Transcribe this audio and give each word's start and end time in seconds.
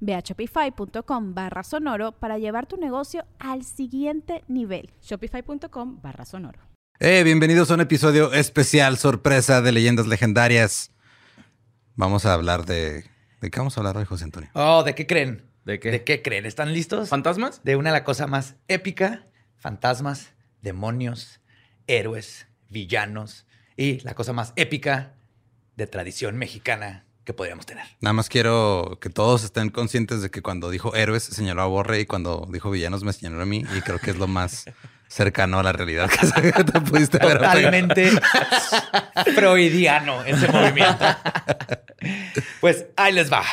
Ve 0.00 0.14
a 0.14 0.20
shopify.com 0.20 1.34
barra 1.34 1.62
sonoro 1.62 2.12
para 2.12 2.38
llevar 2.38 2.66
tu 2.66 2.76
negocio 2.76 3.24
al 3.38 3.64
siguiente 3.64 4.44
nivel. 4.48 4.90
Shopify.com 5.02 6.00
barra 6.00 6.24
sonoro. 6.24 6.60
Eh, 7.00 7.22
bienvenidos 7.22 7.70
a 7.70 7.74
un 7.74 7.80
episodio 7.80 8.32
especial, 8.32 8.98
sorpresa 8.98 9.62
de 9.62 9.72
leyendas 9.72 10.06
legendarias. 10.06 10.92
Vamos 11.94 12.26
a 12.26 12.34
hablar 12.34 12.64
de... 12.64 13.04
¿De 13.40 13.50
qué 13.50 13.60
vamos 13.60 13.76
a 13.76 13.80
hablar 13.80 13.96
hoy, 13.96 14.04
José 14.04 14.24
Antonio? 14.24 14.50
Oh, 14.54 14.82
¿de 14.82 14.94
qué 14.94 15.06
creen? 15.06 15.48
¿De 15.64 15.78
qué? 15.78 15.92
¿De 15.92 16.02
qué 16.02 16.22
creen? 16.22 16.44
¿Están 16.44 16.72
listos? 16.72 17.08
¿Fantasmas? 17.08 17.62
De 17.62 17.76
una 17.76 17.90
de 17.90 17.98
la 17.98 18.04
cosa 18.04 18.26
más 18.26 18.56
épica, 18.66 19.26
fantasmas, 19.58 20.34
demonios, 20.60 21.40
héroes, 21.86 22.48
villanos 22.68 23.46
y 23.76 24.00
la 24.00 24.14
cosa 24.14 24.32
más 24.32 24.52
épica 24.56 25.14
de 25.76 25.86
tradición 25.86 26.36
mexicana 26.36 27.07
que 27.28 27.34
podríamos 27.34 27.66
tener. 27.66 27.84
Nada 28.00 28.14
más 28.14 28.30
quiero 28.30 28.96
que 29.02 29.10
todos 29.10 29.44
estén 29.44 29.68
conscientes 29.68 30.22
de 30.22 30.30
que 30.30 30.40
cuando 30.40 30.70
dijo 30.70 30.94
héroes 30.94 31.24
señaló 31.24 31.60
a 31.60 31.66
Borre 31.66 32.00
y 32.00 32.06
cuando 32.06 32.48
dijo 32.50 32.70
villanos 32.70 33.04
me 33.04 33.12
señaló 33.12 33.42
a 33.42 33.44
mí 33.44 33.66
y 33.76 33.82
creo 33.82 33.98
que 33.98 34.12
es 34.12 34.16
lo 34.16 34.26
más 34.26 34.64
cercano 35.08 35.58
a 35.58 35.62
la 35.62 35.72
realidad 35.72 36.08
que 36.08 36.52
te 36.64 36.80
pudiste 36.80 37.18
apegado. 37.18 37.40
Totalmente 37.40 38.12
freudiano 39.34 40.24
ese 40.24 40.50
movimiento. 40.50 41.04
Pues 42.62 42.86
ahí 42.96 43.12
les 43.12 43.30
va. 43.30 43.44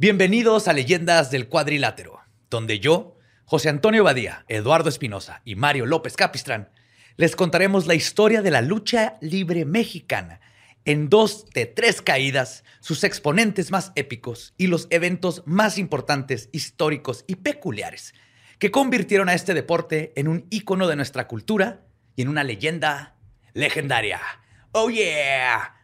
Bienvenidos 0.00 0.68
a 0.68 0.74
Leyendas 0.74 1.32
del 1.32 1.48
Cuadrilátero, 1.48 2.20
donde 2.50 2.78
yo, 2.78 3.16
José 3.46 3.68
Antonio 3.68 4.04
Badía, 4.04 4.44
Eduardo 4.46 4.88
Espinosa 4.88 5.42
y 5.44 5.56
Mario 5.56 5.86
López 5.86 6.14
Capistrán 6.14 6.70
les 7.16 7.34
contaremos 7.34 7.88
la 7.88 7.96
historia 7.96 8.40
de 8.40 8.52
la 8.52 8.62
lucha 8.62 9.16
libre 9.20 9.64
mexicana 9.64 10.40
en 10.84 11.08
dos 11.08 11.50
de 11.50 11.66
tres 11.66 12.00
caídas, 12.00 12.62
sus 12.78 13.02
exponentes 13.02 13.72
más 13.72 13.90
épicos 13.96 14.54
y 14.56 14.68
los 14.68 14.86
eventos 14.90 15.42
más 15.46 15.78
importantes, 15.78 16.48
históricos 16.52 17.24
y 17.26 17.34
peculiares 17.34 18.14
que 18.60 18.70
convirtieron 18.70 19.28
a 19.28 19.34
este 19.34 19.52
deporte 19.52 20.12
en 20.14 20.28
un 20.28 20.46
ícono 20.50 20.86
de 20.86 20.94
nuestra 20.94 21.26
cultura 21.26 21.80
y 22.14 22.22
en 22.22 22.28
una 22.28 22.44
leyenda 22.44 23.16
legendaria. 23.52 24.20
¡Oh, 24.70 24.90
yeah! 24.90 25.74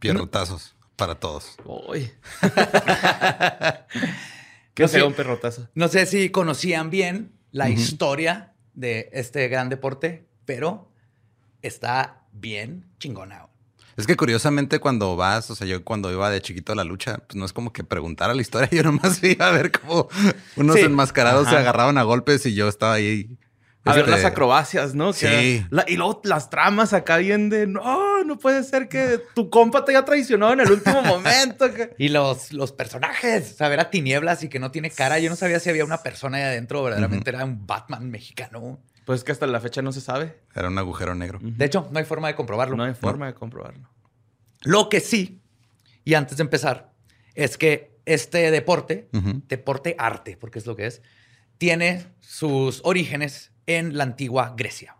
Pierrotazos 0.00 0.74
para 0.96 1.14
todos. 1.16 1.56
Uy. 1.64 2.10
No 4.76 4.86
Qué 4.86 4.88
sé- 4.88 4.98
feo 4.98 5.06
un 5.06 5.12
perrotazo. 5.14 5.68
No 5.74 5.86
sé 5.86 6.04
si 6.06 6.30
conocían 6.30 6.90
bien 6.90 7.30
la 7.52 7.68
historia 7.68 8.54
de 8.74 9.08
este 9.12 9.46
gran 9.46 9.68
deporte, 9.68 10.26
pero 10.46 10.90
está 11.62 12.24
bien 12.32 12.84
chingona. 12.98 13.46
Es 13.96 14.08
que 14.08 14.16
curiosamente 14.16 14.80
cuando 14.80 15.14
vas, 15.14 15.48
o 15.52 15.54
sea, 15.54 15.68
yo 15.68 15.84
cuando 15.84 16.10
iba 16.10 16.28
de 16.28 16.42
chiquito 16.42 16.72
a 16.72 16.74
la 16.74 16.82
lucha, 16.82 17.18
pues 17.18 17.36
no 17.36 17.44
es 17.44 17.52
como 17.52 17.72
que 17.72 17.84
preguntara 17.84 18.34
la 18.34 18.42
historia, 18.42 18.68
yo 18.72 18.82
nomás 18.82 19.22
iba 19.22 19.46
a 19.46 19.52
ver 19.52 19.70
cómo 19.70 20.08
unos 20.56 20.74
Sí. 20.74 20.82
enmascarados 20.82 21.48
se 21.48 21.56
agarraban 21.56 21.96
a 21.96 22.02
golpes 22.02 22.44
y 22.46 22.54
yo 22.56 22.66
estaba 22.66 22.94
ahí. 22.94 23.38
A 23.84 23.94
ver 23.94 24.08
las 24.08 24.24
acrobacias, 24.24 24.94
¿no? 24.94 25.12
Que 25.12 25.28
Sí. 25.60 25.66
la- 25.70 25.84
y 25.86 25.96
luego 25.96 26.20
las 26.24 26.48
tramas 26.48 26.92
acá 26.94 27.18
bien 27.18 27.50
de, 27.50 27.66
no, 27.66 28.24
no 28.24 28.38
puede 28.38 28.62
ser 28.64 28.88
que 28.88 29.20
tu 29.34 29.50
compa 29.50 29.84
te 29.84 29.92
haya 29.92 30.04
traicionado 30.04 30.52
en 30.54 30.60
el 30.60 30.70
último 30.72 31.02
momento. 31.02 31.72
que-". 31.74 31.94
Y 31.98 32.08
los, 32.08 32.52
los 32.52 32.72
personajes, 32.72 33.52
o 33.52 33.56
sea, 33.56 33.68
ver 33.68 33.80
a 33.80 33.90
tinieblas 33.90 34.42
y 34.42 34.48
que 34.48 34.58
no 34.58 34.70
tiene 34.70 34.90
cara. 34.90 35.18
Yo 35.18 35.28
no 35.28 35.36
sabía 35.36 35.60
si 35.60 35.68
había 35.70 35.84
una 35.84 36.02
persona 36.02 36.38
ahí 36.38 36.42
adentro, 36.44 36.82
verdaderamente 36.82 37.28
era 37.30 37.44
un 37.44 37.66
Batman 37.66 38.10
mexicano. 38.10 38.80
Pues 39.04 39.22
que 39.22 39.32
hasta 39.32 39.46
la 39.46 39.60
fecha 39.60 39.82
no 39.82 39.92
se 39.92 40.00
sabe. 40.00 40.40
Era 40.54 40.68
un 40.68 40.78
agujero 40.78 41.14
negro. 41.14 41.38
De 41.42 41.64
hecho, 41.66 41.86
no 41.92 41.98
hay 41.98 42.06
forma 42.06 42.28
de 42.28 42.34
comprobarlo. 42.34 42.76
No 42.76 42.84
hay 42.84 42.94
forma 42.94 43.26
de 43.26 43.34
comprobarlo. 43.34 43.90
Lo 44.62 44.88
que 44.88 45.00
sí, 45.00 45.42
y 46.04 46.14
antes 46.14 46.38
de 46.38 46.42
empezar, 46.42 46.90
es 47.34 47.58
que 47.58 47.98
este 48.06 48.50
deporte, 48.50 49.08
deporte 49.48 49.94
arte, 49.98 50.38
porque 50.38 50.58
es 50.58 50.64
lo 50.64 50.74
que 50.74 50.86
es, 50.86 51.02
tiene 51.58 52.06
sus 52.20 52.80
orígenes 52.84 53.50
en 53.66 53.96
la 53.96 54.04
antigua 54.04 54.54
Grecia, 54.56 54.96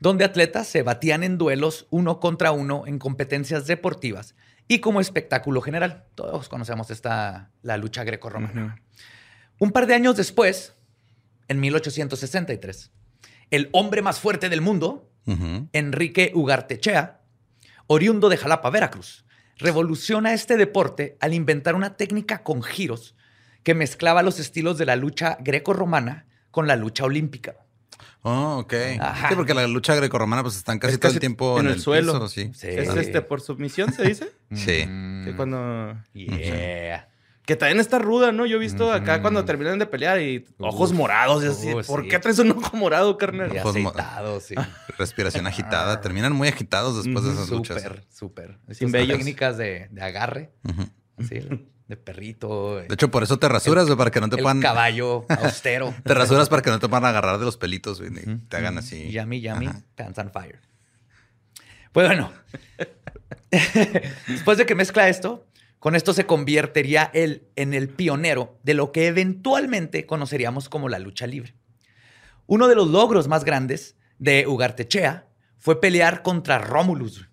donde 0.00 0.24
atletas 0.24 0.66
se 0.66 0.82
batían 0.82 1.22
en 1.22 1.38
duelos 1.38 1.86
uno 1.90 2.20
contra 2.20 2.52
uno 2.52 2.84
en 2.86 2.98
competencias 2.98 3.66
deportivas 3.66 4.34
y 4.68 4.80
como 4.80 5.00
espectáculo 5.00 5.60
general. 5.60 6.04
Todos 6.14 6.48
conocemos 6.48 6.90
esta, 6.90 7.50
la 7.62 7.76
lucha 7.76 8.04
grecorromana. 8.04 8.82
Un 9.58 9.70
par 9.70 9.86
de 9.86 9.94
años 9.94 10.16
después, 10.16 10.74
en 11.48 11.60
1863, 11.60 12.90
el 13.50 13.68
hombre 13.72 14.02
más 14.02 14.18
fuerte 14.18 14.48
del 14.48 14.60
mundo. 14.60 15.08
Enrique 15.72 16.32
Ugartechea, 16.34 17.20
oriundo 17.86 18.28
de 18.28 18.36
Jalapa, 18.36 18.70
Veracruz, 18.70 19.24
revoluciona 19.56 20.32
este 20.32 20.56
deporte 20.56 21.16
al 21.20 21.32
inventar 21.32 21.76
una 21.76 21.96
técnica 21.96 22.42
con 22.42 22.64
giros 22.64 23.14
que 23.62 23.74
mezclaba 23.74 24.24
los 24.24 24.40
estilos 24.40 24.78
de 24.78 24.86
la 24.86 24.96
lucha 24.96 25.38
greco-romana 25.40 26.26
con 26.50 26.66
la 26.66 26.74
lucha 26.74 27.04
olímpica. 27.04 27.61
Oh, 28.22 28.58
ok. 28.58 28.74
Ajá. 29.00 29.28
Sí, 29.30 29.34
porque 29.34 29.54
la 29.54 29.66
lucha 29.66 29.94
grecorromana 29.94 30.42
pues 30.42 30.56
están 30.56 30.78
casi 30.78 30.94
Es 30.94 31.00
todo 31.00 31.12
el 31.12 31.18
tiempo 31.20 31.58
en 31.60 31.66
en, 31.66 31.72
el 31.72 31.80
suelo. 31.80 32.12
piso, 32.14 32.28
sí. 32.28 32.50
Sí. 32.54 32.66
Es 32.68 32.90
Sí. 32.92 32.98
este 32.98 33.22
por 33.22 33.40
submisión, 33.40 33.92
se 33.92 34.04
dice. 34.04 34.32
Sí. 34.52 34.84
Que 35.24 35.32
cuando. 35.36 35.96
Yeah. 36.12 37.08
Que 37.44 37.56
también 37.56 37.80
está 37.80 37.98
ruda, 37.98 38.30
¿no? 38.30 38.46
Yo 38.46 38.56
he 38.56 38.60
visto 38.60 38.92
acá 38.92 39.20
cuando 39.20 39.44
terminan 39.44 39.78
de 39.80 39.86
pelear 39.86 40.20
y 40.20 40.44
ojos 40.58 40.92
Uf. 40.92 40.96
morados 40.96 41.42
y 41.42 41.48
así. 41.48 41.74
Uh, 41.74 41.82
¿Por 41.82 42.02
sí. 42.02 42.08
qué 42.08 42.20
traes 42.20 42.38
un 42.38 42.52
ojo 42.52 42.76
morado, 42.76 43.18
carnal? 43.18 43.52
Y 43.52 43.58
Ojos 43.58 43.74
sí. 44.44 44.54
Respiración 44.98 45.48
agitada. 45.48 46.00
Terminan 46.00 46.32
muy 46.32 46.46
agitados 46.46 47.02
después 47.02 47.24
de 47.24 47.32
esas 47.32 47.50
luchas. 47.50 47.82
Súper, 47.82 48.04
súper. 48.08 48.58
Sin 48.70 48.92
técnicas 48.92 49.56
de, 49.58 49.88
de 49.90 50.02
agarre, 50.02 50.52
así, 51.18 51.40
de 51.92 51.96
perrito. 51.98 52.76
De 52.76 52.94
hecho, 52.94 53.10
por 53.10 53.22
eso 53.22 53.38
te 53.38 53.48
rasuras, 53.48 53.86
para 53.96 54.10
que 54.10 54.20
no 54.20 54.30
te 54.30 54.36
el 54.36 54.42
puedan... 54.42 54.60
caballo 54.60 55.26
austero. 55.28 55.94
Te 56.04 56.14
rasuras 56.14 56.48
para 56.48 56.62
que 56.62 56.70
no 56.70 56.78
te 56.78 56.88
puedan 56.88 57.04
agarrar 57.04 57.38
de 57.38 57.44
los 57.44 57.58
pelitos, 57.58 58.00
güey. 58.00 58.10
ni 58.10 58.38
Te 58.48 58.56
hagan 58.56 58.78
así. 58.78 59.10
Yummy, 59.10 59.42
yummy, 59.42 59.66
Ajá. 59.66 59.82
pants 59.94 60.18
on 60.18 60.30
fire. 60.30 60.58
Pues 61.92 62.06
bueno, 62.06 62.32
después 64.28 64.56
de 64.56 64.64
que 64.64 64.74
mezcla 64.74 65.10
esto, 65.10 65.46
con 65.78 65.94
esto 65.94 66.14
se 66.14 66.24
convertiría 66.24 67.10
él 67.12 67.48
en 67.56 67.74
el 67.74 67.90
pionero 67.90 68.58
de 68.62 68.72
lo 68.72 68.90
que 68.90 69.08
eventualmente 69.08 70.06
conoceríamos 70.06 70.70
como 70.70 70.88
la 70.88 70.98
lucha 70.98 71.26
libre. 71.26 71.54
Uno 72.46 72.68
de 72.68 72.74
los 72.74 72.88
logros 72.88 73.28
más 73.28 73.44
grandes 73.44 73.96
de 74.18 74.46
Ugartechea 74.46 75.26
fue 75.58 75.78
pelear 75.78 76.22
contra 76.22 76.58
Romulus. 76.58 77.28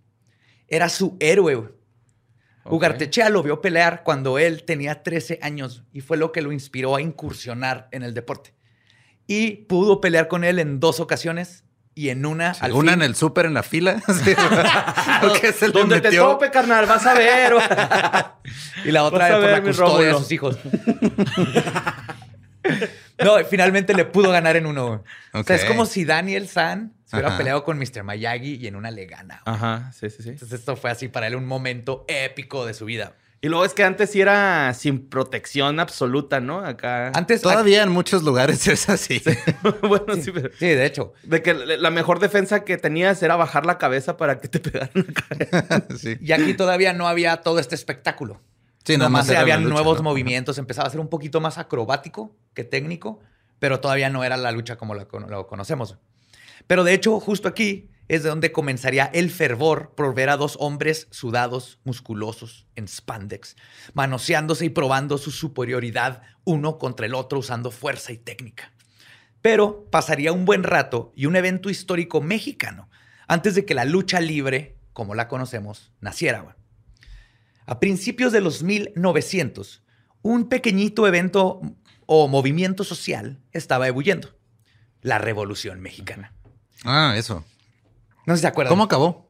Era 0.67 0.89
su 0.89 1.15
héroe. 1.21 1.78
Güey. 2.69 2.77
Ok. 2.77 2.81
Ugartechea 2.83 3.29
lo 3.29 3.43
vio 3.43 3.61
pelear 3.61 4.03
cuando 4.03 4.39
él 4.39 4.63
tenía 4.63 5.03
13 5.03 5.39
años 5.41 5.83
y 5.93 6.01
fue 6.01 6.17
lo 6.17 6.31
que 6.31 6.41
lo 6.41 6.51
inspiró 6.51 6.95
a 6.95 7.01
incursionar 7.01 7.87
en 7.91 8.03
el 8.03 8.13
deporte. 8.13 8.53
Y 9.27 9.51
pudo 9.67 10.01
pelear 10.01 10.27
con 10.27 10.43
él 10.43 10.59
en 10.59 10.79
dos 10.79 10.99
ocasiones 10.99 11.63
y 11.95 12.09
en 12.09 12.25
una 12.25 12.51
al 12.51 12.71
Una 12.73 12.93
fin- 12.93 13.01
en 13.01 13.05
el 13.07 13.15
súper 13.15 13.45
en 13.45 13.53
la 13.53 13.63
fila. 13.63 14.01
Sí. 14.23 14.33
Porque 15.21 15.51
se 15.51 15.67
le 15.67 15.73
Donde 15.73 15.99
te 16.01 16.15
tope, 16.15 16.49
carnal, 16.49 16.85
vas 16.85 17.05
a 17.05 17.13
ver. 17.13 17.53
y 18.85 18.91
la 18.91 19.03
otra 19.03 19.29
por 19.29 19.41
la 19.49 19.61
custodia 19.61 20.07
de 20.07 20.13
sus 20.13 20.31
hijos. 20.31 20.57
no, 23.23 23.43
finalmente 23.49 23.93
le 23.93 24.05
pudo 24.05 24.31
ganar 24.31 24.55
en 24.55 24.65
uno. 24.65 25.03
O 25.33 25.43
sea, 25.43 25.55
es 25.55 25.65
como 25.65 25.85
si 25.85 26.05
Daniel 26.05 26.47
San 26.47 26.93
se 27.09 27.15
hubiera 27.15 27.29
Ajá. 27.29 27.37
peleado 27.37 27.63
con 27.63 27.79
Mr. 27.79 28.03
Miyagi 28.03 28.55
y 28.57 28.67
en 28.67 28.75
una 28.75 28.91
le 28.91 29.07
gana. 29.07 29.41
güey. 29.43 29.55
Ajá, 29.55 29.91
sí, 29.93 30.11
sí, 30.11 30.21
sí. 30.21 30.29
Entonces 30.29 30.59
esto 30.59 30.75
fue 30.75 30.91
así 30.91 31.07
para 31.07 31.25
él 31.25 31.35
un 31.35 31.47
momento 31.47 32.05
épico 32.07 32.67
de 32.67 32.75
su 32.75 32.85
vida. 32.85 33.13
Y 33.41 33.47
luego 33.47 33.63
es 33.65 33.73
que 33.73 33.83
antes 33.83 34.11
sí 34.11 34.19
era 34.21 34.73
sin 34.73 35.07
protección 35.09 35.79
absoluta, 35.79 36.39
¿no? 36.39 36.59
Acá. 36.59 37.11
Antes 37.15 37.41
Todavía 37.41 37.81
en 37.83 37.89
muchos 37.89 38.21
lugares 38.21 38.67
es 38.67 38.89
así. 38.89 39.23
bueno, 39.81 40.13
sí, 40.21 40.31
pero. 40.31 40.49
Sí, 40.59 40.67
de 40.67 40.85
hecho. 40.85 41.13
De 41.23 41.41
que 41.41 41.53
la 41.55 41.89
mejor 41.89 42.19
defensa 42.19 42.63
que 42.65 42.77
tenías 42.77 43.23
era 43.23 43.37
bajar 43.37 43.65
la 43.65 43.77
cabeza 43.77 44.17
para 44.17 44.39
que 44.39 44.49
te 44.49 44.59
pegaran 44.59 44.91
la 44.93 45.13
cabeza. 45.13 45.87
sí. 45.97 46.17
Y 46.21 46.33
aquí 46.33 46.53
todavía 46.53 46.93
no 46.93 47.07
había 47.07 47.37
todo 47.37 47.59
este 47.59 47.73
espectáculo. 47.75 48.39
Sí, 48.83 48.97
nada 48.97 49.09
más 49.09 49.29
era 49.29 49.39
había 49.41 49.57
lucha, 49.57 49.69
nuevos 49.73 49.97
¿no? 49.97 50.03
movimientos, 50.03 50.57
empezaba 50.57 50.87
a 50.87 50.91
ser 50.91 50.99
un 50.99 51.09
poquito 51.09 51.41
más 51.41 51.57
acrobático 51.57 52.35
que 52.53 52.63
técnico, 52.63 53.19
pero 53.59 53.79
todavía 53.79 54.09
no 54.09 54.23
era 54.23 54.35
la 54.35 54.51
lucha 54.51 54.77
como 54.77 54.95
la, 54.95 55.07
lo 55.27 55.47
conocemos. 55.47 55.97
Pero 56.69 56.83
de 56.83 56.93
hecho, 56.93 57.19
justo 57.19 57.47
aquí 57.47 57.89
es 58.07 58.21
de 58.21 58.29
donde 58.29 58.51
comenzaría 58.51 59.05
el 59.05 59.31
fervor 59.31 59.95
por 59.95 60.13
ver 60.13 60.29
a 60.29 60.37
dos 60.37 60.55
hombres 60.59 61.07
sudados, 61.09 61.79
musculosos, 61.83 62.67
en 62.75 62.87
spandex, 62.87 63.55
manoseándose 63.95 64.65
y 64.65 64.69
probando 64.69 65.17
su 65.17 65.31
superioridad 65.31 66.21
uno 66.43 66.77
contra 66.77 67.07
el 67.07 67.15
otro 67.15 67.39
usando 67.39 67.71
fuerza 67.71 68.11
y 68.11 68.19
técnica. 68.19 68.71
Pero 69.41 69.89
pasaría 69.89 70.31
un 70.31 70.45
buen 70.45 70.61
rato 70.61 71.11
y 71.15 71.25
un 71.25 71.35
evento 71.35 71.71
histórico 71.71 72.21
mexicano 72.21 72.87
antes 73.27 73.55
de 73.55 73.65
que 73.65 73.73
la 73.73 73.85
lucha 73.85 74.19
libre, 74.19 74.77
como 74.93 75.15
la 75.15 75.27
conocemos, 75.27 75.91
naciera. 76.01 76.55
A 77.65 77.79
principios 77.79 78.31
de 78.31 78.41
los 78.41 78.61
1900, 78.61 79.81
un 80.21 80.47
pequeñito 80.49 81.07
evento 81.07 81.61
o 82.05 82.27
movimiento 82.27 82.83
social 82.83 83.41
estaba 83.53 83.87
ebulliendo. 83.87 84.37
La 85.01 85.17
Revolución 85.17 85.79
Mexicana. 85.79 86.35
Ah, 86.85 87.13
eso. 87.17 87.43
No 88.25 88.33
sé 88.33 88.37
si 88.37 88.41
se 88.41 88.47
acuerdan. 88.47 88.69
¿Cómo 88.71 88.83
acabó? 88.83 89.29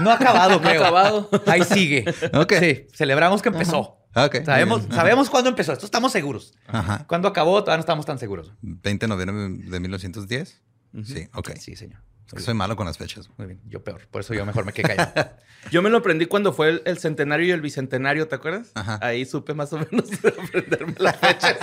No 0.00 0.10
ha 0.10 0.14
acabado, 0.14 0.60
creo. 0.62 0.80
acabado. 0.80 1.30
Ahí 1.46 1.64
sigue. 1.64 2.04
Ok. 2.34 2.52
Sí, 2.60 2.86
celebramos 2.94 3.42
que 3.42 3.48
empezó. 3.48 3.98
Ah, 4.14 4.26
ok. 4.26 4.44
Sabemos, 4.44 4.82
sabemos 4.90 5.30
cuándo 5.30 5.48
empezó. 5.50 5.72
Esto 5.72 5.86
estamos 5.86 6.12
seguros. 6.12 6.54
Ajá. 6.66 7.04
¿Cuándo 7.06 7.28
acabó? 7.28 7.60
Todavía 7.62 7.78
no 7.78 7.80
estamos 7.80 8.04
tan 8.06 8.18
seguros. 8.18 8.52
20 8.60 9.06
de 9.06 9.08
noviembre 9.08 9.70
de 9.70 9.80
1910. 9.80 10.60
Sí, 11.04 11.28
ok. 11.34 11.52
Sí, 11.58 11.76
señor. 11.76 12.00
Es 12.26 12.34
que 12.34 12.40
soy 12.40 12.54
malo 12.54 12.76
con 12.76 12.86
las 12.86 12.98
fechas. 12.98 13.28
Muy 13.36 13.46
bien. 13.46 13.60
Yo 13.66 13.82
peor. 13.84 14.06
Por 14.10 14.20
eso 14.22 14.32
yo 14.34 14.44
mejor 14.46 14.64
me 14.64 14.72
quedé 14.72 14.94
callado. 14.96 15.30
Yo 15.70 15.80
me 15.80 15.90
lo 15.90 15.98
aprendí 15.98 16.26
cuando 16.26 16.52
fue 16.52 16.70
el, 16.70 16.82
el 16.86 16.98
centenario 16.98 17.46
y 17.46 17.50
el 17.52 17.60
bicentenario, 17.60 18.26
¿te 18.26 18.34
acuerdas? 18.34 18.72
Ajá. 18.74 18.98
Ahí 19.00 19.24
supe 19.24 19.54
más 19.54 19.72
o 19.72 19.78
menos 19.78 20.10
aprenderme 20.48 20.94
las 20.98 21.16
fechas. 21.16 21.56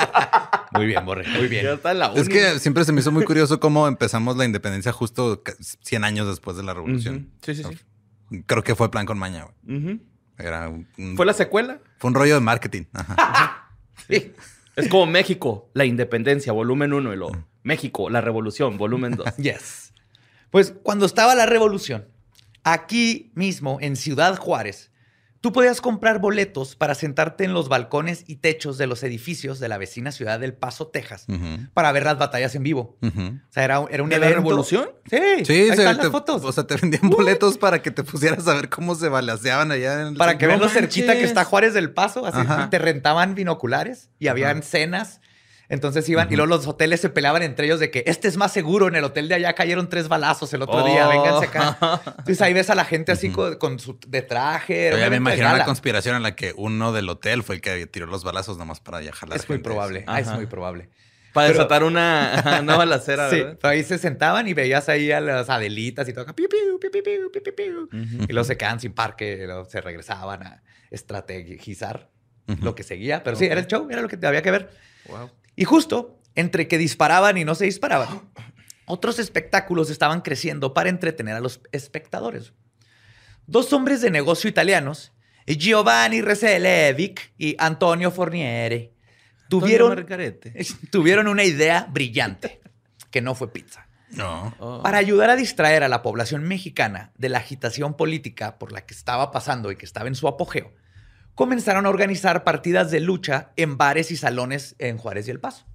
Muy 0.73 0.85
bien, 0.85 1.05
Borre. 1.05 1.25
Muy 1.37 1.47
bien. 1.47 1.63
Ya 1.65 1.73
está 1.73 1.91
en 1.91 1.99
la 1.99 2.13
Es 2.15 2.29
que 2.29 2.59
siempre 2.59 2.83
se 2.85 2.91
me 2.91 3.01
hizo 3.01 3.11
muy 3.11 3.23
curioso 3.25 3.59
cómo 3.59 3.87
empezamos 3.87 4.37
la 4.37 4.45
independencia 4.45 4.91
justo 4.91 5.41
ca- 5.43 5.55
100 5.59 6.03
años 6.03 6.27
después 6.27 6.55
de 6.57 6.63
la 6.63 6.73
revolución. 6.73 7.29
Sí, 7.41 7.55
sí, 7.55 7.63
sí. 7.63 8.41
Creo 8.45 8.63
que 8.63 8.75
fue 8.75 8.91
plan 8.91 9.05
con 9.05 9.17
maña. 9.17 9.47
güey. 9.63 9.99
Era 10.37 10.69
un, 10.69 10.87
¿Fue 11.17 11.25
la 11.25 11.33
secuela? 11.33 11.79
fue 11.97 12.09
un 12.09 12.13
rollo 12.15 12.35
de 12.35 12.39
marketing. 12.41 12.83
Ajá. 12.93 13.65
Sí. 14.07 14.33
Es 14.75 14.87
como 14.87 15.05
México, 15.05 15.69
la 15.73 15.83
independencia, 15.85 16.53
volumen 16.53 16.93
1 16.93 17.13
y 17.13 17.17
lo 17.17 17.29
México, 17.63 18.09
la 18.09 18.21
revolución, 18.21 18.77
volumen 18.77 19.11
2. 19.15 19.35
Yes. 19.37 19.93
Pues 20.51 20.73
cuando 20.83 21.05
estaba 21.05 21.35
la 21.35 21.45
revolución, 21.45 22.07
aquí 22.63 23.31
mismo 23.35 23.77
en 23.81 23.95
Ciudad 23.97 24.37
Juárez, 24.37 24.88
tú 25.41 25.51
podías 25.53 25.79
comprar 25.81 26.19
boletos 26.19 26.75
para 26.75 26.95
sentarte 26.95 27.43
en 27.45 27.53
los 27.53 27.69
balcones 27.69 28.23
y 28.27 28.37
techos 28.37 28.77
de 28.77 28.87
los 28.87 29.03
edificios 29.03 29.59
de 29.59 29.69
la 29.69 29.77
vecina 29.77 30.11
ciudad 30.11 30.39
del 30.39 30.53
Paso, 30.53 30.87
Texas, 30.87 31.25
para 31.73 31.91
ver 31.91 32.03
las 32.03 32.17
batallas 32.17 32.55
en 32.55 32.63
vivo. 32.63 32.97
O 33.01 33.09
sea, 33.49 33.63
era, 33.63 33.85
era 33.89 34.03
un 34.03 34.09
¿De 34.09 34.19
la 34.19 34.27
evento. 34.27 34.41
revolución? 34.49 34.89
Sí, 35.09 35.17
Sí, 35.45 35.53
ahí 35.53 35.65
se- 35.67 35.73
están 35.73 35.97
te, 35.97 36.03
las 36.03 36.11
fotos. 36.11 36.43
O 36.43 36.51
sea, 36.51 36.65
te 36.67 36.75
vendían 36.75 37.09
boletos 37.09 37.57
para 37.57 37.81
que 37.81 37.91
te 37.91 38.03
pusieras 38.03 38.47
a 38.47 38.53
ver 38.53 38.69
cómo 38.69 38.95
se 38.95 39.07
balaceaban 39.09 39.71
allá 39.71 40.01
en 40.01 40.07
el 40.07 40.15
para 40.15 40.37
que 40.37 40.45
no 40.45 40.49
vean 40.49 40.59
lo 40.61 40.69
cerquita 40.69 41.13
que 41.13 41.23
está 41.23 41.43
Juárez 41.45 41.73
del 41.73 41.91
Paso, 41.93 42.25
así 42.25 42.39
Ajá. 42.39 42.69
te 42.69 42.79
rentaban 42.79 43.35
binoculares 43.35 44.09
y 44.19 44.27
habían 44.27 44.61
cenas. 44.63 45.21
Entonces 45.69 46.09
iban 46.09 46.27
y 46.31 46.35
luego 46.35 46.47
los 46.47 46.65
hoteles 46.65 46.99
se 46.99 47.09
peleaban 47.09 47.43
entre 47.43 47.67
ellos 47.67 47.79
de 47.79 47.91
que 47.91 48.03
este 48.07 48.27
es 48.27 48.37
más 48.37 48.51
seguro, 48.51 48.87
en 48.87 48.95
el 48.95 49.03
hotel 49.03 49.29
de 49.29 49.35
allá 49.35 49.53
cayeron 49.53 49.87
tres 49.87 50.07
balazos 50.07 50.51
el 50.53 50.63
otro 50.63 50.83
día, 50.83 51.07
oh. 51.07 51.11
vénganse 51.11 51.45
acá. 51.45 51.77
Entonces 52.05 52.41
ahí 52.41 52.53
ves 52.53 52.71
a 52.71 52.75
la 52.75 52.85
gente 52.85 53.11
así 53.11 53.29
con, 53.31 53.77
su 53.77 53.99
de 54.07 54.23
traje. 54.23 54.89
Pero 54.91 55.09
me 55.11 55.17
imagino 55.17 55.55
la 55.55 55.65
conspiración 55.65 56.15
en 56.15 56.23
la 56.23 56.35
que 56.35 56.53
uno 56.57 56.91
del 56.91 57.07
hotel 57.07 57.43
fue 57.43 57.55
el 57.55 57.61
que 57.61 57.85
tiró 57.85 58.07
los 58.07 58.23
balazos 58.23 58.57
nomás 58.57 58.79
para 58.79 58.99
viajar. 58.99 59.29
Es, 59.29 59.43
es 59.43 59.49
muy 59.49 59.59
probable, 59.59 60.05
es 60.17 60.27
muy 60.33 60.47
probable. 60.47 60.89
Para 61.33 61.49
desatar 61.49 61.83
una, 61.83 62.59
una 62.61 62.75
balacera. 62.77 63.29
sí, 63.29 63.41
¿verdad? 63.41 63.59
ahí 63.63 63.83
se 63.83 63.99
sentaban 63.99 64.47
y 64.47 64.55
veías 64.55 64.89
ahí 64.89 65.11
a 65.11 65.21
las 65.21 65.49
adelitas 65.49 66.09
y 66.09 66.13
todo 66.13 66.23
acá. 66.23 66.33
Piu, 66.33 66.47
piu, 66.49 66.79
piu, 66.79 67.27
uh 67.27 67.31
-huh. 67.31 68.25
Y 68.27 68.33
luego 68.33 68.43
se 68.43 68.57
quedan 68.57 68.79
sin 68.79 68.93
parque, 68.93 69.43
luego 69.45 69.65
se 69.65 69.81
regresaban 69.81 70.41
a 70.41 70.63
estrategizar 70.89 72.09
lo 72.61 72.73
que 72.73 72.81
seguía. 72.81 73.21
Pero 73.21 73.37
sí, 73.37 73.45
era 73.45 73.59
el 73.59 73.67
show, 73.67 73.87
era 73.91 74.01
lo 74.01 74.07
que 74.07 74.17
había 74.25 74.41
que 74.41 74.49
ver. 74.49 74.71
Wow. 75.07 75.29
Y 75.59 75.65
justo 75.65 76.17
entre 76.35 76.69
que 76.69 76.77
disparaban 76.77 77.37
y 77.37 77.43
no 77.43 77.53
se 77.53 77.65
disparaban, 77.65 78.31
otros 78.85 79.19
espectáculos 79.19 79.89
estaban 79.89 80.21
creciendo 80.21 80.73
para 80.73 80.87
entretener 80.87 81.35
a 81.35 81.41
los 81.41 81.59
espectadores. 81.73 82.53
Dos 83.45 83.73
hombres 83.73 83.99
de 83.99 84.09
negocio 84.09 84.49
italianos, 84.49 85.11
Giovanni 85.45 86.21
Reselevic 86.21 87.33
y 87.37 87.57
Antonio 87.59 88.09
Forniere, 88.09 88.93
tuvieron, 89.49 89.89
Margarete. 89.89 90.53
tuvieron 90.91 91.27
una 91.27 91.43
idea 91.43 91.89
brillante, 91.91 92.61
que 93.11 93.19
no 93.19 93.35
fue 93.35 93.51
pizza. 93.51 93.89
No. 94.11 94.55
Oh. 94.59 94.81
Para 94.81 94.97
ayudar 94.97 95.29
a 95.29 95.35
distraer 95.35 95.83
a 95.83 95.89
la 95.89 96.01
población 96.01 96.43
mexicana 96.43 97.11
de 97.17 97.27
la 97.27 97.39
agitación 97.39 97.97
política 97.97 98.59
por 98.59 98.71
la 98.71 98.85
que 98.85 98.93
estaba 98.93 99.31
pasando 99.31 99.73
y 99.73 99.75
que 99.75 99.85
estaba 99.85 100.07
en 100.07 100.15
su 100.15 100.29
apogeo, 100.29 100.71
comenzaron 101.39 101.85
a 101.85 101.89
organizar 101.89 102.43
partidas 102.43 102.91
de 102.91 102.99
lucha 102.99 103.53
en 103.55 103.77
bares 103.77 104.11
y 104.11 104.17
salones 104.17 104.75
en 104.77 104.97
Juárez 104.97 105.25
y 105.29 105.31
El 105.31 105.39
Paso. 105.39 105.65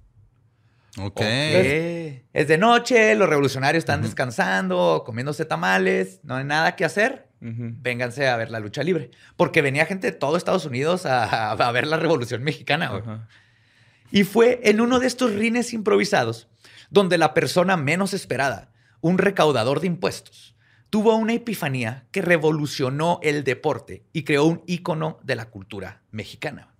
Ok. 0.99 1.21
Eh. 1.21 2.23
Es 2.33 2.47
de 2.47 2.59
noche, 2.59 3.15
los 3.15 3.27
revolucionarios 3.27 3.81
están 3.81 4.03
descansando, 4.03 5.01
comiéndose 5.03 5.43
tamales, 5.43 6.19
no 6.21 6.35
hay 6.35 6.43
nada 6.43 6.75
que 6.75 6.85
hacer. 6.85 7.29
Ujú. 7.41 7.73
Vénganse 7.81 8.27
a 8.27 8.37
ver 8.37 8.51
la 8.51 8.59
lucha 8.59 8.83
libre. 8.83 9.09
Porque 9.37 9.63
venía 9.63 9.87
gente 9.87 10.11
de 10.11 10.15
todo 10.15 10.37
Estados 10.37 10.67
Unidos 10.67 11.07
a, 11.07 11.53
a 11.53 11.71
ver 11.71 11.87
la 11.87 11.97
revolución 11.97 12.43
mexicana. 12.43 13.25
Y 14.11 14.23
fue 14.23 14.59
en 14.65 14.81
uno 14.81 14.99
de 14.99 15.07
estos 15.07 15.33
rines 15.33 15.73
improvisados 15.73 16.47
donde 16.91 17.17
la 17.17 17.33
persona 17.33 17.75
menos 17.75 18.13
esperada, 18.13 18.71
un 19.01 19.17
recaudador 19.17 19.79
de 19.79 19.87
impuestos, 19.87 20.54
tuvo 20.89 21.15
una 21.15 21.33
epifanía 21.33 22.07
que 22.11 22.21
revolucionó 22.21 23.19
el 23.23 23.43
deporte 23.43 24.05
y 24.13 24.23
creó 24.23 24.45
un 24.45 24.63
ícono 24.65 25.19
de 25.23 25.35
la 25.35 25.49
cultura 25.49 26.03
mexicana. 26.11 26.75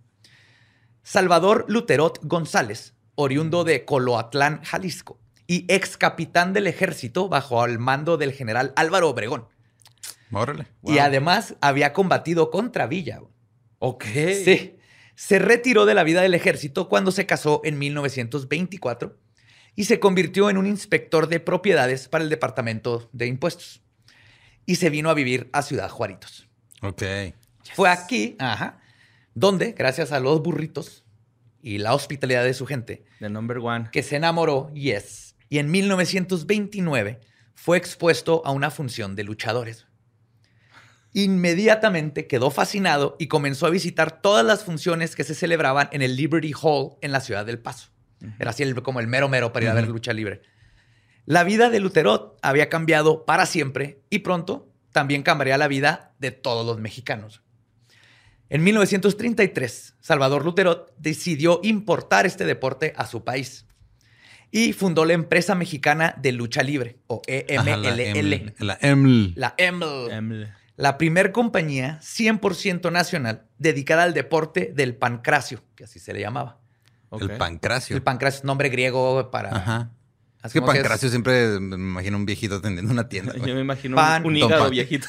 Salvador 1.04 1.66
Luterot 1.68 2.20
González, 2.24 2.96
oriundo 3.16 3.64
de 3.64 3.86
Coloatlán, 3.86 4.64
Jalisco, 4.64 5.20
y 5.48 5.66
ex 5.72 5.98
capitán 5.98 6.54
del 6.54 6.68
ejército 6.68 7.30
bajo 7.30 7.64
el 7.66 7.78
mando 7.80 8.18
del 8.18 8.32
general 8.32 8.74
Álvaro 8.76 9.10
Obregón. 9.10 9.48
Órale. 10.32 10.68
Y 10.84 10.98
además 10.98 11.56
había 11.62 11.94
combatido 11.94 12.50
contra 12.50 12.88
Villa. 12.88 13.22
Ok. 13.80 14.06
Sí. 14.44 14.78
Se 15.16 15.40
retiró 15.40 15.86
de 15.86 15.94
la 15.94 16.04
vida 16.04 16.22
del 16.22 16.34
ejército 16.34 16.90
cuando 16.90 17.12
se 17.12 17.26
casó 17.26 17.62
en 17.64 17.78
1924 17.78 19.18
y 19.76 19.86
se 19.86 20.00
convirtió 20.00 20.50
en 20.50 20.58
un 20.58 20.66
inspector 20.66 21.28
de 21.28 21.40
propiedades 21.40 22.08
para 22.08 22.24
el 22.24 22.30
Departamento 22.30 23.10
de 23.14 23.28
Impuestos. 23.28 23.85
Y 24.66 24.76
se 24.76 24.90
vino 24.90 25.10
a 25.10 25.14
vivir 25.14 25.50
a 25.54 25.62
Ciudad 25.62 25.90
Juaritos. 25.90 26.48
Ok. 26.82 27.04
Fue 27.74 27.90
aquí, 27.90 28.36
ajá, 28.40 28.80
donde, 29.34 29.74
gracias 29.74 30.12
a 30.12 30.20
los 30.20 30.42
burritos 30.42 31.04
y 31.62 31.78
la 31.80 31.94
hospitalidad 31.94 32.44
de 32.44 32.54
su 32.54 32.66
gente, 32.66 33.06
The 33.20 33.30
number 33.30 33.58
one. 33.58 33.90
que 33.92 34.04
se 34.04 34.16
enamoró, 34.16 34.72
yes, 34.74 35.36
y 35.50 35.58
en 35.60 35.70
1929 35.72 37.20
fue 37.54 37.78
expuesto 37.78 38.42
a 38.46 38.52
una 38.52 38.70
función 38.72 39.16
de 39.16 39.24
luchadores. 39.24 39.88
Inmediatamente 41.14 42.28
quedó 42.28 42.52
fascinado 42.52 43.16
y 43.20 43.28
comenzó 43.28 43.66
a 43.66 43.70
visitar 43.70 44.22
todas 44.22 44.46
las 44.46 44.64
funciones 44.66 45.16
que 45.16 45.24
se 45.24 45.34
celebraban 45.34 45.88
en 45.94 46.02
el 46.02 46.16
Liberty 46.18 46.52
Hall 46.62 46.98
en 47.02 47.12
la 47.14 47.22
ciudad 47.22 47.46
del 47.46 47.60
Paso. 47.60 47.90
Era 48.40 48.50
así 48.52 48.64
el- 48.64 48.82
como 48.84 49.00
el 49.00 49.08
mero 49.08 49.30
mero 49.30 49.54
para 49.54 49.66
ir 49.66 49.70
a 49.72 49.74
ver 49.76 49.88
lucha 49.88 50.12
libre. 50.12 50.42
La 51.26 51.44
vida 51.44 51.70
de 51.70 51.80
Luterot 51.80 52.38
había 52.42 52.70
cambiado 52.70 53.26
para 53.26 53.46
siempre 53.46 54.02
y 54.10 54.20
pronto 54.20 54.72
también 54.92 55.24
cambiaría 55.24 55.58
la 55.58 55.68
vida 55.68 56.14
de 56.20 56.32
todos 56.32 56.66
los 56.66 56.80
mexicanos. 56.80 57.42
En 58.50 58.64
1933, 58.64 59.96
Salvador 60.00 60.46
Luterot 60.46 60.94
decidió 60.98 61.60
importar 61.64 62.26
este 62.26 62.46
deporte 62.46 62.94
a 62.96 63.08
su 63.08 63.24
país 63.24 63.66
y 64.52 64.72
fundó 64.72 65.04
la 65.04 65.14
empresa 65.14 65.56
mexicana 65.56 66.16
de 66.18 66.32
lucha 66.32 66.62
libre, 66.62 67.00
o 67.08 67.22
EMLL. 67.26 68.54
La 68.60 68.78
EML. 68.82 69.34
La 69.36 69.56
EML. 69.58 70.12
Em, 70.12 70.46
La 70.78 70.98
primer 70.98 71.32
compañía 71.32 72.00
100% 72.02 72.92
nacional 72.92 73.48
dedicada 73.58 74.04
al 74.04 74.14
deporte 74.14 74.72
del 74.76 74.96
pancracio, 74.96 75.64
que 75.76 75.86
así 75.86 76.00
se 76.00 76.14
le 76.14 76.20
llamaba. 76.20 76.60
El 77.20 77.32
pancracio. 77.32 77.96
El 77.96 78.04
pancracio 78.04 78.40
es 78.40 78.44
nombre 78.44 78.70
griego 78.70 79.32
para... 79.32 79.90
Es 80.46 80.52
así 80.52 80.60
que 80.60 80.66
pancracio 80.66 81.10
siempre 81.10 81.60
me 81.60 81.76
imagino 81.76 82.18
un 82.18 82.26
viejito 82.26 82.56
atendiendo 82.56 82.92
una 82.92 83.10
tienda. 83.10 83.34
güey. 83.36 83.50
Yo 83.50 83.56
me 83.56 83.62
imagino 83.62 83.96
Pan. 83.96 84.26
un, 84.26 84.36
hígado 84.38 84.64
Pan. 84.64 84.72
viejito. 84.72 85.08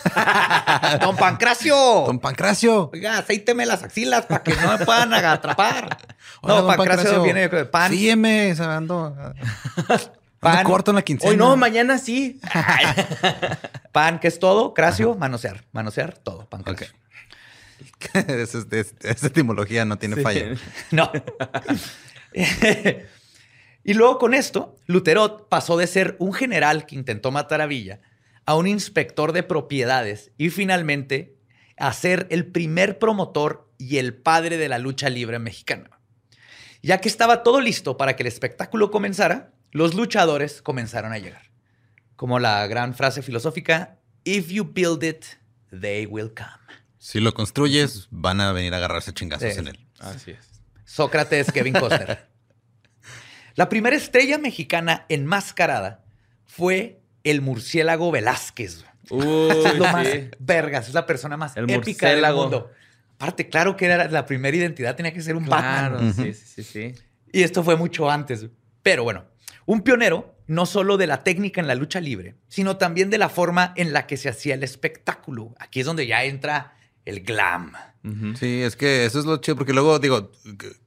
¡Don 1.00 1.16
Pancracio! 1.16 1.76
Don 2.06 2.18
Pancracio. 2.18 2.90
Oiga, 2.92 3.18
aceíteme 3.18 3.66
las 3.66 3.82
axilas 3.82 4.26
para 4.26 4.42
que 4.42 4.54
no 4.56 4.78
me 4.78 4.84
puedan 4.84 5.12
atrapar. 5.12 5.98
Hola, 6.40 6.54
no, 6.54 6.62
don 6.62 6.76
Pancracio, 6.76 7.22
viene 7.22 7.48
de 7.48 7.64
pan. 7.66 7.90
Sígueme, 7.92 8.54
se 8.54 8.62
ando, 8.64 9.14
Pan. 10.40 10.58
ando 10.58 10.70
corto 10.70 10.90
en 10.90 10.94
la 10.96 11.02
quincena. 11.02 11.30
Hoy 11.30 11.36
no, 11.36 11.56
mañana 11.56 11.98
sí. 11.98 12.40
Pan, 13.92 14.18
que 14.18 14.28
es 14.28 14.38
todo. 14.38 14.74
Cracio, 14.74 15.14
manosear. 15.16 15.64
Manosear, 15.72 16.16
todo. 16.18 16.46
Pancracio. 16.48 16.88
Esa, 18.14 18.58
es- 18.70 18.94
esa 19.00 19.26
etimología 19.26 19.84
no 19.84 19.98
tiene 19.98 20.16
Sí. 20.16 20.22
falla. 20.22 20.54
No. 20.90 21.10
Y 23.86 23.94
luego 23.94 24.18
con 24.18 24.34
esto, 24.34 24.76
Luterot 24.86 25.48
pasó 25.48 25.76
de 25.76 25.86
ser 25.86 26.16
un 26.18 26.32
general 26.34 26.84
que 26.86 26.96
intentó 26.96 27.30
matar 27.30 27.60
a 27.60 27.66
Villa 27.66 28.00
a 28.44 28.54
un 28.56 28.66
inspector 28.66 29.32
de 29.32 29.42
propiedades 29.42 30.32
y 30.36 30.50
finalmente 30.50 31.36
a 31.78 31.92
ser 31.92 32.26
el 32.30 32.46
primer 32.46 32.98
promotor 32.98 33.72
y 33.78 33.98
el 33.98 34.14
padre 34.14 34.56
de 34.56 34.68
la 34.68 34.78
lucha 34.78 35.08
libre 35.08 35.38
mexicana. 35.38 35.90
Ya 36.82 37.00
que 37.00 37.08
estaba 37.08 37.42
todo 37.42 37.60
listo 37.60 37.96
para 37.96 38.16
que 38.16 38.22
el 38.22 38.26
espectáculo 38.28 38.90
comenzara, 38.90 39.52
los 39.72 39.94
luchadores 39.94 40.62
comenzaron 40.62 41.12
a 41.12 41.18
llegar. 41.18 41.50
Como 42.14 42.38
la 42.38 42.66
gran 42.66 42.94
frase 42.94 43.22
filosófica, 43.22 43.98
If 44.24 44.48
you 44.48 44.64
build 44.72 45.04
it, 45.04 45.24
they 45.70 46.06
will 46.06 46.32
come. 46.34 46.50
Si 46.98 47.20
lo 47.20 47.32
construyes, 47.34 48.08
van 48.10 48.40
a 48.40 48.50
venir 48.52 48.74
a 48.74 48.78
agarrarse 48.78 49.12
chingazos 49.12 49.52
Sí. 49.52 49.58
en 49.60 49.68
él. 49.68 49.86
Así 50.00 50.32
es. 50.32 50.62
Sócrates, 50.84 51.52
Kevin 51.52 51.74
Costner. 51.74 52.26
La 53.56 53.68
primera 53.68 53.96
estrella 53.96 54.38
mexicana 54.38 55.06
enmascarada 55.08 56.04
fue 56.44 57.00
el 57.24 57.40
murciélago 57.40 58.10
Velázquez. 58.12 58.84
Uy, 59.10 59.48
Es 59.64 59.76
lo 59.78 59.84
más 59.84 60.06
sí. 60.06 60.28
vergas, 60.38 60.88
es 60.88 60.94
la 60.94 61.06
persona 61.06 61.36
más 61.36 61.56
El 61.56 61.68
épica 61.70 62.08
del 62.10 62.22
mundo. 62.34 62.70
Aparte, 63.18 63.48
claro 63.48 63.76
que 63.76 63.86
era 63.86 64.08
la 64.08 64.26
primera 64.26 64.56
identidad, 64.56 64.94
tenía 64.94 65.12
que 65.12 65.22
ser 65.22 65.36
un 65.36 65.44
Claro, 65.44 65.94
Batman. 65.96 66.14
sí, 66.14 66.34
sí, 66.34 66.44
sí, 66.46 66.62
sí. 66.62 66.94
Y 67.32 67.42
esto 67.42 67.62
fue 67.64 67.76
mucho 67.76 68.10
antes. 68.10 68.46
Pero 68.82 69.04
bueno, 69.04 69.24
un 69.64 69.80
pionero 69.80 70.34
no 70.46 70.66
solo 70.66 70.96
de 70.96 71.06
la 71.06 71.24
técnica 71.24 71.60
en 71.60 71.66
la 71.66 71.74
lucha 71.74 71.98
libre, 72.00 72.34
sino 72.48 72.76
también 72.76 73.08
de 73.10 73.18
la 73.18 73.28
forma 73.30 73.72
en 73.76 73.92
la 73.92 74.06
que 74.06 74.16
se 74.18 74.28
hacía 74.28 74.54
el 74.54 74.62
espectáculo. 74.62 75.54
Aquí 75.58 75.80
es 75.80 75.86
donde 75.86 76.06
ya 76.06 76.24
entra 76.24 76.74
el 77.04 77.20
glam. 77.20 77.72
Sí, 78.38 78.62
es 78.62 78.76
que 78.76 79.04
eso 79.04 79.18
es 79.18 79.24
lo 79.24 79.38
chido, 79.38 79.56
porque 79.56 79.72
luego 79.72 79.98
digo, 79.98 80.30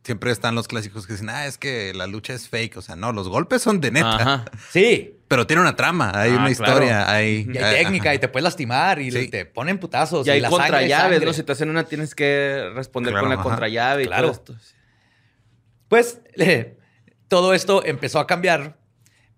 siempre 0.04 0.32
están 0.32 0.56
los 0.56 0.68
clásicos 0.68 1.06
que 1.06 1.14
dicen, 1.14 1.30
ah, 1.30 1.46
es 1.48 1.58
que 1.58 1.94
la 1.94 2.08
lucha 2.08 2.34
es 2.34 2.48
fake. 2.48 2.78
O 2.78 2.82
sea, 2.82 2.96
no, 2.96 3.12
los 3.12 3.28
golpes 3.28 3.62
son 3.62 3.82
de 3.82 3.92
neta. 3.92 4.16
Ajá. 4.16 4.46
Sí, 4.72 5.16
Pero 5.28 5.46
tiene 5.46 5.62
una 5.62 5.76
trama, 5.76 6.12
hay 6.16 6.32
Ah, 6.32 6.38
una 6.38 6.54
claro. 6.54 6.74
historia, 6.74 7.12
hay, 7.12 7.48
y 7.54 7.58
hay 7.58 7.76
técnica 7.84 8.10
ajá. 8.10 8.16
y 8.16 8.20
te 8.20 8.28
puedes 8.30 8.44
lastimar 8.44 9.00
y 9.02 9.12
Sí. 9.12 9.28
te 9.28 9.46
ponen 9.46 9.78
putazos. 9.80 10.26
Y 10.26 10.30
hay 10.30 10.40
la 10.42 10.50
contrallaves, 10.50 10.92
sangre. 11.12 11.26
¿no? 11.26 11.34
Si 11.34 11.44
te 11.44 11.52
hacen 11.52 11.70
una, 11.70 11.84
tienes 11.84 12.16
que 12.16 12.72
responder 12.74 13.12
Claro, 13.12 13.24
con 13.26 13.30
la 13.30 13.36
ajá. 13.36 13.44
contrallave 13.44 14.04
y 14.04 14.08
Claro. 14.08 14.32
todo 14.32 14.56
esto. 14.56 14.56
Pues 15.88 16.22
eh, 16.38 16.78
todo 17.28 17.54
esto 17.54 17.84
empezó 17.86 18.20
a 18.20 18.28
cambiar 18.28 18.78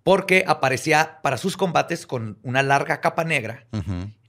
porque 0.04 0.44
aparecía 0.48 1.20
para 1.22 1.38
sus 1.38 1.58
combates 1.58 2.08
con 2.08 2.40
una 2.44 2.64
larga 2.64 3.02
capa 3.02 3.24
negra. 3.24 3.66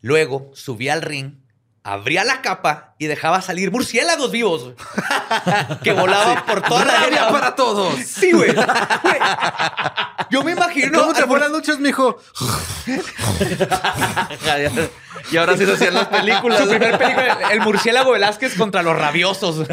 Luego 0.01 0.51
subía 0.55 0.93
al 0.95 1.03
ring, 1.03 1.37
abría 1.83 2.25
la 2.25 2.43
capa 2.43 2.92
y 3.03 3.07
dejaba 3.09 3.43
salir 3.43 3.73
murciélagos 3.73 4.31
vivos 4.31 4.71
que 5.83 5.93
volaban 5.93 6.45
por 6.47 6.63
toda 6.63 6.85
la 6.85 6.93
¡Rabia 7.01 7.07
área. 7.25 7.29
para 7.31 7.55
todos! 7.57 7.97
Sí, 7.97 8.31
güey. 8.33 8.55
Yo 10.31 10.45
me 10.45 10.53
imagino. 10.53 11.01
¿Cómo 11.01 11.13
te 11.13 11.25
fue 11.27 11.41
las 11.41 11.51
luchas, 11.51 11.81
mijo? 11.81 12.17
y 15.31 15.37
ahora 15.37 15.57
sí 15.57 15.65
se 15.67 15.73
hacían 15.73 15.95
las 15.95 16.09
películas. 16.09 16.61
Su 16.63 16.69
primer 16.69 16.99
película, 16.99 17.39
el 17.53 17.61
murciélago 17.61 18.13
Velázquez 18.13 18.55
contra 18.57 18.83
los 18.83 18.97
rabiosos. 18.97 19.67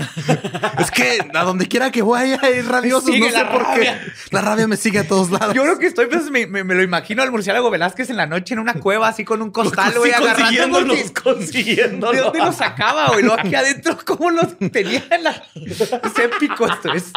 Es 0.79 0.91
que 0.91 1.19
a 1.33 1.43
donde 1.43 1.67
quiera 1.67 1.91
que 1.91 2.01
vaya 2.01 2.39
hay 2.41 2.61
rabiosos, 2.61 3.05
Sigue 3.05 3.19
no 3.19 3.25
sé 3.37 3.43
la 3.43 3.51
por 3.51 3.63
rabia. 3.63 4.01
qué. 4.03 4.11
La 4.31 4.41
rabia 4.41 4.67
me 4.67 4.77
sigue 4.77 4.99
a 4.99 5.07
todos 5.07 5.31
lados. 5.31 5.53
Yo 5.53 5.65
lo 5.65 5.77
que 5.79 5.87
estoy, 5.87 6.07
pues, 6.07 6.29
me, 6.29 6.45
me- 6.47 6.63
me 6.63 6.75
lo 6.75 6.83
imagino 6.83 7.23
al 7.23 7.31
murciélago 7.31 7.69
Velázquez 7.69 8.09
en 8.09 8.17
la 8.17 8.25
noche 8.25 8.53
en 8.53 8.59
una 8.59 8.73
cueva, 8.75 9.07
así 9.07 9.23
con 9.25 9.41
un 9.41 9.51
costal, 9.51 9.93
güey, 9.97 10.11
agarrando. 10.11 10.79
consiguiéndolos. 11.23 12.15
¿De 12.15 12.21
dónde 12.21 12.39
lo 12.39 12.51
sacaba, 12.51 13.07
güey? 13.07 13.18
Lo 13.23 13.33
aquí 13.33 13.55
adentro, 13.55 13.97
¿cómo 14.05 14.31
lo 14.31 14.47
tenía 14.47 15.03
la... 15.21 15.31
Es 15.55 16.19
épico 16.19 16.65
esto. 16.67 16.93
Es 16.93 17.11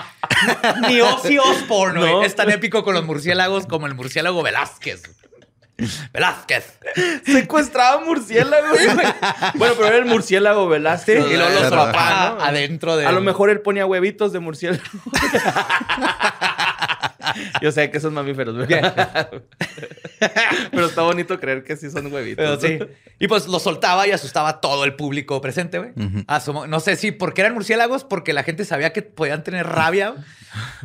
ni 0.88 1.00
Ozzy 1.00 1.38
Osbourne, 1.38 2.00
güey. 2.00 2.12
No. 2.12 2.22
Es 2.22 2.34
tan 2.34 2.50
épico 2.50 2.82
con 2.84 2.94
los 2.94 3.04
murciélagos 3.04 3.66
como 3.66 3.86
el 3.86 3.94
murciélago 3.94 4.42
Velázquez. 4.42 5.02
Velázquez. 6.12 6.78
Secuestraba 7.24 8.04
murciélagos. 8.04 8.78
bueno, 9.54 9.74
pero 9.76 9.88
era 9.88 9.96
el 9.96 10.04
murciélago 10.04 10.68
Velázquez. 10.68 11.24
Y 11.30 11.36
luego 11.36 11.48
lo 11.50 11.58
Claro. 11.58 11.68
solapaba 11.70 12.26
Ajá. 12.36 12.46
adentro 12.48 12.96
de... 12.96 13.06
A 13.06 13.12
lo 13.12 13.20
mejor 13.20 13.50
él 13.50 13.60
ponía 13.62 13.86
huevitos 13.86 14.32
de 14.32 14.38
murciélago. 14.40 14.82
Yo 17.62 17.72
sé 17.72 17.90
que 17.90 18.00
son 18.00 18.14
mamíferos. 18.14 18.66
Pero 20.70 20.86
está 20.86 21.02
bonito 21.02 21.38
creer 21.38 21.64
que 21.64 21.76
sí 21.76 21.90
son 21.90 22.12
huevitos. 22.12 22.60
Pero 22.60 22.60
sí. 22.60 22.78
Y 23.18 23.28
pues 23.28 23.46
lo 23.46 23.58
soltaba 23.58 24.06
y 24.06 24.12
asustaba 24.12 24.48
a 24.48 24.60
todo 24.60 24.84
el 24.84 24.94
público 24.94 25.40
presente, 25.40 25.78
güey. 25.78 25.92
No 26.68 26.80
sé 26.80 26.96
si 26.96 27.12
porque 27.12 27.42
eran 27.42 27.54
murciélagos, 27.54 28.04
porque 28.04 28.32
la 28.32 28.42
gente 28.42 28.64
sabía 28.64 28.92
que 28.92 29.02
podían 29.02 29.44
tener 29.44 29.66
rabia, 29.66 30.14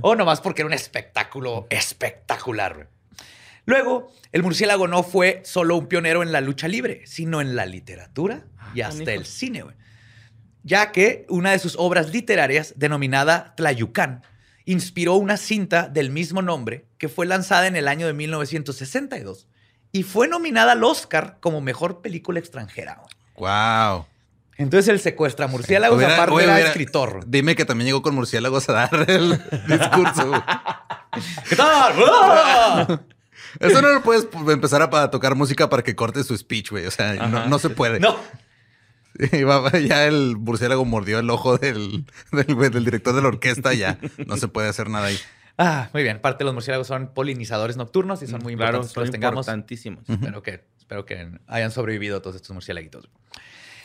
o 0.02 0.16
nomás 0.16 0.42
porque 0.42 0.62
era 0.62 0.68
un 0.68 0.74
espectáculo 0.74 1.68
espectacular, 1.70 2.76
güey. 2.76 2.88
Luego, 3.66 4.14
el 4.32 4.44
murciélago 4.44 4.88
no 4.88 5.04
fue 5.04 5.42
solo 5.44 5.76
un 5.76 5.88
pionero 5.88 6.24
en 6.24 6.32
la 6.32 6.40
lucha 6.40 6.70
libre, 6.70 7.02
sino 7.06 7.42
en 7.42 7.56
la 7.58 7.66
literatura 7.66 8.46
y 8.74 8.82
hasta 8.82 9.12
el 9.14 9.26
cine, 9.26 9.64
güey. 9.64 9.76
Ya 10.64 10.92
que 10.92 11.26
una 11.30 11.52
de 11.52 11.60
sus 11.60 11.76
obras 11.78 12.12
literarias, 12.12 12.74
denominada 12.78 13.54
Tlayucán, 13.56 14.24
inspiró 14.68 15.16
una 15.16 15.38
cinta 15.38 15.88
del 15.88 16.12
mismo 16.12 16.42
nombre 16.42 16.86
que 16.98 17.08
fue 17.08 17.26
lanzada 17.26 17.68
en 17.68 17.78
el 17.78 17.88
año 17.88 18.06
de 18.06 18.14
1962 18.14 19.48
y 19.94 20.04
fue 20.04 20.28
nominada 20.28 20.74
al 20.74 20.84
Oscar 20.84 21.38
como 21.40 21.62
mejor 21.62 22.02
película 22.02 22.38
extranjera. 22.40 23.02
Wow. 23.38 24.06
Entonces 24.58 24.90
el 24.90 25.00
secuestra 25.00 25.48
murciélagos 25.48 25.98
Hubiera- 25.98 26.16
aparte 26.22 26.44
era 26.44 26.60
escritor. 26.60 27.24
Dime 27.26 27.56
que 27.56 27.64
también 27.64 27.88
llegó 27.88 28.02
con 28.02 28.14
murciélagos 28.14 28.68
a 28.68 28.74
dar 28.74 29.10
el 29.10 29.32
discurso. 29.68 30.44
¿Qué 31.48 31.56
tal? 31.56 31.94
¡Ah! 32.12 33.00
Eso 33.62 33.82
no 33.82 33.88
lo 33.94 34.04
puedes 34.04 34.28
empezar 34.50 34.82
a, 34.82 35.10
tocar 35.10 35.36
música 35.36 35.70
para 35.70 35.82
que 35.82 35.96
corte 35.96 36.24
su 36.26 36.38
speech, 36.38 36.72
güey. 36.72 36.86
O 36.88 36.92
sea, 36.92 37.14
no, 37.14 37.48
no 37.48 37.58
se 37.58 37.70
puede. 37.70 38.02
No. 38.02 38.18
Y 39.32 39.44
va- 39.44 39.72
ya 39.80 40.06
el 40.06 40.38
murciélago 40.38 40.86
mordió 40.86 41.20
el 41.20 41.30
ojo 41.30 41.58
del, 41.58 42.06
del, 42.32 42.56
güey, 42.56 42.70
del 42.70 42.86
director 42.86 43.16
de 43.16 43.22
la 43.22 43.28
orquesta. 43.30 43.74
Ya 43.74 43.98
no 44.26 44.38
se 44.38 44.48
puede 44.48 44.70
hacer 44.70 44.90
nada 44.90 45.08
ahí. 45.08 45.18
Ah, 45.58 45.90
muy 45.94 46.04
bien. 46.04 46.20
Parte 46.22 46.40
de 46.44 46.46
los 46.46 46.54
murciélagos 46.54 46.86
son 46.88 47.14
polinizadores 47.14 47.78
nocturnos 47.78 48.22
y 48.22 48.28
son 48.28 48.44
muy 48.44 48.56
Claro, 48.56 48.78
importantes 48.78 48.94
que 48.94 49.00
los 49.00 49.12
tengamos. 49.12 49.46
importantísimos. 49.48 50.08
Espero 50.08 50.44
que, 50.44 50.64
espero 50.78 51.06
que 51.06 51.32
hayan 51.48 51.72
sobrevivido 51.72 52.22
todos 52.22 52.36
estos 52.36 52.52
murciélaguitos. 52.52 53.10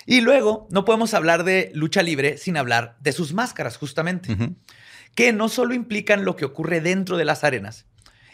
Y 0.04 0.20
luego, 0.20 0.66
no 0.70 0.84
podemos 0.84 1.14
hablar 1.14 1.44
de 1.44 1.70
lucha 1.74 2.02
libre 2.02 2.36
sin 2.36 2.56
hablar 2.56 2.96
de 3.00 3.12
sus 3.12 3.32
máscaras, 3.32 3.76
justamente, 3.78 4.36
que 5.14 5.32
no 5.32 5.48
solo 5.48 5.72
implican 5.74 6.24
lo 6.24 6.36
que 6.36 6.44
ocurre 6.44 6.80
dentro 6.80 7.16
de 7.16 7.24
las 7.24 7.44
arenas. 7.44 7.86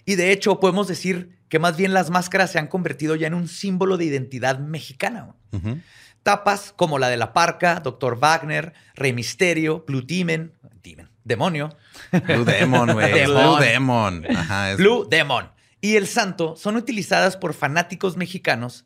Y 0.04 0.16
de 0.16 0.32
hecho, 0.32 0.58
podemos 0.60 0.88
decir 0.88 1.36
que 1.48 1.58
más 1.58 1.76
bien 1.76 1.92
las 1.94 2.10
máscaras 2.10 2.50
se 2.50 2.58
han 2.58 2.66
convertido 2.68 3.14
ya 3.16 3.26
en 3.26 3.34
un 3.34 3.46
símbolo 3.48 3.98
de 3.98 4.06
identidad 4.06 4.58
mexicana. 4.58 5.34
Ujú. 5.52 5.78
Tapas 6.28 6.74
como 6.76 6.98
la 6.98 7.08
de 7.08 7.16
la 7.16 7.32
Parca, 7.32 7.80
Dr. 7.80 8.18
Wagner, 8.20 8.74
Rey 8.94 9.14
Misterio, 9.14 9.82
Blue 9.86 10.02
Demon, 10.02 10.52
Demon, 10.82 11.08
Demonio, 11.24 11.74
Blue 12.12 12.44
Demon, 12.44 12.92
güey. 12.92 13.24
Blue 13.24 13.56
Demon. 13.58 14.26
Ajá. 14.36 14.72
es- 14.72 14.76
Blue 14.76 15.06
Demon 15.08 15.50
y 15.80 15.96
el 15.96 16.06
Santo 16.06 16.54
son 16.56 16.76
utilizadas 16.76 17.38
por 17.38 17.54
fanáticos 17.54 18.18
mexicanos 18.18 18.84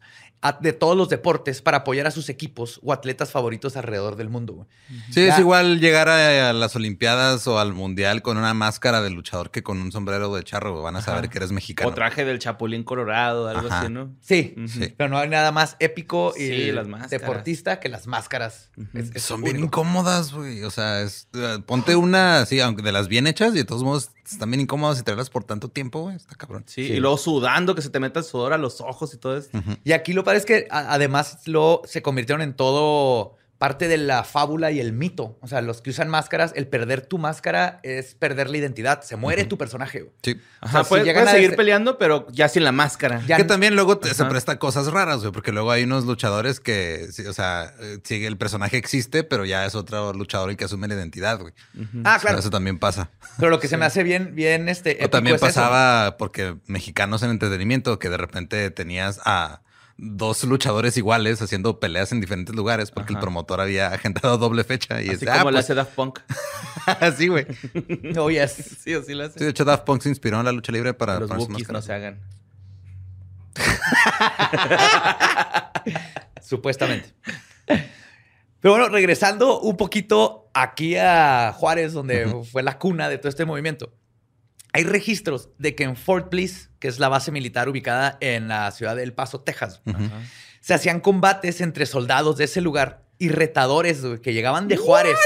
de 0.60 0.72
todos 0.72 0.96
los 0.96 1.08
deportes 1.08 1.62
para 1.62 1.78
apoyar 1.78 2.06
a 2.06 2.10
sus 2.10 2.28
equipos 2.28 2.80
o 2.82 2.92
atletas 2.92 3.30
favoritos 3.30 3.76
alrededor 3.76 4.16
del 4.16 4.28
mundo. 4.28 4.52
güey. 4.54 4.66
Sí, 5.12 5.24
Ya. 5.26 5.34
es 5.34 5.38
igual 5.38 5.78
llegar 5.80 6.08
a, 6.08 6.50
a 6.50 6.52
las 6.52 6.74
Olimpiadas 6.74 7.46
o 7.46 7.60
al 7.60 7.72
Mundial 7.74 8.22
con 8.22 8.36
una 8.38 8.52
máscara 8.52 9.00
de 9.02 9.10
luchador 9.10 9.50
que 9.52 9.62
con 9.62 9.80
un 9.80 9.92
sombrero 9.92 10.34
de 10.34 10.42
charro. 10.42 10.72
güey. 10.72 10.82
Van 10.82 10.96
a 10.96 11.02
saber 11.02 11.28
que 11.30 11.38
eres 11.38 11.52
mexicano. 11.52 11.90
O 11.90 11.94
traje 11.94 12.24
del 12.24 12.40
Chapulín 12.40 12.82
Colorado, 12.82 13.46
algo 13.48 13.68
Ajá. 13.68 13.82
así, 13.82 13.92
¿no? 13.92 14.10
Sí, 14.20 14.56
pero 14.96 15.08
no 15.10 15.18
hay 15.18 15.28
nada 15.28 15.52
más 15.52 15.76
épico 15.78 16.32
y 16.36 16.40
Sí, 16.48 16.72
las 16.72 16.88
máscaras. 16.88 17.10
deportista 17.12 17.78
que 17.78 17.88
las 17.88 18.06
máscaras. 18.08 18.70
Es- 18.94 19.14
es 19.14 19.22
Son 19.22 19.42
bien 19.42 19.60
incómodas, 19.60 20.32
güey. 20.32 20.64
O 20.64 20.70
sea, 20.70 21.02
es- 21.02 21.28
eh, 21.34 21.58
ponte 21.64 21.94
una, 21.94 22.44
sí, 22.46 22.58
aunque 22.58 22.82
de 22.82 22.90
las 22.90 23.06
bien 23.06 23.28
hechas 23.28 23.52
y 23.54 23.58
de 23.58 23.64
todos 23.64 23.84
modos 23.84 24.10
están 24.28 24.50
bien 24.50 24.60
incómodas 24.62 24.98
y 24.98 25.02
traerlas 25.02 25.30
por 25.30 25.44
tanto 25.44 25.68
tiempo, 25.68 26.00
güey. 26.02 26.16
Está 26.16 26.34
cabrón. 26.34 26.64
Sí, 26.66 26.86
Sí. 26.88 26.92
y 26.94 27.00
luego 27.00 27.16
sudando, 27.18 27.74
que 27.74 27.82
se 27.82 27.90
te 27.90 28.00
meta 28.00 28.20
el 28.20 28.24
sudor 28.24 28.52
a 28.52 28.58
los 28.58 28.80
ojos 28.80 29.12
y 29.14 29.18
todo 29.18 29.36
esto. 29.36 29.60
Y 29.84 29.92
aquí 29.92 30.12
lo 30.12 30.24
padre 30.32 30.38
es 30.38 30.46
que 30.46 30.68
a- 30.70 30.92
además 30.94 31.38
lo, 31.46 31.82
se 31.84 32.02
convirtieron 32.02 32.42
en 32.42 32.54
todo 32.54 33.36
parte 33.58 33.86
de 33.86 33.96
la 33.96 34.24
fábula 34.24 34.72
y 34.72 34.80
el 34.80 34.92
mito. 34.92 35.38
O 35.40 35.46
sea, 35.46 35.60
los 35.60 35.82
que 35.82 35.90
usan 35.90 36.08
máscaras, 36.08 36.50
el 36.56 36.66
perder 36.66 37.02
tu 37.02 37.16
máscara 37.18 37.78
es 37.84 38.16
perder 38.16 38.50
la 38.50 38.56
identidad. 38.56 39.02
Se 39.02 39.14
muere 39.14 39.44
tu 39.44 39.56
personaje. 39.56 40.00
güey. 40.00 40.12
Sí. 40.20 40.40
Ajá, 40.60 40.66
O 40.66 40.70
sea, 40.80 40.82
si 40.82 40.88
puedes, 40.88 41.06
llegan 41.06 41.22
puedes 41.22 41.28
a 41.28 41.36
seguir 41.36 41.50
ese- 41.50 41.56
peleando, 41.56 41.96
pero 41.96 42.26
ya 42.32 42.48
sin 42.48 42.64
la 42.64 42.72
máscara. 42.72 43.22
Ya 43.24 43.36
que 43.36 43.44
también 43.44 43.76
luego 43.76 43.98
te- 43.98 44.12
se 44.14 44.24
presta 44.24 44.58
cosas 44.58 44.88
raras, 44.88 45.20
güey, 45.20 45.30
porque 45.30 45.52
luego 45.52 45.70
hay 45.70 45.84
unos 45.84 46.06
luchadores 46.06 46.58
que, 46.58 47.06
sí, 47.12 47.24
o 47.24 47.32
sea, 47.32 47.72
eh, 47.78 47.98
sí, 48.02 48.26
el 48.26 48.36
personaje 48.36 48.78
existe, 48.78 49.22
pero 49.22 49.44
ya 49.44 49.64
es 49.64 49.76
otro 49.76 50.12
luchador 50.12 50.50
el 50.50 50.56
que 50.56 50.64
asume 50.64 50.88
la 50.88 50.94
identidad, 50.94 51.38
güey. 51.38 51.52
Ah, 52.02 52.18
claro. 52.20 52.40
eso 52.40 52.50
también 52.50 52.80
pasa. 52.80 53.10
Pero 53.38 53.50
lo 53.52 53.60
que 53.60 53.68
se 53.68 53.76
me 53.76 53.84
hace 53.84 54.02
bien, 54.02 54.34
bien, 54.34 54.68
este. 54.68 54.98
O 55.04 55.08
también 55.08 55.36
es 55.36 55.40
eso. 55.40 55.46
pasaba 55.46 56.16
porque 56.16 56.56
mexicanos 56.66 57.22
en 57.22 57.30
entretenimiento, 57.30 58.00
que 58.00 58.08
de 58.10 58.16
repente 58.16 58.72
tenías 58.72 59.20
a 59.24 59.62
dos 60.04 60.42
luchadores 60.42 60.96
iguales 60.96 61.40
haciendo 61.40 61.78
peleas 61.78 62.10
en 62.10 62.20
diferentes 62.20 62.56
lugares 62.56 62.90
porque 62.90 63.12
el 63.12 63.20
promotor 63.20 63.60
había 63.60 63.88
agendado 63.88 64.36
doble 64.36 64.64
fecha 64.64 65.00
y 65.00 65.08
Así 65.08 65.24
es, 65.24 65.30
como 65.30 65.32
ah, 65.32 65.44
le 65.44 65.52
pues, 65.52 65.64
hace 65.64 65.74
Daft 65.74 65.94
Punk. 65.94 66.18
así, 66.86 67.28
güey. 67.28 67.46
Oh, 68.18 68.28
yes. 68.28 68.78
Sí, 68.82 68.94
así 68.94 69.14
lo 69.14 69.24
hace. 69.24 69.38
Sí, 69.38 69.44
de 69.44 69.50
hecho, 69.50 69.64
Daft 69.64 69.84
Punk 69.84 70.02
se 70.02 70.08
inspiró 70.08 70.40
en 70.40 70.44
la 70.44 70.52
lucha 70.52 70.72
libre 70.72 70.92
para 70.92 71.20
Los 71.20 71.30
bookies 71.30 71.68
no 71.68 71.80
se 71.80 71.92
hagan. 71.92 72.20
Supuestamente. 76.42 77.14
Pero 77.66 78.74
bueno, 78.74 78.88
regresando 78.88 79.60
un 79.60 79.76
poquito 79.76 80.50
aquí 80.52 80.96
a 80.96 81.54
Juárez, 81.56 81.92
donde 81.92 82.44
fue 82.50 82.64
la 82.64 82.78
cuna 82.78 83.08
de 83.08 83.18
todo 83.18 83.28
este 83.28 83.44
movimiento. 83.44 83.92
Hay 84.72 84.84
registros 84.84 85.50
de 85.58 85.74
que 85.74 85.84
en 85.84 85.96
Fort 85.96 86.30
Bliss, 86.30 86.70
que 86.78 86.88
es 86.88 86.98
la 86.98 87.08
base 87.08 87.30
militar 87.30 87.68
ubicada 87.68 88.16
en 88.20 88.48
la 88.48 88.70
ciudad 88.70 88.96
de 88.96 89.02
El 89.02 89.12
Paso, 89.12 89.40
Texas, 89.40 89.82
se 90.60 90.74
hacían 90.74 91.00
combates 91.00 91.60
entre 91.60 91.86
soldados 91.86 92.36
de 92.38 92.44
ese 92.44 92.60
lugar 92.60 93.02
y 93.18 93.28
retadores 93.28 94.00
que 94.22 94.32
llegaban 94.32 94.68
de 94.68 94.76
Juárez. 94.78 95.18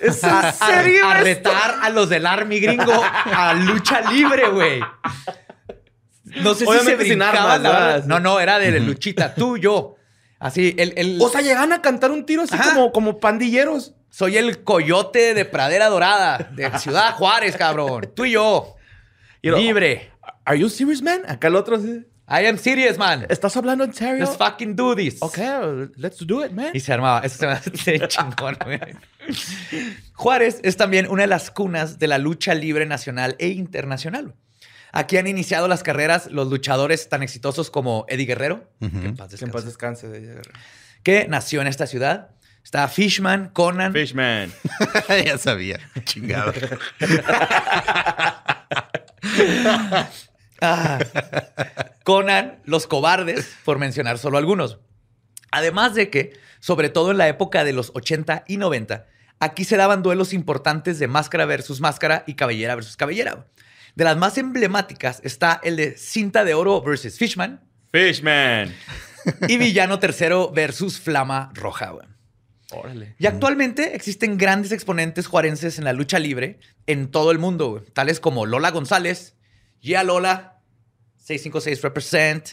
¿Es 0.00 0.24
a, 0.24 0.48
a- 0.50 1.10
a 1.10 1.14
retar 1.20 1.76
a 1.82 1.90
los 1.90 2.08
del 2.08 2.26
Army 2.26 2.60
gringo 2.60 2.92
a 2.92 3.54
lucha 3.54 4.10
libre, 4.10 4.48
güey. 4.48 4.80
No 6.24 6.54
sé 6.54 6.66
si 6.66 6.78
se 6.84 6.96
brincaban. 6.96 8.08
No, 8.08 8.20
no, 8.20 8.40
era 8.40 8.58
de 8.58 8.78
luchita, 8.80 9.34
tú, 9.34 9.56
yo. 9.56 9.96
Así, 10.38 10.74
el, 10.78 10.92
el- 10.96 11.18
O 11.20 11.28
sea, 11.28 11.40
llegan 11.40 11.72
a 11.72 11.82
cantar 11.82 12.10
un 12.10 12.24
tiro 12.24 12.42
así 12.42 12.54
Ajá. 12.54 12.70
como, 12.74 12.92
como 12.92 13.18
pandilleros. 13.18 13.94
soy 14.10 14.36
el 14.36 14.62
coyote 14.62 15.34
de 15.34 15.44
Pradera 15.44 15.88
Dorada, 15.88 16.38
de 16.54 16.70
Ciudad 16.78 17.14
Juárez, 17.14 17.56
cabrón. 17.56 18.10
Tú 18.14 18.24
y 18.24 18.32
yo. 18.32 18.74
Y 19.42 19.48
lo- 19.50 19.58
Libre. 19.58 20.10
¿Are 20.44 20.58
you 20.58 20.68
serious, 20.68 21.02
man? 21.02 21.22
Acá 21.28 21.48
el 21.48 21.56
otro 21.56 21.76
así. 21.76 22.04
I 22.30 22.44
am 22.46 22.58
serious, 22.58 22.98
man. 22.98 23.24
¿Estás 23.30 23.56
hablando 23.56 23.84
en 23.84 23.94
serio? 23.94 24.24
Let's 24.24 24.36
fucking 24.36 24.76
do 24.76 24.94
this. 24.94 25.16
Ok, 25.20 25.38
let's 25.96 26.18
do 26.26 26.44
it, 26.44 26.52
man. 26.52 26.70
Y 26.74 26.80
se 26.80 26.92
armaba. 26.92 27.20
Eso 27.20 27.38
se 27.38 27.46
me 27.46 27.52
hace 27.52 27.98
chingón. 28.08 28.58
Juárez 30.12 30.60
es 30.62 30.76
también 30.76 31.06
una 31.08 31.22
de 31.22 31.28
las 31.28 31.50
cunas 31.50 31.98
de 31.98 32.06
la 32.06 32.18
lucha 32.18 32.52
libre 32.54 32.84
nacional 32.84 33.34
e 33.38 33.48
internacional. 33.48 34.34
Aquí 34.92 35.16
han 35.16 35.26
iniciado 35.26 35.68
las 35.68 35.82
carreras 35.82 36.30
los 36.30 36.48
luchadores 36.48 37.08
tan 37.08 37.22
exitosos 37.22 37.70
como 37.70 38.04
Eddie 38.08 38.26
Guerrero, 38.26 38.70
Ujú. 38.80 39.00
que 39.00 39.06
en 39.06 39.16
paz 39.16 39.34
Que 39.34 39.44
en 39.44 39.50
paz 39.50 39.64
descanse, 39.64 40.08
descanse. 40.08 40.50
que 41.02 41.28
nació 41.28 41.60
en 41.62 41.66
esta 41.66 41.86
ciudad. 41.86 42.30
Está 42.64 42.88
Fishman, 42.88 43.48
Conan, 43.54 43.92
Fishman. 43.94 44.52
ya 45.24 45.38
sabía. 45.38 45.78
Chingado. 46.04 46.52
Ah. 50.60 50.98
Conan, 52.04 52.60
Los 52.64 52.86
Cobardes, 52.88 53.54
por 53.64 53.78
mencionar 53.78 54.18
solo 54.18 54.38
algunos. 54.38 54.78
Además 55.52 55.94
de 55.94 56.10
que, 56.10 56.32
sobre 56.58 56.88
todo 56.88 57.12
en 57.12 57.18
la 57.18 57.28
época 57.28 57.62
de 57.62 57.72
los 57.72 57.92
80 57.94 58.44
y 58.48 58.56
90, 58.56 59.06
aquí 59.38 59.64
se 59.64 59.76
daban 59.76 60.02
duelos 60.02 60.32
importantes 60.32 60.98
de 60.98 61.06
máscara 61.06 61.46
versus 61.46 61.80
máscara 61.80 62.24
y 62.26 62.34
cabellera 62.34 62.74
versus 62.74 62.96
cabellera. 62.96 63.46
De 63.94 64.04
las 64.04 64.16
más 64.16 64.36
emblemáticas 64.36 65.20
está 65.24 65.60
el 65.62 65.76
de 65.76 65.96
Cinta 65.96 66.44
de 66.44 66.54
Oro 66.54 66.80
versus 66.82 67.16
Fishman 67.16 67.60
Fishman. 67.92 68.74
y 69.48 69.56
Villano 69.58 69.98
Tercero 69.98 70.50
versus 70.50 71.00
Flama 71.00 71.50
Roja. 71.54 71.92
Órale. 72.72 73.14
Y 73.18 73.26
actualmente 73.26 73.96
existen 73.96 74.36
grandes 74.36 74.72
exponentes 74.72 75.26
juarenses 75.26 75.78
en 75.78 75.84
la 75.84 75.92
lucha 75.92 76.18
libre 76.18 76.58
en 76.86 77.10
todo 77.10 77.30
el 77.30 77.38
mundo, 77.38 77.70
güey, 77.70 77.84
tales 77.92 78.20
como 78.20 78.44
Lola 78.44 78.70
González, 78.70 79.36
Yeah 79.80 80.04
Lola, 80.04 80.60
656 81.16 81.82
Represent, 81.82 82.48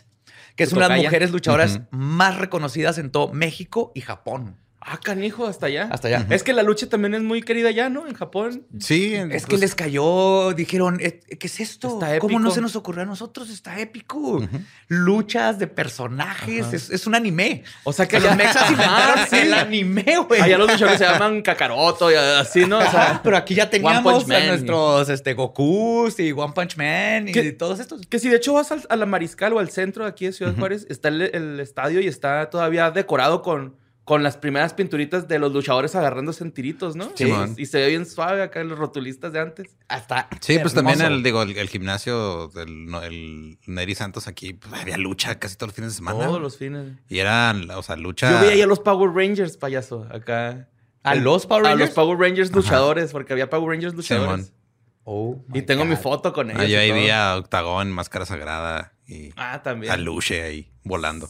que 0.55 0.63
es 0.63 0.69
¿Tu 0.69 0.77
una 0.77 0.87
de 0.87 0.95
las 0.95 1.03
mujeres 1.03 1.31
luchadoras 1.31 1.81
más 1.91 2.37
reconocidas 2.37 2.97
en 2.97 3.11
todo 3.11 3.33
México 3.33 3.91
y 3.93 4.01
Japón. 4.01 4.57
Ah, 4.87 4.99
canijo, 5.01 5.47
hasta 5.47 5.65
allá. 5.65 5.87
Hasta 5.91 6.09
allá. 6.09 6.27
Es 6.29 6.43
que 6.43 6.53
la 6.53 6.61
lucha 6.61 6.87
también 6.87 7.15
es 7.15 7.23
muy 7.23 7.41
querida 7.41 7.69
allá, 7.69 7.89
¿no? 7.89 8.05
En 8.07 8.13
Japón. 8.13 8.67
Sí, 8.79 9.15
Es 9.15 9.45
que 9.45 9.49
pues, 9.49 9.61
les 9.61 9.73
cayó, 9.73 10.53
dijeron, 10.53 10.99
"Eh, 11.01 11.21
¿qué 11.39 11.47
es 11.47 11.59
esto? 11.59 11.95
Está 11.99 12.19
¿Cómo 12.19 12.33
no 12.37 12.45
épico. 12.49 12.53
se 12.55 12.61
nos 12.61 12.75
ocurrió 12.75 13.01
a 13.01 13.05
nosotros? 13.05 13.49
Está 13.49 13.79
épico. 13.79 14.47
Luchas 14.87 15.57
de 15.57 15.65
personajes, 15.67 16.71
es, 16.71 16.89
es 16.91 17.07
un 17.07 17.15
anime. 17.15 17.63
O 17.83 17.93
sea 17.93 18.07
que 18.07 18.19
los 18.19 18.35
mexas 18.35 18.69
inventaron 18.69 19.15
Ah, 19.17 19.27
sí. 19.27 19.37
el 19.37 19.53
anime, 19.55 20.05
güey. 20.27 20.39
Allá 20.41 20.57
los 20.59 20.71
luchadores 20.71 20.99
se 20.99 21.05
llaman 21.05 21.41
Kakaroto 21.41 22.11
y 22.11 22.15
así, 22.15 22.65
¿no? 22.67 22.77
O 22.77 22.91
sea, 22.91 23.21
pero 23.23 23.37
aquí 23.37 23.55
ya 23.55 23.69
teníamos 23.69 24.29
a 24.29 24.39
nuestros 24.45 25.09
este, 25.09 25.33
Gokus 25.33 26.19
y 26.19 26.31
One 26.31 26.53
Punch 26.53 26.77
Man 26.77 27.27
y 27.27 27.51
todos 27.53 27.79
estos. 27.79 28.05
que 28.07 28.19
si 28.19 28.29
de 28.29 28.35
hecho 28.37 28.53
vas 28.53 28.71
al- 28.71 28.85
a 28.87 28.95
la 28.95 29.05
Mariscal 29.07 29.53
o 29.53 29.59
al 29.59 29.69
centro 29.71 30.03
de 30.03 30.09
aquí 30.11 30.25
de 30.25 30.33
Ciudad 30.33 30.53
Juárez, 30.55 30.85
está 30.89 31.07
el, 31.07 31.23
el 31.23 31.59
estadio 31.59 31.99
y 32.01 32.07
está 32.07 32.49
todavía 32.51 32.91
decorado 32.91 33.41
con, 33.41 33.75
con 34.05 34.21
las 34.23 34.37
primeras 34.37 34.73
pinturitas 34.73 35.27
de 35.27 35.39
los 35.39 35.51
luchadores 35.51 35.95
agarrándose 35.95 36.43
en 36.43 36.51
tiritos, 36.51 36.95
¿no? 36.95 37.11
Sí, 37.15 37.29
y 37.57 37.65
se 37.65 37.79
ve 37.79 37.89
bien 37.89 38.05
suave 38.05 38.43
acá 38.43 38.63
los 38.63 38.77
rotulistas 38.77 39.33
de 39.33 39.39
antes. 39.39 39.75
Hasta 39.87 40.29
Sí, 40.41 40.59
pues 40.59 40.73
también 40.75 41.01
el, 41.01 41.23
digo, 41.23 41.41
el, 41.41 41.57
el 41.57 41.67
gimnasio 41.67 42.47
del 42.49 42.87
el 43.03 43.57
Neri 43.65 43.95
Santos 43.95 44.27
aquí, 44.27 44.53
pues, 44.53 44.71
había 44.79 44.97
lucha 44.97 45.39
casi 45.39 45.55
todos 45.57 45.69
los 45.69 45.75
fines 45.75 45.91
de 45.91 45.95
semana. 45.97 46.23
Todos 46.23 46.39
los 46.39 46.55
fines. 46.57 46.93
Y 47.09 47.17
eran, 47.17 47.69
o 47.71 47.81
sea, 47.81 47.95
lucha. 47.95 48.31
Yo 48.31 48.39
veía 48.41 48.51
ahí 48.53 48.61
a 48.61 48.67
los 48.67 48.79
Power 48.79 49.11
Rangers, 49.11 49.57
payaso, 49.57 50.07
acá. 50.11 50.69
¿A 51.01 51.15
los 51.15 51.45
Power 51.47 51.65
A 51.65 51.69
Rangers? 51.69 51.89
los 51.89 51.95
Power 51.95 52.17
Rangers 52.19 52.51
luchadores, 52.51 53.11
porque 53.11 53.33
había 53.33 53.49
Power 53.49 53.69
Rangers 53.71 53.95
luchadores. 53.95 54.45
Simón. 54.45 54.59
Oh, 55.07 55.43
y 55.53 55.61
tengo 55.63 55.83
mi 55.85 55.95
foto 55.95 56.31
con 56.33 56.49
ellos. 56.49 56.61
Ah, 56.61 56.65
yo 56.65 56.79
ahí 56.79 56.91
vi 56.91 57.09
a 57.09 57.35
Octagón, 57.37 57.91
Máscara 57.91 58.25
Sagrada 58.25 58.93
y 59.07 59.29
Ah, 59.35 59.61
también. 59.63 59.91
a 59.91 59.97
Luche 59.97 60.41
ahí 60.43 60.71
volando. 60.83 61.27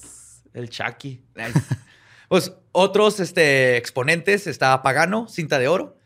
El 0.53 0.69
Chucky. 0.69 1.21
Pues 2.29 2.53
otros 2.71 3.19
este, 3.19 3.77
exponentes 3.77 4.47
está 4.47 4.81
Pagano, 4.81 5.27
cinta 5.27 5.59
de 5.59 5.67
oro, 5.67 5.97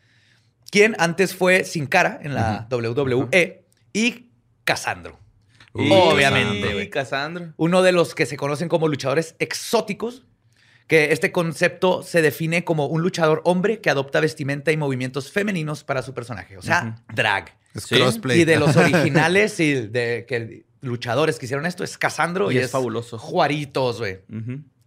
quien 0.70 0.94
antes 0.98 1.34
fue 1.34 1.64
Sin 1.64 1.86
Cara 1.86 2.20
en 2.22 2.34
la 2.34 2.68
WWE 2.70 3.64
y 3.92 4.30
Casandro. 4.64 5.18
Obviamente. 5.72 6.82
Y 6.82 6.88
Casandro. 6.90 7.52
Uno 7.56 7.82
de 7.82 7.92
los 7.92 8.14
que 8.14 8.26
se 8.26 8.36
conocen 8.36 8.68
como 8.68 8.88
luchadores 8.88 9.34
exóticos, 9.38 10.24
que 10.86 11.12
este 11.12 11.30
concepto 11.30 12.02
se 12.02 12.20
define 12.22 12.64
como 12.64 12.86
un 12.86 13.02
luchador 13.02 13.42
hombre 13.44 13.80
que 13.80 13.90
adopta 13.90 14.18
vestimenta 14.20 14.72
y 14.72 14.76
movimientos 14.76 15.30
femeninos 15.30 15.84
para 15.84 16.02
su 16.02 16.14
personaje, 16.14 16.58
o 16.58 16.62
sea, 16.62 17.02
drag. 17.14 17.56
Es 17.74 17.84
Sí. 17.84 17.94
crossplay. 17.94 18.40
Y 18.40 18.44
de 18.44 18.58
los 18.58 18.76
originales 18.76 19.60
y 19.60 19.74
de 19.74 20.24
que 20.26 20.64
luchadores 20.80 21.38
que 21.38 21.46
hicieron 21.46 21.66
esto 21.66 21.84
es 21.84 21.96
Casandro 21.98 22.50
Y 22.50 22.56
y, 22.56 22.58
es 22.58 22.64
es, 22.64 22.70
fabuloso. 22.72 23.18
Juaritos, 23.18 23.98
güey. 23.98 24.18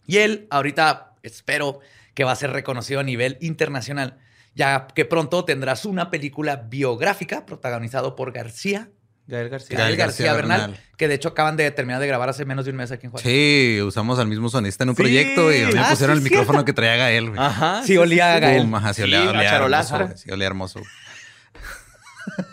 Y 0.06 0.18
él 0.18 0.48
ahorita 0.50 1.13
espero 1.34 1.80
que 2.14 2.24
va 2.24 2.34
a 2.34 2.36
ser 2.36 2.52
reconocido 2.52 3.00
a 3.00 3.04
nivel 3.04 3.38
internacional, 3.42 4.20
ya 4.54 4.88
que 4.94 5.06
pronto 5.06 5.46
tendrás 5.46 5.86
una 5.86 6.12
película 6.12 6.58
biográfica 6.68 7.46
protagonizado 7.46 8.16
por 8.16 8.32
García, 8.34 8.90
Gael 9.26 9.48
García. 9.50 9.78
Gael 9.78 9.88
Gael 9.96 9.98
García, 9.98 10.26
García 10.28 10.34
Bernal, 10.34 10.62
Bernal. 10.72 10.80
que 10.98 11.08
de 11.08 11.14
hecho 11.16 11.30
acaban 11.30 11.56
de 11.56 11.72
terminar 11.72 12.02
de 12.02 12.08
grabar 12.08 12.28
hace 12.30 12.44
menos 12.44 12.66
de 12.66 12.72
un 12.72 12.78
mes 12.78 12.92
aquí 12.92 13.06
en 13.08 13.12
Juárez. 13.12 13.26
Sí, 13.32 13.80
usamos 13.82 14.20
al 14.20 14.28
mismo 14.28 14.50
sonista 14.50 14.84
en 14.84 14.90
un 14.90 14.96
Sí. 14.98 15.02
proyecto 15.02 15.52
y 15.52 15.62
a 15.64 15.68
mí 15.68 15.74
me 15.74 15.80
Ah, 15.80 15.90
pusieron 15.90 16.18
sí, 16.18 16.24
el 16.26 16.30
micrófono 16.30 16.66
que 16.66 16.74
traía 16.74 16.98
Gael, 16.98 17.30
güey. 17.30 17.40
Ajá. 17.42 17.84
Sí, 17.86 17.96
olía 17.98 18.34
a 18.36 18.40
Gael. 18.40 18.76
Ajá, 18.76 18.90
sí, 18.94 18.98
Sí, 18.98 19.04
olía, 19.04 19.30
olía 19.30 19.50
charolastra. 19.50 19.98
hermoso. 20.00 20.14
güey. 20.14 20.24
Sí, 20.26 20.32
olía 20.32 20.48
hermoso. 20.48 20.82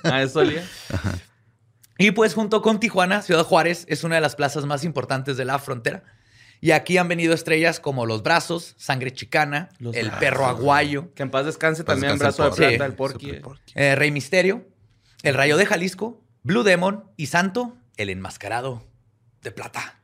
Ah, 0.05 0.23
eso 0.23 0.39
olía. 0.41 0.63
Y 1.99 2.13
pues 2.13 2.35
junto 2.35 2.63
con 2.63 2.79
Tijuana, 2.81 3.21
Ciudad 3.23 3.45
Juárez 3.45 3.85
es 3.89 4.05
una 4.05 4.15
de 4.15 4.21
las 4.21 4.37
plazas 4.37 4.65
más 4.65 4.85
importantes 4.85 5.37
de 5.37 5.45
la 5.45 5.59
frontera. 5.59 6.05
Y 6.61 6.73
aquí 6.73 6.99
han 6.99 7.09
venido 7.09 7.33
estrellas 7.33 7.81
como 7.81 8.05
Los 8.07 8.23
Brazos, 8.23 8.75
Sangre 8.77 9.13
Chicana, 9.13 9.71
Los 9.79 9.97
El 9.97 10.07
Brazos. 10.07 10.21
Perro 10.21 10.47
Aguayo, 10.47 11.15
Que 11.15 11.23
en 11.23 11.31
paz 11.31 11.47
descanse 11.47 11.85
Paz 11.85 11.95
también 11.95 12.13
descanse 12.19 12.43
Brazo 12.43 12.55
de. 12.61 12.67
Plata, 12.77 12.85
Sí. 12.85 12.91
el 12.91 12.95
Porky. 12.97 13.41
eh, 13.75 13.95
Rey 13.95 14.11
Misterio, 14.11 14.67
El 15.23 15.35
Rayo 15.35 15.57
de 15.57 15.65
Jalisco, 15.67 16.23
Blue 16.43 16.63
Demon 16.63 17.05
y 17.17 17.27
Santo, 17.27 17.77
El 17.97 18.11
Enmascarado 18.11 18.83
de 19.43 19.51
Plata. 19.53 20.00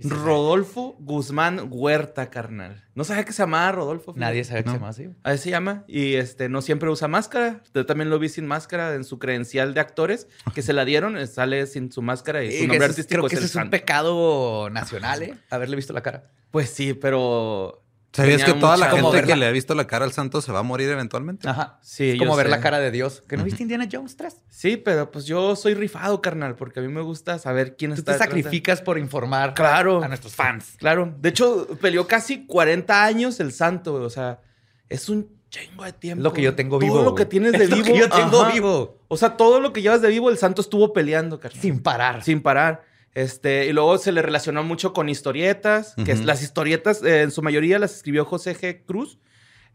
Rodolfo 0.00 0.96
Guzmán 1.00 1.68
Huerta, 1.70 2.28
carnal. 2.30 2.82
No 2.94 3.04
sabía 3.04 3.24
que 3.24 3.32
se 3.32 3.42
llamaba 3.42 3.70
Rodolfo. 3.72 4.12
fíjate. 4.12 4.20
Nadie 4.20 4.44
sabe 4.44 4.62
que 4.64 4.66
No. 4.66 4.72
se 4.72 4.78
llama 4.78 4.88
así. 4.88 5.08
Así 5.22 5.38
se 5.44 5.50
llama. 5.50 5.84
Y 5.86 6.14
este 6.14 6.48
no 6.48 6.62
siempre 6.62 6.90
usa 6.90 7.08
máscara. 7.08 7.62
Yo 7.74 7.86
también 7.86 8.10
lo 8.10 8.18
vi 8.18 8.28
sin 8.28 8.46
máscara 8.46 8.94
en 8.94 9.04
su 9.04 9.18
credencial 9.18 9.72
de 9.74 9.80
actores 9.80 10.28
que 10.54 10.62
se 10.62 10.72
la 10.72 10.84
dieron. 10.84 11.16
eh, 11.16 11.26
Sale 11.26 11.66
sin 11.66 11.90
su 11.92 12.02
máscara 12.02 12.42
y 12.44 12.52
su 12.52 12.58
nombre 12.66 12.78
es- 12.78 12.82
artístico 12.90 13.20
creo 13.22 13.28
que 13.28 13.34
es 13.36 13.40
ese 13.40 13.44
el 13.44 13.50
es 13.50 13.54
un 13.54 13.60
Santo. 13.62 13.70
pecado 13.70 14.70
nacional, 14.70 15.22
¿eh? 15.22 15.34
Haberle 15.50 15.76
visto 15.76 15.92
la 15.92 16.02
cara. 16.02 16.30
Pues 16.50 16.70
sí, 16.70 16.94
pero. 16.94 17.83
¿Sabías 18.14 18.44
que 18.44 18.52
toda 18.54 18.76
la 18.76 18.90
gente 18.90 19.10
verla- 19.10 19.26
que 19.26 19.36
le 19.36 19.46
ha 19.46 19.50
visto 19.50 19.74
la 19.74 19.86
cara 19.86 20.04
al 20.04 20.12
santo 20.12 20.40
se 20.40 20.52
va 20.52 20.60
a 20.60 20.62
morir 20.62 20.88
eventualmente? 20.88 21.48
Ajá. 21.48 21.78
Sí, 21.82 22.10
es 22.10 22.18
como 22.18 22.36
ver 22.36 22.46
sé. 22.46 22.50
la 22.50 22.60
cara 22.60 22.78
de 22.78 22.90
Dios. 22.90 23.22
¿Que 23.28 23.36
no 23.36 23.44
viste 23.44 23.62
Indiana 23.62 23.88
Jones 23.90 24.16
3? 24.16 24.36
Sí, 24.48 24.76
pero 24.76 25.10
pues 25.10 25.24
yo 25.26 25.56
soy 25.56 25.74
rifado, 25.74 26.20
carnal, 26.22 26.54
porque 26.54 26.80
a 26.80 26.82
mí 26.82 26.88
me 26.88 27.00
gusta 27.00 27.38
saber 27.38 27.76
quién 27.76 27.90
Tú 27.90 27.96
está. 27.96 28.12
te 28.12 28.18
detrás 28.18 28.28
de- 28.30 28.36
sacrificas 28.42 28.80
por 28.82 28.98
informar 28.98 29.54
Claro. 29.54 30.02
a 30.02 30.08
nuestros 30.08 30.34
fans. 30.34 30.74
Claro. 30.78 31.14
De 31.18 31.28
hecho, 31.28 31.66
peleó 31.80 32.06
casi 32.06 32.46
40 32.46 33.04
años 33.04 33.40
el 33.40 33.52
santo, 33.52 33.92
güey. 33.92 34.04
O 34.04 34.10
sea, 34.10 34.40
es 34.88 35.08
un 35.08 35.28
chingo 35.50 35.84
de 35.84 35.92
tiempo. 35.92 36.22
Lo 36.22 36.32
que 36.32 36.42
yo 36.42 36.54
tengo 36.54 36.78
vivo. 36.78 36.94
Todo 36.94 37.04
lo 37.04 37.14
que 37.14 37.24
tienes 37.26 37.52
de 37.58 37.64
Es 37.64 37.70
lo 37.70 37.76
vivo. 37.76 37.86
que 37.88 37.98
yo 37.98 38.08
tengo 38.08 38.42
ajá. 38.42 38.52
vivo. 38.52 38.98
O 39.08 39.16
sea, 39.16 39.36
todo 39.36 39.60
lo 39.60 39.72
que 39.72 39.82
llevas 39.82 40.02
de 40.02 40.08
vivo, 40.08 40.30
el 40.30 40.38
santo 40.38 40.62
estuvo 40.62 40.92
peleando, 40.92 41.38
carnal. 41.40 41.60
Sin 41.60 41.80
parar. 41.80 42.22
Sin 42.22 42.42
parar. 42.42 42.82
Este, 43.14 43.66
y 43.66 43.72
luego 43.72 43.96
se 43.98 44.10
le 44.12 44.22
relacionó 44.22 44.64
mucho 44.64 44.92
con 44.92 45.08
historietas, 45.08 45.94
que 46.04 46.12
es, 46.12 46.18
Ujú. 46.18 46.26
las 46.26 46.42
historietas 46.42 47.02
eh, 47.02 47.22
en 47.22 47.30
su 47.30 47.42
mayoría 47.42 47.78
las 47.78 47.94
escribió 47.94 48.24
José 48.24 48.56
G. 48.56 48.84
Cruz. 48.84 49.18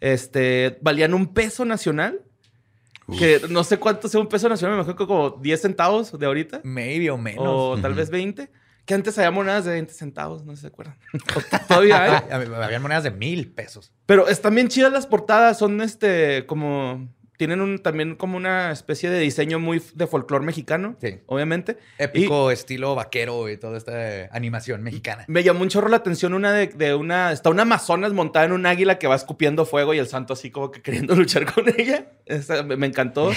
Este, 0.02 0.78
valían 0.82 1.14
un 1.14 1.34
peso 1.34 1.66
nacional. 1.66 2.22
Que 3.18 3.42
no 3.50 3.64
sé 3.64 3.78
cuánto 3.78 4.08
sea 4.08 4.20
un 4.22 4.28
peso 4.28 4.48
nacional, 4.50 4.76
me 4.78 4.84
imagino 4.84 4.96
que 4.96 5.08
como 5.08 5.32
10 5.32 5.62
centavos 5.62 6.20
de 6.20 6.26
ahorita. 6.28 6.62
Maybe 6.64 7.10
o 7.10 7.18
menos. 7.18 7.44
O 7.48 7.78
tal 7.82 7.96
vez 7.96 8.12
20. 8.12 8.52
Que 8.86 8.94
antes 8.94 9.18
había 9.18 9.32
monedas 9.32 9.66
de 9.66 9.72
20 9.72 9.94
centavos, 9.94 10.44
no 10.46 10.52
sé 10.52 10.58
si 10.58 10.62
se 10.62 10.68
acuerdan. 10.68 10.98
Todavía 11.68 12.04
hay. 12.04 12.12
Ah, 12.30 12.64
Habían 12.66 12.82
monedas 12.84 13.04
de 13.04 13.10
mil 13.12 13.52
pesos. 13.52 13.92
Pero 14.06 14.28
están 14.28 14.54
bien 14.54 14.68
chidas 14.68 14.92
las 14.92 15.08
portadas, 15.08 15.58
son 15.58 15.82
este, 15.82 16.46
como, 16.46 17.10
tienen 17.40 17.62
un, 17.62 17.80
también 17.80 18.16
como 18.16 18.36
una 18.36 18.70
especie 18.74 19.10
de 19.10 19.18
diseño 19.18 19.60
muy 19.60 19.82
de 19.96 20.08
folclore 20.08 20.46
mexicano, 20.46 20.98
Sí. 21.00 21.20
obviamente. 21.26 21.78
Épico, 21.98 22.52
estilo 22.52 22.96
vaquero 22.96 23.48
y 23.50 23.56
toda 23.56 23.78
esta 23.78 24.28
animación 24.36 24.84
mexicana. 24.84 25.24
Me 25.30 25.42
llamó 25.42 25.62
un 25.62 25.70
chorro 25.70 25.88
la 25.88 25.96
atención 25.96 26.34
una 26.34 26.52
de, 26.52 26.68
de 26.68 26.94
una, 26.96 27.32
está 27.32 27.50
una 27.50 27.62
amazonas 27.62 28.12
montada 28.12 28.44
en 28.46 28.52
un 28.52 28.66
águila 28.66 29.00
que 29.00 29.08
va 29.08 29.16
escupiendo 29.16 29.66
fuego 29.66 29.94
y 29.94 30.00
el 30.00 30.08
santo 30.08 30.34
así 30.34 30.52
como 30.52 30.70
que 30.70 30.82
queriendo 30.82 31.16
luchar 31.16 31.46
con 31.52 31.64
ella. 31.78 32.08
Esa 32.26 32.62
me, 32.64 32.76
me 32.76 32.88
encantó. 32.88 33.32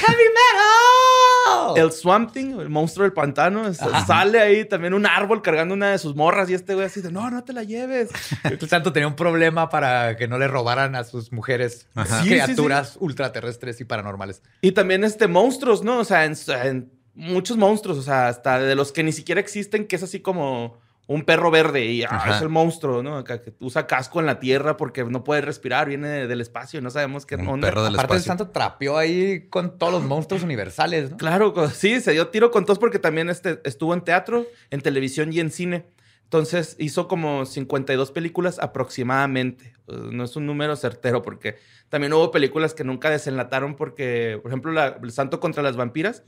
El 1.77 1.93
Swamp 1.93 2.33
Thing, 2.33 2.59
el 2.61 2.69
monstruo 2.69 3.05
del 3.05 3.12
pantano, 3.12 3.67
es- 3.69 3.79
sale 4.07 4.41
ahí 4.41 4.65
también 4.65 4.95
un 4.95 5.07
árbol 5.07 5.43
cargando 5.43 5.75
una 5.75 5.91
de 5.91 5.99
sus 5.99 6.15
morras 6.15 6.49
y 6.51 6.55
este 6.55 6.75
güey 6.75 6.87
así 6.87 7.01
de, 7.01 7.11
no, 7.12 7.31
no 7.31 7.45
te 7.45 7.53
la 7.53 7.62
lleves. 7.65 8.11
El 8.45 8.61
santo 8.69 8.93
tenía 8.93 9.07
un 9.09 9.17
problema 9.17 9.69
para 9.69 10.17
que 10.17 10.29
no 10.29 10.38
le 10.38 10.49
robaran 10.49 10.95
a 10.97 11.05
sus 11.05 11.33
mujeres. 11.33 11.87
Sí, 12.23 12.29
criaturas 12.29 12.97
ultraterrestres 13.01 13.81
y 13.81 13.85
paranormales. 13.85 14.43
Y 14.61 14.73
también 14.73 15.05
este 15.05 15.29
monstruos, 15.29 15.83
¿no? 15.83 15.99
O 16.01 16.05
sea, 16.05 16.25
en, 16.25 16.35
en 16.65 16.93
muchos 17.15 17.57
monstruos, 17.57 17.99
o 17.99 18.03
sea, 18.03 18.29
hasta 18.29 18.59
de 18.59 18.75
los 18.75 18.93
que 18.93 19.03
ni 19.03 19.12
siquiera 19.12 19.41
existen, 19.41 19.87
que 19.87 19.97
es 19.97 20.03
así 20.03 20.21
como 20.21 20.79
un 21.12 21.22
perro 21.25 21.51
verde 21.51 21.85
y 21.85 22.03
ah, 22.05 22.25
es 22.35 22.40
el 22.42 22.48
monstruo, 22.48 23.03
¿no? 23.03 23.22
Que 23.25 23.53
usa 23.61 23.87
casco 23.87 24.20
en 24.20 24.27
la 24.27 24.40
tierra 24.40 24.77
porque 24.77 25.05
no 25.05 25.25
puede 25.25 25.40
respirar, 25.42 25.88
viene 25.88 26.09
de- 26.09 26.27
del 26.27 26.40
espacio 26.40 26.81
y 26.81 26.83
no 26.83 26.90
sabemos 26.90 27.27
qué 27.27 27.37
Un 27.37 27.48
onda. 27.48 27.68
perro 27.68 27.85
del 27.85 27.94
Aparte, 27.94 28.14
el 28.14 28.18
espacio. 28.20 28.31
santo 28.38 28.51
trapeó 28.53 28.96
ahí 28.98 29.48
con 29.48 29.79
todos 29.79 29.92
los 29.92 30.03
monstruos 30.05 30.42
universales, 30.42 31.11
¿no? 31.12 31.16
Claro, 31.16 31.55
sí, 31.70 32.01
se 32.01 32.12
dio 32.12 32.29
tiro 32.29 32.51
con 32.51 32.64
todos 32.64 32.79
porque 32.79 32.98
también 32.98 33.29
este, 33.31 33.61
estuvo 33.64 33.94
en 33.94 34.01
teatro, 34.03 34.46
en 34.70 34.81
televisión 34.81 35.33
y 35.33 35.40
en 35.40 35.51
cine. 35.51 35.87
Entonces 36.25 36.77
hizo 36.79 37.09
como 37.09 37.44
52 37.44 38.11
películas 38.11 38.59
aproximadamente. 38.96 39.75
Eh, 39.88 39.92
No 40.12 40.25
es 40.25 40.37
un 40.37 40.46
número 40.46 40.77
certero 40.77 41.22
porque 41.22 41.57
también 41.88 42.12
hubo 42.12 42.31
películas 42.31 42.75
que 42.75 42.85
nunca 42.85 43.11
desenlataron 43.11 43.75
porque, 43.77 44.38
por 44.42 44.51
ejemplo, 44.51 44.72
la- 44.72 44.98
El 45.03 45.12
Santo 45.12 45.40
contra 45.40 45.62
las 45.62 45.77
Vampiras, 45.77 46.22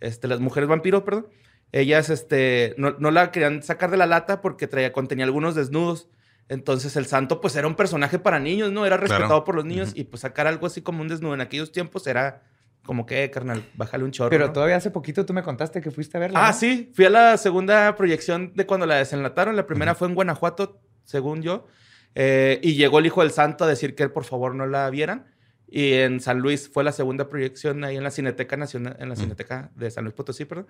este, 0.00 0.26
las 0.28 0.40
mujeres 0.40 0.68
vampiro, 0.68 1.04
perdón, 1.04 1.26
ellas 1.72 2.10
este, 2.10 2.74
no, 2.78 2.96
no 2.98 3.10
la 3.10 3.30
querían 3.30 3.62
sacar 3.62 3.90
de 3.90 3.96
la 3.96 4.06
lata 4.06 4.40
porque 4.40 4.66
traía, 4.66 4.92
contenía 4.92 5.24
algunos 5.24 5.54
desnudos. 5.54 6.08
Entonces 6.48 6.96
el 6.96 7.06
santo 7.06 7.40
pues 7.40 7.56
era 7.56 7.66
un 7.66 7.76
personaje 7.76 8.18
para 8.18 8.38
niños, 8.38 8.72
¿no? 8.72 8.84
Era 8.84 8.96
respetado 8.98 9.28
Claro. 9.28 9.44
por 9.44 9.54
los 9.54 9.64
niños 9.64 9.92
y 9.94 10.04
pues 10.04 10.20
sacar 10.20 10.46
algo 10.46 10.66
así 10.66 10.82
como 10.82 11.00
un 11.00 11.08
desnudo 11.08 11.32
en 11.34 11.40
aquellos 11.40 11.72
tiempos 11.72 12.06
era 12.06 12.42
como 12.84 13.06
que, 13.06 13.30
carnal, 13.30 13.64
bájale 13.74 14.04
un 14.04 14.10
chorro. 14.10 14.28
Pero 14.30 14.48
¿no? 14.48 14.52
todavía 14.52 14.76
hace 14.76 14.90
poquito 14.90 15.24
tú 15.24 15.32
me 15.32 15.42
contaste 15.42 15.80
que 15.80 15.90
fuiste 15.90 16.16
a 16.16 16.20
verla. 16.20 16.44
Ah, 16.44 16.50
¿no? 16.50 16.58
sí, 16.58 16.90
fui 16.94 17.04
a 17.04 17.10
la 17.10 17.36
segunda 17.38 17.94
proyección 17.96 18.52
de 18.54 18.66
cuando 18.66 18.86
la 18.86 18.96
desenlataron. 18.96 19.54
La 19.56 19.66
primera 19.66 19.94
fue 19.94 20.08
en 20.08 20.14
Guanajuato, 20.14 20.80
según 21.04 21.42
yo. 21.42 21.66
Eh, 22.14 22.58
y 22.62 22.74
llegó 22.74 22.98
el 22.98 23.06
hijo 23.06 23.22
del 23.22 23.30
santo 23.30 23.64
a 23.64 23.68
decir 23.68 23.94
que 23.94 24.08
por 24.08 24.24
favor 24.24 24.54
no 24.54 24.66
la 24.66 24.90
vieran. 24.90 25.26
Y 25.68 25.94
en 25.94 26.20
San 26.20 26.40
Luis 26.40 26.68
fue 26.68 26.84
la 26.84 26.92
segunda 26.92 27.28
proyección 27.28 27.82
ahí 27.84 27.96
en 27.96 28.02
la 28.02 28.10
Cineteca 28.10 28.56
Nacional, 28.58 28.96
en 28.98 29.08
la 29.08 29.16
Cineteca 29.16 29.70
de 29.74 29.90
San 29.90 30.04
Luis 30.04 30.14
Potosí, 30.14 30.44
perdón. 30.44 30.66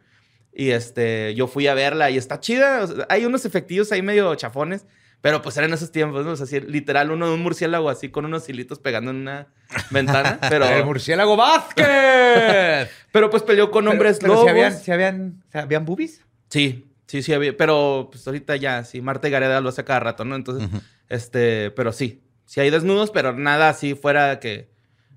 Y 0.53 0.71
este, 0.71 1.35
yo 1.35 1.47
fui 1.47 1.67
a 1.67 1.75
verla 1.75 2.11
y 2.11 2.19
está 2.19 2.41
chida. 2.41 2.83
o 2.83 2.87
sea, 2.87 3.07
hay 3.09 3.25
unos 3.25 3.45
efectivos 3.45 3.91
ahí 3.93 4.03
medio 4.03 4.35
chafones, 4.35 4.87
pero 5.23 5.41
pues 5.41 5.57
eran 5.57 5.73
esos 5.73 5.93
tiempos, 5.93 6.27
¿no? 6.27 6.33
O 6.33 6.37
sea, 6.37 6.45
así, 6.45 6.61
literal, 6.61 7.11
uno 7.11 7.29
de 7.29 7.35
un 7.35 7.43
murciélago 7.43 7.89
así 7.89 8.11
con 8.11 8.25
unos 8.25 8.49
hilitos 8.49 8.81
pegando 8.81 9.13
en 9.13 9.19
una 9.19 9.47
ventana. 9.91 10.39
Pero, 10.49 10.67
El 10.67 10.85
murciélago 10.85 11.37
Vázquez. 11.37 11.87
pero 13.13 13.31
pues 13.31 13.43
peleó 13.43 13.71
con 13.71 13.87
hombres 13.87 14.19
pero, 14.21 14.35
lobos. 14.35 14.45
Si 14.45 14.51
habían, 14.51 14.79
si 14.79 14.91
habían, 14.91 15.45
si 15.51 15.59
habían 15.59 15.85
boobies. 15.85 16.25
Sí, 16.49 16.87
sí, 17.07 17.23
sí 17.23 17.33
había. 17.33 17.57
Pero 17.57 18.09
pues 18.11 18.27
ahorita 18.27 18.57
ya, 18.57 18.85
sí, 18.85 19.01
Marta 19.01 19.29
Gareda 19.29 19.61
lo 19.61 19.69
hace 19.69 19.85
cada 19.85 20.01
rato, 20.01 20.25
¿no? 20.25 20.35
Entonces, 20.35 20.69
este, 21.09 21.71
pero 21.71 21.93
sí. 21.93 22.23
Sí 22.45 22.61
hay 22.61 22.71
desnudos, 22.71 23.11
pero 23.11 23.33
nada 23.33 23.69
así 23.69 23.95
fuera 23.95 24.41
que. 24.41 24.72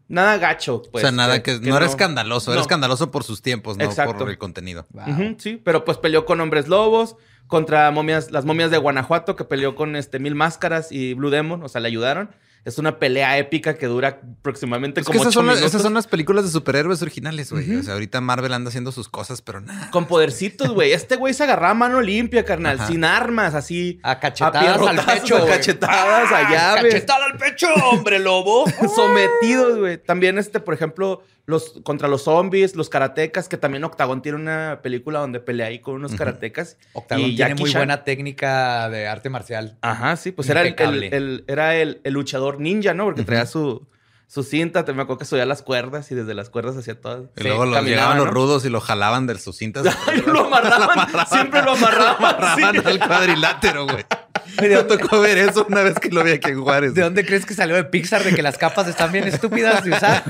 Nada 0.08 0.38
gacho, 0.38 0.84
pues. 0.92 1.04
o 1.04 1.08
sea, 1.08 1.12
nada 1.12 1.42
que, 1.42 1.60
no 1.60 1.76
era 1.76 1.86
escandaloso, 1.86 2.52
era 2.52 2.62
escandaloso 2.62 3.10
por 3.10 3.24
sus 3.24 3.42
tiempos, 3.42 3.78
no 3.78 3.84
Exacto. 3.84 4.20
por 4.20 4.30
el 4.30 4.38
contenido. 4.38 4.86
Ujú, 4.94 5.36
sí, 5.40 5.60
pero 5.64 5.84
pues 5.84 5.98
peleó 5.98 6.26
con 6.26 6.40
hombres 6.42 6.68
lobos, 6.68 7.16
contra 7.48 7.90
momias, 7.90 8.32
las 8.32 8.46
momias 8.46 8.70
de 8.70 8.78
Guanajuato, 8.78 9.36
que 9.36 9.46
peleó 9.46 9.76
con 9.76 9.96
este 9.96 10.20
Mil 10.20 10.36
Máscaras 10.36 10.92
y 10.92 11.16
Blue 11.16 11.32
Demon, 11.32 11.64
o 11.64 11.70
sea, 11.70 11.82
le 11.82 11.88
ayudaron. 11.88 12.30
Es 12.66 12.80
una 12.80 12.98
pelea 12.98 13.38
épica 13.38 13.76
que 13.76 13.86
dura 13.86 14.20
aproximadamente 14.40 15.00
Es 15.00 15.06
que 15.06 15.12
como 15.14 15.22
esas 15.22 15.28
ocho 15.28 15.40
son, 15.40 15.46
las, 15.46 15.56
minutos. 15.58 15.72
esas 15.72 15.84
son 15.84 15.94
las 15.94 16.08
películas 16.08 16.46
de 16.46 16.50
superhéroes 16.50 17.00
originales, 17.04 17.52
güey. 17.52 17.76
O 17.76 17.84
sea, 17.84 17.94
ahorita 17.94 18.20
Marvel 18.22 18.52
anda 18.54 18.70
haciendo 18.70 18.92
sus 18.92 19.08
cosas, 19.08 19.44
pero 19.44 19.62
nada. 19.62 19.92
Con 19.92 20.08
podercitos, 20.08 20.70
güey. 20.70 20.92
Este 20.92 21.16
güey 21.16 21.36
se 21.36 21.44
agarraba 21.44 21.70
a 21.70 21.76
mano 21.76 22.02
limpia, 22.02 22.44
carnal, 22.44 22.80
Ajá. 22.80 22.88
sin 22.88 23.04
armas, 23.04 23.54
así. 23.54 24.00
A 24.02 24.20
cachetadas 24.20 24.66
al 24.66 24.80
pierrotazos, 24.80 25.14
pecho. 25.22 25.36
a 25.38 25.40
güey. 25.42 25.52
cachetadas 25.52 26.32
a 26.32 26.52
llaves. 26.52 26.94
Cachetada 26.94 27.26
al 27.26 27.38
pecho, 27.38 27.68
hombre 27.92 28.18
lobo. 28.18 28.66
sometidos, 28.96 29.78
güey. 29.78 29.98
También, 30.00 30.40
este, 30.40 30.60
por 30.60 30.74
ejemplo, 30.74 31.22
los 31.48 31.74
contra 31.84 32.08
los 32.08 32.24
zombies, 32.24 32.76
los 32.76 32.90
karatecas, 32.90 33.48
que 33.48 33.58
también 33.58 33.84
Octagon 33.84 34.22
tiene 34.22 34.38
una 34.40 34.80
película 34.82 35.20
donde 35.20 35.40
pelea 35.40 35.68
ahí 35.68 35.80
con 35.80 35.96
unos 35.96 36.12
Ujú. 36.12 36.18
karatecas. 36.18 36.78
Octagon 36.94 37.24
Y 37.24 37.36
tiene 37.36 37.50
Jackie 37.52 37.62
muy 37.62 37.72
Chan. 37.72 37.80
buena 37.82 38.04
técnica 38.04 38.90
de 38.90 39.08
arte 39.08 39.30
marcial. 39.30 39.78
Ajá, 39.82 40.16
sí, 40.16 40.32
pues 40.32 40.50
era 40.50 40.62
el, 40.62 40.68
el- 40.68 40.72
Impecable. 40.72 41.10
el- 41.12 41.44
era 41.48 41.76
el, 41.76 42.02
el 42.04 42.14
luchador 42.14 42.60
ninja, 42.60 42.94
¿no? 42.96 43.06
Porque 43.06 43.24
traía 43.24 43.46
su, 43.46 43.88
su 44.28 44.42
cinta, 44.42 44.86
te 44.86 44.94
me 44.94 45.04
acuerdo 45.04 45.20
que 45.20 45.26
subía 45.26 45.46
las 45.46 45.62
cuerdas 45.62 46.12
y 46.12 46.16
desde 46.16 46.34
las 46.34 46.50
cuerdas 46.50 46.78
hacía 46.78 47.00
todo. 47.00 47.30
Y 47.38 47.44
luego 47.44 47.66
los, 47.68 47.84
llegaban 47.86 48.18
los 48.18 48.28
rudos 48.28 48.66
y 48.66 48.70
lo 48.70 48.82
jalaban 48.82 49.28
de 49.28 49.38
sus 49.38 49.56
cintas. 49.58 49.86
Lo 50.26 50.46
amarraban, 50.48 51.28
siempre 51.28 51.62
lo 51.62 51.74
amarraban. 51.74 52.16
amarraban 52.18 52.74
sí. 52.76 52.82
al 52.86 53.00
cuadrilátero, 53.08 53.86
güey. 53.86 54.04
Me 54.62 54.70
tocó 54.84 55.20
ver 55.22 55.38
eso 55.38 55.66
una 55.70 55.82
vez 55.84 56.00
que 56.00 56.10
lo 56.10 56.24
vi 56.24 56.32
aquí 56.32 56.52
en 56.52 56.62
Juárez. 56.62 56.94
¿De 56.94 57.02
dónde 57.02 57.26
crees 57.26 57.46
que 57.46 57.54
salió 57.54 57.76
de 57.76 57.84
Pixar 57.86 58.24
de 58.24 58.34
que 58.34 58.42
las 58.42 58.58
capas 58.58 58.88
están 58.88 59.12
bien 59.12 59.28
estúpidas 59.28 59.84
de 59.84 59.92
usar? 59.92 60.24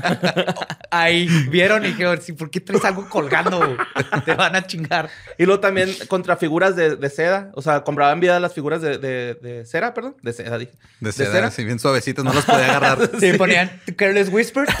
Ahí 0.90 1.28
vieron 1.50 1.84
y 1.84 1.88
dijeron, 1.88 2.20
sí, 2.22 2.32
¿por 2.32 2.50
qué 2.50 2.60
traes 2.60 2.84
algo 2.84 3.08
colgando? 3.08 3.76
Te 4.24 4.34
van 4.34 4.56
a 4.56 4.66
chingar. 4.66 5.08
Y 5.38 5.44
luego 5.44 5.60
también 5.60 5.90
contra 6.08 6.36
figuras 6.36 6.76
de, 6.76 6.96
de 6.96 7.10
seda. 7.10 7.50
O 7.54 7.62
sea, 7.62 7.82
compraban 7.82 8.20
vida 8.20 8.38
las 8.40 8.52
figuras 8.54 8.80
de, 8.82 8.98
de- 8.98 9.34
de 9.34 9.64
cera, 9.66 9.94
perdón. 9.94 10.16
De 10.22 10.32
seda, 10.32 10.58
dije. 10.58 10.72
De 11.00 11.12
seda, 11.12 11.46
así 11.46 11.64
bien 11.64 11.78
suavecitos, 11.78 12.24
no 12.24 12.32
los 12.32 12.44
podía 12.44 12.66
agarrar. 12.76 13.10
Sí, 13.20 13.32
ponían 13.34 13.70
Careless 13.96 14.28
Whisper. 14.30 14.66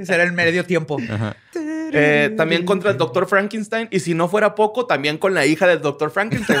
Ese 0.00 0.14
era 0.14 0.22
el 0.22 0.32
medio 0.32 0.64
tiempo. 0.64 0.98
Ajá. 1.10 1.36
Eh, 1.92 2.34
también 2.36 2.64
contra 2.64 2.90
el 2.90 2.98
Dr. 2.98 3.26
Frankenstein. 3.26 3.88
Y 3.90 4.00
si 4.00 4.14
no 4.14 4.28
fuera 4.28 4.54
poco, 4.54 4.86
también 4.86 5.18
con 5.18 5.34
la 5.34 5.46
hija 5.46 5.66
del 5.66 5.80
Dr. 5.80 6.10
Frankenstein. 6.10 6.60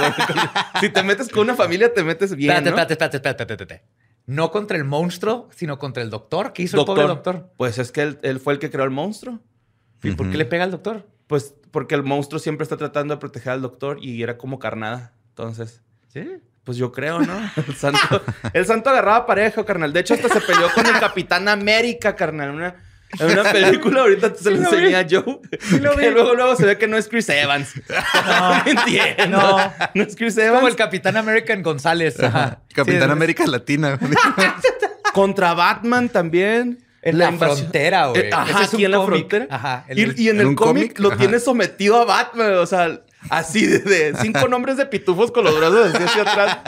si 0.80 0.88
te 0.88 1.02
metes 1.02 1.28
con 1.28 1.42
una 1.42 1.54
familia, 1.54 1.92
te 1.92 2.04
metes 2.04 2.34
bien. 2.34 2.50
Espérate, 2.50 2.70
¿no? 2.70 2.76
espérate, 2.76 2.92
espérate, 2.94 3.16
espérate, 3.16 3.42
espérate, 3.42 3.64
espérate. 3.64 4.00
No 4.26 4.50
contra 4.50 4.76
el 4.76 4.84
monstruo, 4.84 5.48
sino 5.54 5.78
contra 5.78 6.02
el 6.02 6.10
doctor. 6.10 6.52
¿Qué 6.52 6.62
hizo 6.62 6.78
el 6.78 6.86
pobre 6.86 7.04
doctor? 7.04 7.50
Pues 7.56 7.78
es 7.78 7.90
que 7.92 8.02
él, 8.02 8.18
él 8.22 8.40
fue 8.40 8.52
el 8.52 8.58
que 8.58 8.70
creó 8.70 8.84
el 8.84 8.90
monstruo. 8.90 9.40
¿Y 10.02 10.12
por 10.12 10.30
qué 10.30 10.36
le 10.36 10.44
pega 10.46 10.64
al 10.64 10.70
doctor? 10.70 11.06
Pues 11.26 11.54
porque 11.70 11.94
el 11.94 12.02
monstruo 12.02 12.38
siempre 12.38 12.64
está 12.64 12.76
tratando 12.76 13.14
de 13.14 13.20
proteger 13.20 13.52
al 13.52 13.62
doctor 13.62 13.98
y 14.00 14.22
era 14.22 14.38
como 14.38 14.58
carnada. 14.58 15.12
Entonces, 15.30 15.82
Sí. 16.12 16.26
Pues 16.64 16.76
yo 16.76 16.92
creo, 16.92 17.20
¿no? 17.20 17.38
El 17.56 17.74
santo, 17.74 18.22
el 18.52 18.66
santo 18.66 18.90
agarraba 18.90 19.26
pareja, 19.26 19.64
carnal. 19.64 19.92
De 19.92 20.00
hecho, 20.00 20.14
hasta 20.14 20.28
se 20.28 20.40
peleó 20.40 20.68
con 20.74 20.86
el 20.86 21.00
Capitán 21.00 21.48
América, 21.48 22.14
carnal. 22.14 22.50
Una, 22.50 22.76
en 23.18 23.30
una 23.38 23.50
película, 23.52 24.00
ahorita 24.02 24.32
se 24.34 24.50
lo 24.50 24.56
lo 24.58 24.62
enseñé 24.64 24.96
a 24.96 25.06
Joe. 25.08 25.40
lo 25.80 25.96
que 25.96 26.08
vi. 26.08 26.10
luego, 26.14 26.34
luego 26.34 26.56
se 26.56 26.64
ve 26.66 26.78
que 26.78 26.86
no 26.86 26.96
es 26.96 27.08
Chris 27.08 27.28
Evans. 27.28 27.72
No, 28.26 28.62
entiendo. 28.66 29.38
No. 29.38 29.72
No. 29.94 30.02
es 30.02 30.14
Chris 30.16 30.36
Evans. 30.38 30.56
Como 30.56 30.68
el 30.68 30.76
Capitán 30.76 31.16
American 31.16 31.62
González. 31.62 32.20
Ajá. 32.22 32.60
Capitán 32.72 33.08
Sí, 33.08 33.12
América 33.12 33.46
Latina. 33.46 33.96
güey. 33.96 34.12
Contra 35.12 35.54
Batman 35.54 36.08
también. 36.08 36.78
En 37.02 37.18
la, 37.18 37.32
frontera, 37.32 38.08
güey. 38.08 38.26
Eh, 38.26 38.30
ajá, 38.30 38.62
es 38.62 38.68
un 38.68 38.74
aquí 38.74 38.84
en 38.84 38.90
la 38.90 39.02
frontera. 39.02 39.46
Ajá. 39.50 39.84
el- 39.88 39.98
Y, 40.20 40.24
y 40.24 40.28
en 40.28 40.40
¿En 40.40 40.48
el 40.50 40.54
cómic 40.54 40.88
cómic? 40.92 40.98
lo 40.98 41.08
Ajá. 41.08 41.16
tiene 41.16 41.40
sometido 41.40 41.96
a 42.00 42.04
Batman. 42.04 42.52
O 42.58 42.66
sea, 42.66 43.00
así 43.30 43.66
de, 43.66 43.78
de 43.78 44.14
cinco 44.20 44.48
nombres 44.48 44.76
de 44.76 44.84
pitufos 44.86 45.32
con 45.32 45.44
los 45.44 45.58
brazos 45.58 45.94
así 45.94 46.02
hacia 46.04 46.22
atrás. 46.22 46.58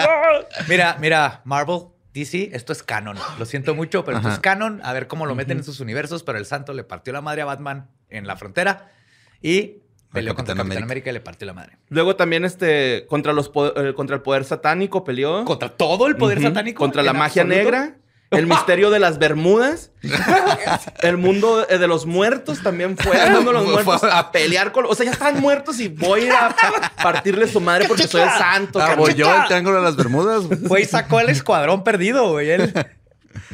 Mira, 0.69 0.97
mira, 1.01 1.43
Marvel, 1.45 1.81
DC, 2.15 2.51
esto 2.53 2.73
es 2.73 2.83
canon. 2.83 3.17
Lo 3.39 3.47
siento 3.47 3.75
mucho, 3.77 4.05
pero 4.05 4.19
esto 4.19 4.31
es 4.31 4.39
canon. 4.39 4.81
A 4.85 4.93
ver 4.93 5.07
cómo 5.07 5.27
lo 5.27 5.35
meten 5.35 5.59
en 5.59 5.65
sus 5.65 5.81
universos, 5.81 6.23
pero 6.23 6.39
el 6.39 6.47
santo 6.47 6.73
le 6.73 6.85
partió 6.85 7.13
la 7.13 7.21
madre 7.21 7.43
a 7.43 7.45
Batman 7.45 7.89
en 8.09 8.27
la 8.27 8.37
frontera 8.37 8.93
y 9.41 9.79
peleó 10.13 10.35
contra 10.35 10.55
Capitán 10.55 10.67
América. 10.67 10.85
América 10.85 11.11
y 11.11 11.13
le 11.15 11.21
partió 11.21 11.47
la 11.47 11.55
madre. 11.55 11.79
Luego 11.89 12.17
también 12.17 12.45
este 12.45 13.07
contra 13.09 13.33
los 13.33 13.51
eh, 13.77 13.95
contra 13.95 14.17
el 14.17 14.23
poder 14.23 14.45
satánico 14.45 15.05
peleó. 15.05 15.45
Contra 15.45 15.71
todo 15.71 16.07
el 16.07 16.17
poder 16.17 16.43
satánico. 16.43 16.79
Contra 16.79 17.03
la 17.03 17.13
magia 17.13 17.43
absoluto. 17.43 17.65
negra. 17.65 17.97
El 18.33 18.47
misterio 18.47 18.91
de 18.91 18.99
las 18.99 19.19
Bermudas. 19.19 19.91
el 21.03 21.17
mundo 21.17 21.67
eh, 21.69 21.79
de 21.79 21.87
los 21.87 22.07
muertos 22.07 22.63
también 22.63 22.97
fue. 22.97 23.17
El 23.23 23.33
mundo 23.33 23.53
de 23.53 23.59
los 23.59 23.67
muertos 23.69 24.03
a 24.05 24.33
pelear 24.33 24.73
con. 24.73 24.87
O 24.87 24.95
sea, 24.95 25.07
ya 25.07 25.13
están 25.13 25.41
muertos 25.41 25.79
y 25.81 25.89
voy 25.89 26.23
a 26.23 26.25
ir 26.25 26.33
a 26.33 26.57
partirle 27.03 27.47
su 27.47 27.61
madre 27.61 27.87
porque 27.89 28.09
soy 28.09 28.23
el 28.23 28.31
santo. 28.31 28.81
Ah, 28.81 28.95
voy 28.97 29.15
yo 29.15 29.33
el 29.35 29.45
triángulo 29.47 29.77
de 29.77 29.83
las 29.83 29.97
Bermudas. 29.97 30.47
güey. 30.47 30.59
Fue 30.61 30.83
y 30.83 30.85
sacó 30.85 31.21
el 31.21 31.29
escuadrón 31.29 31.85
perdido, 31.85 32.31
güey. 32.33 32.51
Él 32.51 32.73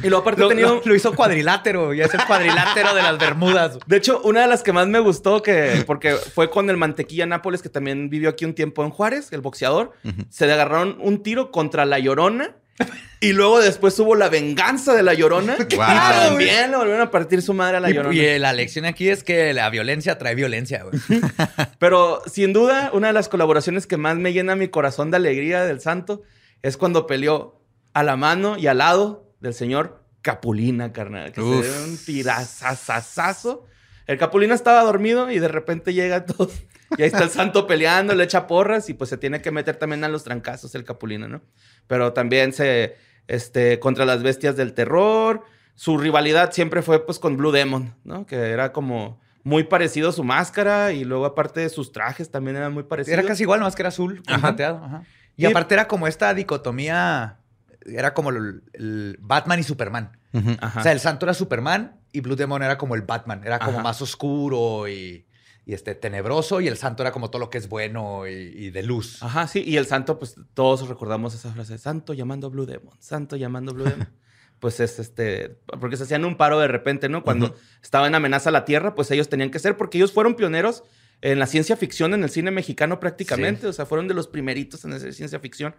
Y 0.03 0.07
luego 0.09 0.17
aparte 0.21 0.41
lo, 0.41 0.47
he 0.47 0.49
tenido. 0.49 0.75
lo- 0.75 0.81
lo 0.85 0.95
hizo 0.95 1.13
cuadrilátero 1.13 1.93
y 1.93 2.01
es 2.01 2.13
el 2.13 2.23
cuadrilátero 2.25 2.93
de 2.95 3.01
las 3.01 3.17
Bermudas. 3.17 3.77
De 3.85 3.97
hecho, 3.97 4.21
una 4.23 4.41
de 4.41 4.47
las 4.47 4.63
que 4.63 4.71
más 4.73 4.87
me 4.87 4.99
gustó, 4.99 5.41
que 5.41 5.83
porque 5.85 6.15
fue 6.15 6.49
con 6.49 6.69
el 6.69 6.77
Mantequilla 6.77 7.25
Nápoles, 7.25 7.61
que 7.61 7.69
también 7.69 8.09
vivió 8.09 8.29
aquí 8.29 8.45
un 8.45 8.53
tiempo 8.55 8.83
en 8.83 8.89
Juárez, 8.91 9.31
el 9.33 9.41
boxeador, 9.41 9.93
se 10.29 10.47
le 10.47 10.53
agarraron 10.53 10.97
un 11.01 11.21
tiro 11.23 11.51
contra 11.51 11.85
la 11.85 11.99
Llorona. 11.99 12.55
Y 13.21 13.33
luego 13.33 13.59
después 13.59 13.99
hubo 13.99 14.15
la 14.15 14.29
venganza 14.29 14.93
de 14.93 15.03
la 15.03 15.13
Llorona. 15.13 15.57
y 15.69 15.75
Guau. 15.75 15.89
también 16.29 16.71
le 16.71 16.77
volvieron 16.77 17.01
a 17.01 17.11
partir 17.11 17.41
su 17.41 17.53
madre 17.53 17.75
a 17.75 17.79
la 17.81 17.89
Y, 17.89 17.93
Llorona. 17.93 18.15
y, 18.15 18.19
eh, 18.21 18.39
la 18.39 18.53
lección 18.53 18.85
aquí 18.85 19.09
es 19.09 19.25
que 19.25 19.53
la 19.53 19.69
violencia 19.69 20.17
trae 20.17 20.35
violencia, 20.35 20.83
güey. 20.83 21.01
Pero 21.79 22.21
sin 22.31 22.53
duda, 22.53 22.91
una 22.93 23.07
de 23.07 23.13
las 23.13 23.27
colaboraciones 23.27 23.87
que 23.87 23.97
más 23.97 24.15
me 24.15 24.31
llena 24.31 24.55
mi 24.55 24.69
corazón 24.69 25.11
de 25.11 25.17
alegría 25.17 25.65
del 25.65 25.81
santo 25.81 26.21
es 26.61 26.77
cuando 26.77 27.07
peleó 27.07 27.61
a 27.93 28.03
la 28.03 28.15
mano 28.15 28.57
y 28.57 28.67
al 28.67 28.77
lado 28.77 29.33
del 29.41 29.53
señor 29.53 30.01
Capulina, 30.21 30.93
carnal. 30.93 31.33
Que 31.33 31.41
Uf. 31.41 31.65
se 31.65 31.71
dio 31.73 31.83
un 31.89 31.97
tirazazazazo. 31.97 33.65
El 34.07 34.17
Capulina 34.17 34.55
estaba 34.55 34.81
dormido 34.83 35.29
y 35.29 35.39
de 35.39 35.47
repente 35.49 35.93
llega 35.93 36.25
todo. 36.25 36.49
Y 36.97 37.01
ahí 37.03 37.07
está 37.07 37.23
el 37.23 37.29
santo 37.29 37.67
peleando, 37.67 38.15
le 38.15 38.23
echa 38.23 38.47
porras 38.47 38.89
y 38.89 38.93
pues 38.93 39.09
se 39.09 39.17
tiene 39.17 39.41
que 39.41 39.51
meter 39.51 39.75
también 39.75 40.03
a 40.03 40.09
los 40.09 40.23
trancazos 40.23 40.73
el 40.75 40.83
Capulina, 40.83 41.27
¿no? 41.27 41.41
Pero 41.87 42.13
también 42.13 42.51
se, 42.53 42.95
este, 43.27 43.79
contra 43.79 44.05
las 44.05 44.23
bestias 44.23 44.55
del 44.55 44.73
terror. 44.73 45.43
Su 45.75 45.97
rivalidad 45.97 46.51
siempre 46.51 46.81
fue 46.81 47.05
pues 47.05 47.19
con 47.19 47.37
Blue 47.37 47.51
Demon, 47.51 47.95
¿no? 48.03 48.25
Que 48.25 48.35
era 48.49 48.71
como 48.73 49.19
muy 49.43 49.63
parecido 49.63 50.09
a 50.09 50.11
su 50.11 50.23
máscara 50.23 50.91
y 50.91 51.03
luego 51.05 51.25
aparte 51.25 51.61
de 51.61 51.69
sus 51.69 51.91
trajes 51.91 52.29
también 52.31 52.57
eran 52.57 52.73
muy 52.73 52.83
parecidos. 52.83 53.17
Era 53.19 53.27
casi 53.27 53.43
igual, 53.43 53.61
más 53.61 53.75
que 53.75 53.81
era 53.83 53.89
azul, 53.89 54.21
con 54.27 54.33
Ajá. 54.35 55.03
Y, 55.37 55.43
Y- 55.43 55.45
aparte 55.45 55.73
era 55.75 55.87
como 55.87 56.07
esta 56.07 56.33
dicotomía, 56.33 57.37
era 57.85 58.13
como 58.13 58.31
el, 58.31 58.63
el 58.73 59.17
Batman 59.21 59.59
y 59.59 59.63
Superman. 59.63 60.17
Ujú. 60.33 60.57
Ajá. 60.59 60.79
O 60.79 60.83
sea, 60.83 60.91
el 60.91 60.99
santo 60.99 61.25
era 61.25 61.33
Superman 61.33 61.99
y 62.11 62.19
Blue 62.21 62.35
Demon 62.35 62.61
era 62.61 62.77
como 62.77 62.95
el 62.95 63.03
Batman. 63.03 63.41
Era 63.45 63.59
como 63.59 63.77
Ajá. 63.77 63.83
más 63.83 64.01
oscuro 64.01 64.87
y, 64.89 65.25
y, 65.69 65.73
este, 65.75 65.93
tenebroso. 65.93 66.61
Y 66.61 66.67
el 66.67 66.77
santo 66.77 67.03
era 67.03 67.11
como 67.11 67.29
todo 67.29 67.39
lo 67.39 67.51
que 67.51 67.59
es 67.59 67.69
bueno 67.69 68.27
y, 68.27 68.31
y 68.31 68.69
de 68.71 68.81
luz. 68.81 69.21
Ajá, 69.21 69.47
sí. 69.47 69.63
Y 69.63 69.77
el 69.77 69.85
santo, 69.85 70.17
pues 70.17 70.35
todos 70.55 70.87
recordamos 70.89 71.35
esa 71.35 71.53
frase, 71.53 71.77
santo 71.77 72.15
llamando 72.15 72.47
a 72.47 72.49
Blue 72.49 72.65
Demon, 72.65 72.95
santo 72.99 73.35
llamando 73.35 73.69
a 73.69 73.73
Blue 73.75 73.83
Demon. 73.83 74.09
pues 74.59 74.79
es 74.79 74.97
este, 74.97 75.59
porque 75.79 75.95
se 75.95 76.05
hacían 76.05 76.25
un 76.25 76.37
paro 76.37 76.59
de 76.59 76.67
repente, 76.67 77.07
¿no? 77.07 77.23
Cuando 77.23 77.47
Ujú. 77.47 77.55
estaba 77.83 78.07
en 78.07 78.15
amenaza 78.15 78.49
a 78.49 78.51
la 78.51 78.65
Tierra, 78.65 78.95
pues 78.95 79.11
ellos 79.11 79.29
tenían 79.29 79.51
que 79.51 79.59
ser, 79.59 79.77
porque 79.77 79.99
ellos 79.99 80.11
fueron 80.11 80.33
pioneros 80.33 80.83
en 81.21 81.37
la 81.37 81.45
ciencia 81.45 81.77
ficción, 81.77 82.15
en 82.15 82.23
el 82.23 82.31
cine 82.31 82.49
mexicano 82.49 82.99
prácticamente. 82.99 83.67
O 83.67 83.73
sea, 83.73 83.85
fueron 83.85 84.07
de 84.07 84.15
los 84.15 84.27
primeritos 84.27 84.83
en 84.85 84.93
hacer 84.93 85.13
ciencia 85.13 85.39
ficción. 85.39 85.75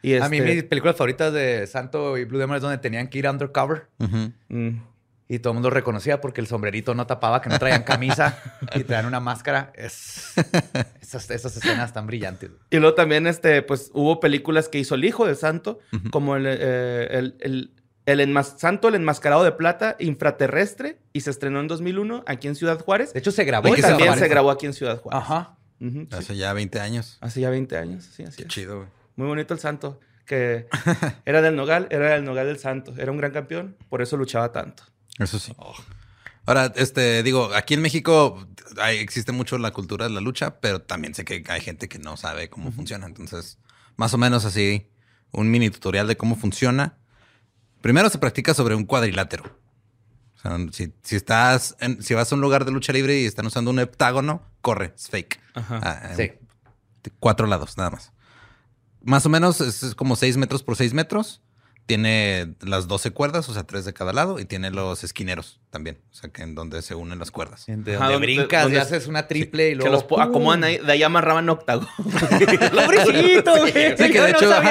Y 0.00 0.14
A 0.16 0.28
mí 0.30 0.38
este, 0.38 0.54
mis 0.54 0.64
películas 0.64 0.96
favoritas 0.96 1.34
de 1.34 1.66
Santo 1.66 2.16
y 2.16 2.24
Blue 2.24 2.38
Demon 2.38 2.56
es 2.56 2.62
donde 2.62 2.78
tenían 2.78 3.08
que 3.08 3.18
ir 3.18 3.28
undercover. 3.28 3.88
Mm, 4.48 4.78
Y 5.26 5.38
todo 5.38 5.52
el 5.52 5.54
mundo 5.54 5.70
reconocía 5.70 6.20
porque 6.20 6.40
el 6.42 6.46
sombrerito 6.46 6.94
no 6.94 7.06
tapaba, 7.06 7.40
que 7.40 7.48
no 7.48 7.58
traían 7.58 7.82
camisa 7.84 8.38
y 8.74 8.84
traían 8.84 9.06
una 9.06 9.20
máscara. 9.20 9.72
Es, 9.74 10.34
esas, 11.00 11.30
esas 11.30 11.56
escenas 11.56 11.92
tan 11.94 12.06
brillantes. 12.06 12.50
Y 12.70 12.76
luego 12.76 12.94
también, 12.94 13.26
este, 13.26 13.62
pues, 13.62 13.90
hubo 13.94 14.20
películas 14.20 14.68
que 14.68 14.78
hizo 14.78 14.94
el 14.96 15.04
hijo 15.04 15.26
del 15.26 15.36
santo, 15.36 15.78
como 16.10 16.36
el, 16.36 16.44
eh, 16.46 17.08
el, 17.10 17.36
el, 17.40 17.72
el 18.04 18.20
enmas- 18.20 18.58
Santo, 18.58 18.88
el 18.88 18.96
enmascarado 18.96 19.44
de 19.44 19.52
plata, 19.52 19.96
infraterrestre, 19.98 20.98
y 21.14 21.20
se 21.22 21.30
estrenó 21.30 21.60
en 21.60 21.68
2001 21.68 22.24
aquí 22.26 22.48
en 22.48 22.54
Ciudad 22.54 22.78
Juárez. 22.80 23.14
De 23.14 23.20
hecho, 23.20 23.30
se 23.32 23.44
grabó 23.44 23.68
Y 23.68 23.76
se 23.76 23.82
también 23.82 24.14
se 24.18 24.28
grabó 24.28 24.50
aquí 24.50 24.66
en 24.66 24.74
Ciudad 24.74 25.00
Juárez. 25.00 25.22
Ajá. 25.22 25.56
Hace 26.12 26.36
ya 26.36 26.52
20 26.52 26.80
años. 26.80 27.16
Hace 27.22 27.40
ya 27.40 27.48
20 27.50 27.76
años, 27.78 28.04
sí, 28.04 28.22
así 28.24 28.36
Qué 28.36 28.42
es. 28.44 28.48
chido, 28.48 28.76
güey. 28.76 28.88
Muy 29.16 29.26
bonito 29.28 29.54
el 29.54 29.60
santo, 29.60 30.00
que 30.26 30.66
era 31.24 31.40
del 31.40 31.56
Nogal, 31.56 31.86
era 31.90 32.10
del 32.10 32.24
Nogal 32.24 32.46
del 32.46 32.58
santo. 32.58 32.92
Era 32.98 33.10
un 33.10 33.16
gran 33.18 33.32
campeón, 33.32 33.76
por 33.88 34.02
eso 34.02 34.16
luchaba 34.16 34.52
tanto. 34.52 34.82
Eso 35.18 35.38
sí. 35.38 35.54
Ahora, 36.46 36.72
este, 36.76 37.22
digo, 37.22 37.54
aquí 37.54 37.74
en 37.74 37.82
México 37.82 38.46
hay- 38.78 38.98
existe 38.98 39.32
mucho 39.32 39.56
la 39.58 39.70
cultura 39.72 40.06
de 40.06 40.10
la 40.14 40.20
lucha, 40.20 40.60
pero 40.60 40.82
también 40.82 41.14
sé 41.14 41.24
que 41.24 41.42
hay 41.48 41.60
gente 41.60 41.88
que 41.88 41.98
no 41.98 42.16
sabe 42.16 42.50
cómo 42.50 42.70
funciona. 42.72 43.06
Entonces, 43.06 43.58
más 43.96 44.12
o 44.14 44.18
menos 44.18 44.44
así, 44.44 44.90
un 45.32 45.50
mini 45.50 45.70
tutorial 45.70 46.06
de 46.06 46.16
cómo 46.16 46.36
funciona. 46.36 46.98
Primero 47.80 48.10
se 48.10 48.18
practica 48.18 48.52
sobre 48.54 48.74
un 48.74 48.84
cuadrilátero. 48.84 49.44
O 50.36 50.38
sea, 50.40 50.58
si, 50.72 50.92
si 51.02 51.16
estás, 51.16 51.76
en- 51.80 52.02
si 52.02 52.12
vas 52.14 52.30
a 52.30 52.34
un 52.34 52.40
lugar 52.42 52.64
de 52.66 52.72
lucha 52.72 52.92
libre 52.92 53.20
y 53.20 53.24
están 53.24 53.46
usando 53.46 53.70
un 53.70 53.78
heptágono, 53.78 54.42
corre, 54.60 54.92
es 54.96 55.08
fake. 55.08 55.40
Ajá. 55.54 55.80
Ah, 55.82 56.12
Sí. 56.16 56.22
eh, 56.22 56.38
Cuatro 57.20 57.46
lados, 57.46 57.76
nada 57.76 57.90
más. 57.90 58.12
Más 59.02 59.24
o 59.26 59.28
menos 59.28 59.60
es, 59.60 59.82
es 59.82 59.94
como 59.94 60.16
6 60.16 60.36
metros 60.38 60.62
por 60.62 60.76
6 60.76 60.92
metros. 60.94 61.42
Tiene 61.86 62.54
las 62.62 62.88
12 62.88 63.10
cuerdas, 63.10 63.46
o 63.50 63.52
sea, 63.54 63.64
tres 63.64 63.84
de 63.84 63.92
cada 63.92 64.14
lado, 64.14 64.38
y 64.40 64.46
tiene 64.46 64.70
los 64.70 65.04
esquineros 65.04 65.60
también, 65.68 65.98
o 66.10 66.14
sea, 66.14 66.30
que 66.30 66.40
en 66.42 66.54
donde 66.54 66.80
se 66.80 66.94
unen 66.94 67.18
las 67.18 67.30
cuerdas. 67.30 67.64
De 67.66 67.72
Ajá, 67.72 68.04
donde 68.04 68.12
donde- 68.14 68.18
brincas 68.26 68.62
donde- 68.62 68.78
y 68.78 68.80
haces 68.80 69.06
una 69.06 69.26
triple 69.26 69.66
y 69.68 69.70
Que 69.72 69.76
luego... 69.76 69.92
los 69.92 70.04
po- 70.04 70.16
¡pum! 70.16 70.22
acomodan 70.24 70.64
ahí, 70.64 70.78
de 70.78 70.90
ahí 70.92 71.02
amarraban 71.02 71.46
octágono. 71.50 71.88
¡Pobrecito, 71.98 73.56
güey! 73.58 73.72
Sí, 73.72 74.10
que 74.10 74.20
de 74.20 74.32
no 74.32 74.38
hecho, 74.38 74.50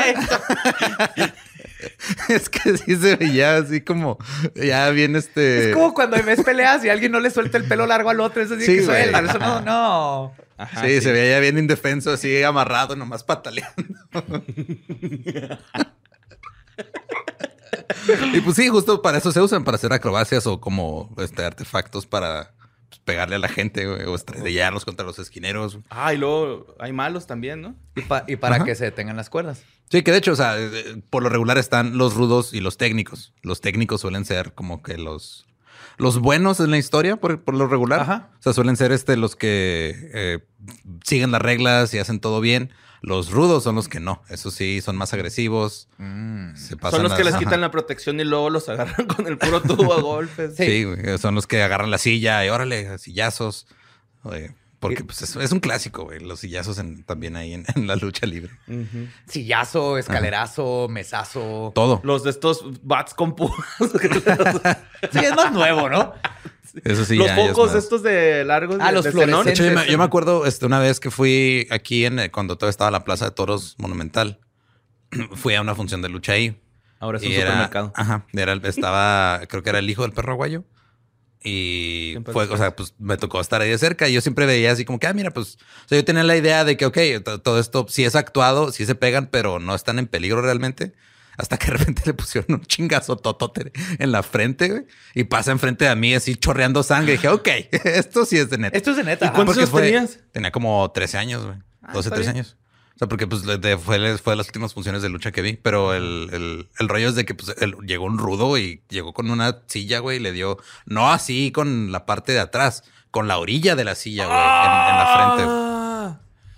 es 2.29 2.49
que 2.49 2.77
sí 2.77 2.95
se 2.95 3.15
veía 3.17 3.57
así 3.57 3.81
como, 3.81 4.17
ya 4.55 4.89
bien 4.89 5.15
este... 5.15 5.69
Es 5.69 5.75
como 5.75 5.93
cuando 5.93 6.17
ves 6.23 6.41
peleas 6.43 6.83
y 6.83 6.89
alguien 6.89 7.11
no 7.11 7.19
le 7.19 7.29
suelta 7.29 7.57
el 7.59 7.65
pelo 7.65 7.85
largo 7.85 8.09
al 8.09 8.19
otro. 8.21 8.41
Eso 8.41 8.55
sí, 8.57 8.65
Sí, 8.65 8.75
que 8.77 8.83
suelta. 8.85 9.19
Eso 9.19 9.37
no, 9.37 9.61
no. 9.61 10.33
Ajá, 10.57 10.81
sí, 10.85 11.01
se 11.01 11.11
veía 11.11 11.31
ya 11.35 11.39
bien 11.39 11.57
indefenso, 11.59 12.11
así 12.11 12.41
amarrado, 12.41 12.95
nomás 12.95 13.23
pataleando. 13.23 13.73
y 18.33 18.41
pues 18.41 18.55
sí, 18.55 18.67
justo 18.69 19.01
para 19.01 19.17
eso 19.17 19.31
se 19.31 19.41
usan, 19.41 19.63
para 19.63 19.75
hacer 19.75 19.91
acrobacias 19.93 20.45
o 20.47 20.59
como 20.59 21.13
este, 21.17 21.43
artefactos 21.43 22.05
para 22.05 22.53
pues, 22.89 22.99
pegarle 23.03 23.35
a 23.35 23.39
la 23.39 23.49
gente 23.49 23.85
güey, 23.87 24.03
o 24.05 24.15
estrellarlos 24.15 24.85
contra 24.85 25.05
los 25.05 25.19
esquineros. 25.19 25.79
Ah, 25.89 26.13
y 26.13 26.17
luego 26.17 26.75
hay 26.79 26.93
malos 26.93 27.27
también, 27.27 27.61
¿no? 27.61 27.75
Y, 27.95 28.01
pa- 28.01 28.25
y 28.27 28.35
para 28.35 28.57
Ajá. 28.57 28.65
que 28.65 28.75
se 28.75 28.85
detengan 28.85 29.15
las 29.17 29.29
cuerdas. 29.29 29.63
Sí, 29.89 30.01
que 30.01 30.11
de 30.11 30.17
hecho, 30.17 30.31
o 30.31 30.35
sea, 30.35 30.55
eh, 30.59 31.01
por 31.09 31.21
lo 31.23 31.29
regular 31.29 31.57
están 31.57 31.97
los 31.97 32.15
rudos 32.15 32.53
y 32.53 32.61
los 32.61 32.77
técnicos. 32.77 33.33
Los 33.41 33.61
técnicos 33.61 34.01
suelen 34.01 34.25
ser 34.25 34.53
como 34.53 34.81
que 34.81 34.97
los, 34.97 35.45
los 35.97 36.19
buenos 36.19 36.59
en 36.59 36.71
la 36.71 36.77
historia, 36.77 37.17
por, 37.17 37.41
por 37.43 37.53
lo 37.53 37.67
regular. 37.67 37.99
Ajá. 37.99 38.29
O 38.39 38.41
sea, 38.41 38.53
suelen 38.53 38.75
ser 38.75 38.91
este 38.91 39.17
los 39.17 39.35
que 39.35 39.93
eh, 40.13 40.39
siguen 41.03 41.31
las 41.31 41.41
reglas 41.41 41.93
y 41.93 41.99
hacen 41.99 42.19
todo 42.19 42.41
bien. 42.41 42.71
Los 43.05 43.31
rudos 43.31 43.63
son 43.65 43.75
los 43.75 43.89
que 43.89 43.99
no. 43.99 44.23
Eso 44.29 44.49
sí, 44.49 44.79
son 44.79 44.95
más 44.95 45.13
agresivos. 45.13 45.89
Mm. 45.97 46.55
Se 46.55 46.77
pasan 46.77 47.01
Son 47.01 47.03
los 47.09 47.13
que 47.17 47.25
las- 47.25 47.33
les 47.33 47.39
quitan 47.39 47.55
ajá. 47.55 47.61
la 47.63 47.71
protección 47.71 48.17
y 48.19 48.23
luego 48.23 48.49
los 48.49 48.69
agarran 48.69 49.05
con 49.15 49.27
el 49.27 49.37
puro 49.37 49.61
tubo 49.61 49.93
a 49.93 50.01
golpes. 50.01 50.55
Sí. 50.55 50.65
Sí, 50.65 50.83
güey, 50.85 51.17
son 51.17 51.35
los 51.35 51.45
que 51.45 51.61
agarran 51.61 51.91
la 51.91 51.97
silla 51.97 52.45
y 52.45 52.49
órale, 52.49 52.97
sillazos. 52.97 53.67
Oye, 54.23 54.55
porque 54.79 55.03
pues, 55.03 55.21
es, 55.21 55.35
es 55.35 55.51
un 55.51 55.59
clásico, 55.59 56.05
güey. 56.05 56.21
Los 56.21 56.39
sillazos 56.39 56.77
en- 56.77 57.03
también 57.03 57.35
ahí 57.35 57.53
en, 57.53 57.65
en 57.75 57.87
la 57.87 57.97
lucha 57.97 58.25
libre. 58.25 58.51
Sillazo, 59.27 59.97
escalerazo, 59.97 60.87
mesazo. 60.89 61.73
Todo. 61.75 61.99
Los 62.05 62.23
de 62.23 62.29
estos 62.29 62.63
bats 62.83 63.13
con 63.13 63.35
púas. 63.35 63.53
Sí, 65.11 65.19
es 65.19 65.35
más 65.35 65.51
nuevo, 65.51 65.89
¿no? 65.89 66.13
Eso 66.83 67.05
sí, 67.05 67.15
los 67.15 67.27
ya- 67.27 67.35
ya 67.35 67.43
es 67.45 67.49
focos 67.51 67.75
estos 67.75 68.01
de 68.03 68.43
largos 68.45 68.77
Ah, 68.79 68.87
de, 68.87 68.93
los 68.93 69.03
de 69.05 69.11
xenón. 69.11 69.45
De 69.45 69.51
hecho, 69.51 69.63
yo 69.63 69.67
me, 69.67 69.71
Entonces, 69.73 69.91
yo 69.91 69.97
me 69.97 70.03
acuerdo 70.03 70.45
este, 70.45 70.65
una 70.65 70.79
vez 70.79 70.99
que 70.99 71.11
fui 71.11 71.67
aquí 71.69 72.05
en 72.05 72.19
eh, 72.19 72.31
cuando 72.31 72.57
todavía 72.57 72.71
estaba 72.71 72.89
la 72.91 73.03
Plaza 73.03 73.25
de 73.25 73.31
Toros 73.31 73.75
Monumental. 73.77 74.39
fui 75.35 75.53
a 75.55 75.61
una 75.61 75.75
función 75.75 76.01
de 76.01 76.09
lucha 76.09 76.33
ahí. 76.33 76.59
Ahora 76.99 77.17
es 77.19 77.23
un 77.25 77.31
era- 77.31 77.45
supermercado. 77.47 77.93
Ajá. 77.95 78.25
Era, 78.33 78.53
estaba, 78.63 79.41
creo 79.49 79.61
que 79.61 79.69
era 79.69 79.79
el 79.79 79.89
hijo 79.89 80.01
del 80.03 80.13
perro 80.13 80.31
aguayo. 80.33 80.63
Y 81.45 82.15
fue, 82.31 82.45
o 82.45 82.55
sea, 82.57 82.73
pues 82.73 82.95
me 82.99 83.17
tocó 83.17 83.41
estar 83.41 83.61
ahí 83.61 83.69
de 83.69 83.77
cerca. 83.77 84.07
Y 84.07 84.13
yo 84.13 84.21
siempre 84.21 84.45
veía 84.45 84.71
así 84.71 84.85
como 84.85 84.97
que, 84.99 85.07
ah, 85.07 85.13
mira, 85.13 85.29
pues, 85.31 85.57
o 85.85 85.87
sea, 85.89 85.97
yo 85.97 86.05
tenía 86.05 86.23
la 86.23 86.37
idea 86.37 86.63
de 86.63 86.77
que, 86.77 86.85
ok, 86.85 86.97
to- 87.23 87.41
todo 87.41 87.59
esto 87.59 87.85
sí 87.89 88.05
es 88.05 88.15
actuado, 88.15 88.71
sí 88.71 88.85
se 88.85 88.95
pegan, 88.95 89.27
pero 89.27 89.59
no 89.59 89.75
están 89.75 89.99
en 89.99 90.07
peligro 90.07 90.41
realmente. 90.41 90.93
Hasta 91.37 91.57
que 91.57 91.67
de 91.71 91.77
repente 91.77 92.03
le 92.05 92.13
pusieron 92.13 92.53
un 92.59 92.61
chingazo 92.65 93.15
totote 93.17 93.71
en 93.99 94.11
la 94.11 94.21
frente, 94.23 94.69
güey. 94.69 94.83
Y 95.15 95.23
pasa 95.25 95.51
enfrente 95.51 95.85
de 95.85 95.95
mí 95.95 96.13
así 96.13 96.35
chorreando 96.35 96.83
sangre. 96.83 97.13
Y 97.13 97.15
dije, 97.17 97.29
ok, 97.29 97.47
esto 97.85 98.25
sí 98.25 98.37
es 98.37 98.49
de 98.49 98.57
neta. 98.57 98.77
Esto 98.77 98.91
es 98.91 98.97
de 98.97 99.03
neta. 99.03 99.25
¿Y 99.27 99.29
cuántos 99.29 99.57
años 99.57 99.69
fue- 99.69 99.81
tenías? 99.83 100.19
Tenía 100.31 100.51
como 100.51 100.91
13 100.91 101.17
años, 101.17 101.45
güey. 101.45 101.57
Ah, 101.81 101.91
12, 101.93 102.07
está 102.09 102.15
13 102.15 102.31
bien. 102.33 102.35
años. 102.45 102.57
O 102.95 102.99
sea, 102.99 103.07
porque 103.07 103.25
pues 103.25 103.41
de- 103.43 103.77
fue, 103.77 104.17
fue 104.19 104.33
de 104.33 104.37
las 104.37 104.45
últimas 104.47 104.73
funciones 104.75 105.01
de 105.01 105.09
lucha 105.09 105.31
que 105.31 105.41
vi. 105.41 105.53
Pero 105.53 105.93
el, 105.95 106.29
el- 106.31 106.69
el 106.79 106.87
rollo 106.89 107.09
es 107.09 107.15
de 107.15 107.25
que 107.25 107.33
pues, 107.33 107.55
el- 107.59 107.75
llegó 107.87 108.05
un 108.05 108.19
rudo 108.19 108.55
y 108.59 108.83
llegó 108.89 109.13
con 109.13 109.31
una 109.31 109.61
silla, 109.65 109.99
güey, 109.99 110.17
y 110.17 110.19
le 110.19 110.31
dio, 110.31 110.57
no 110.85 111.11
así 111.11 111.51
con 111.51 111.91
la 111.91 112.05
parte 112.05 112.31
de 112.33 112.39
atrás, 112.39 112.83
con 113.09 113.27
la 113.27 113.37
orilla 113.39 113.75
de 113.75 113.83
la 113.83 113.95
silla, 113.95 114.25
güey, 114.27 114.37
en, 114.37 114.43
en 114.43 114.97
la 114.97 115.35
frente. 115.35 115.72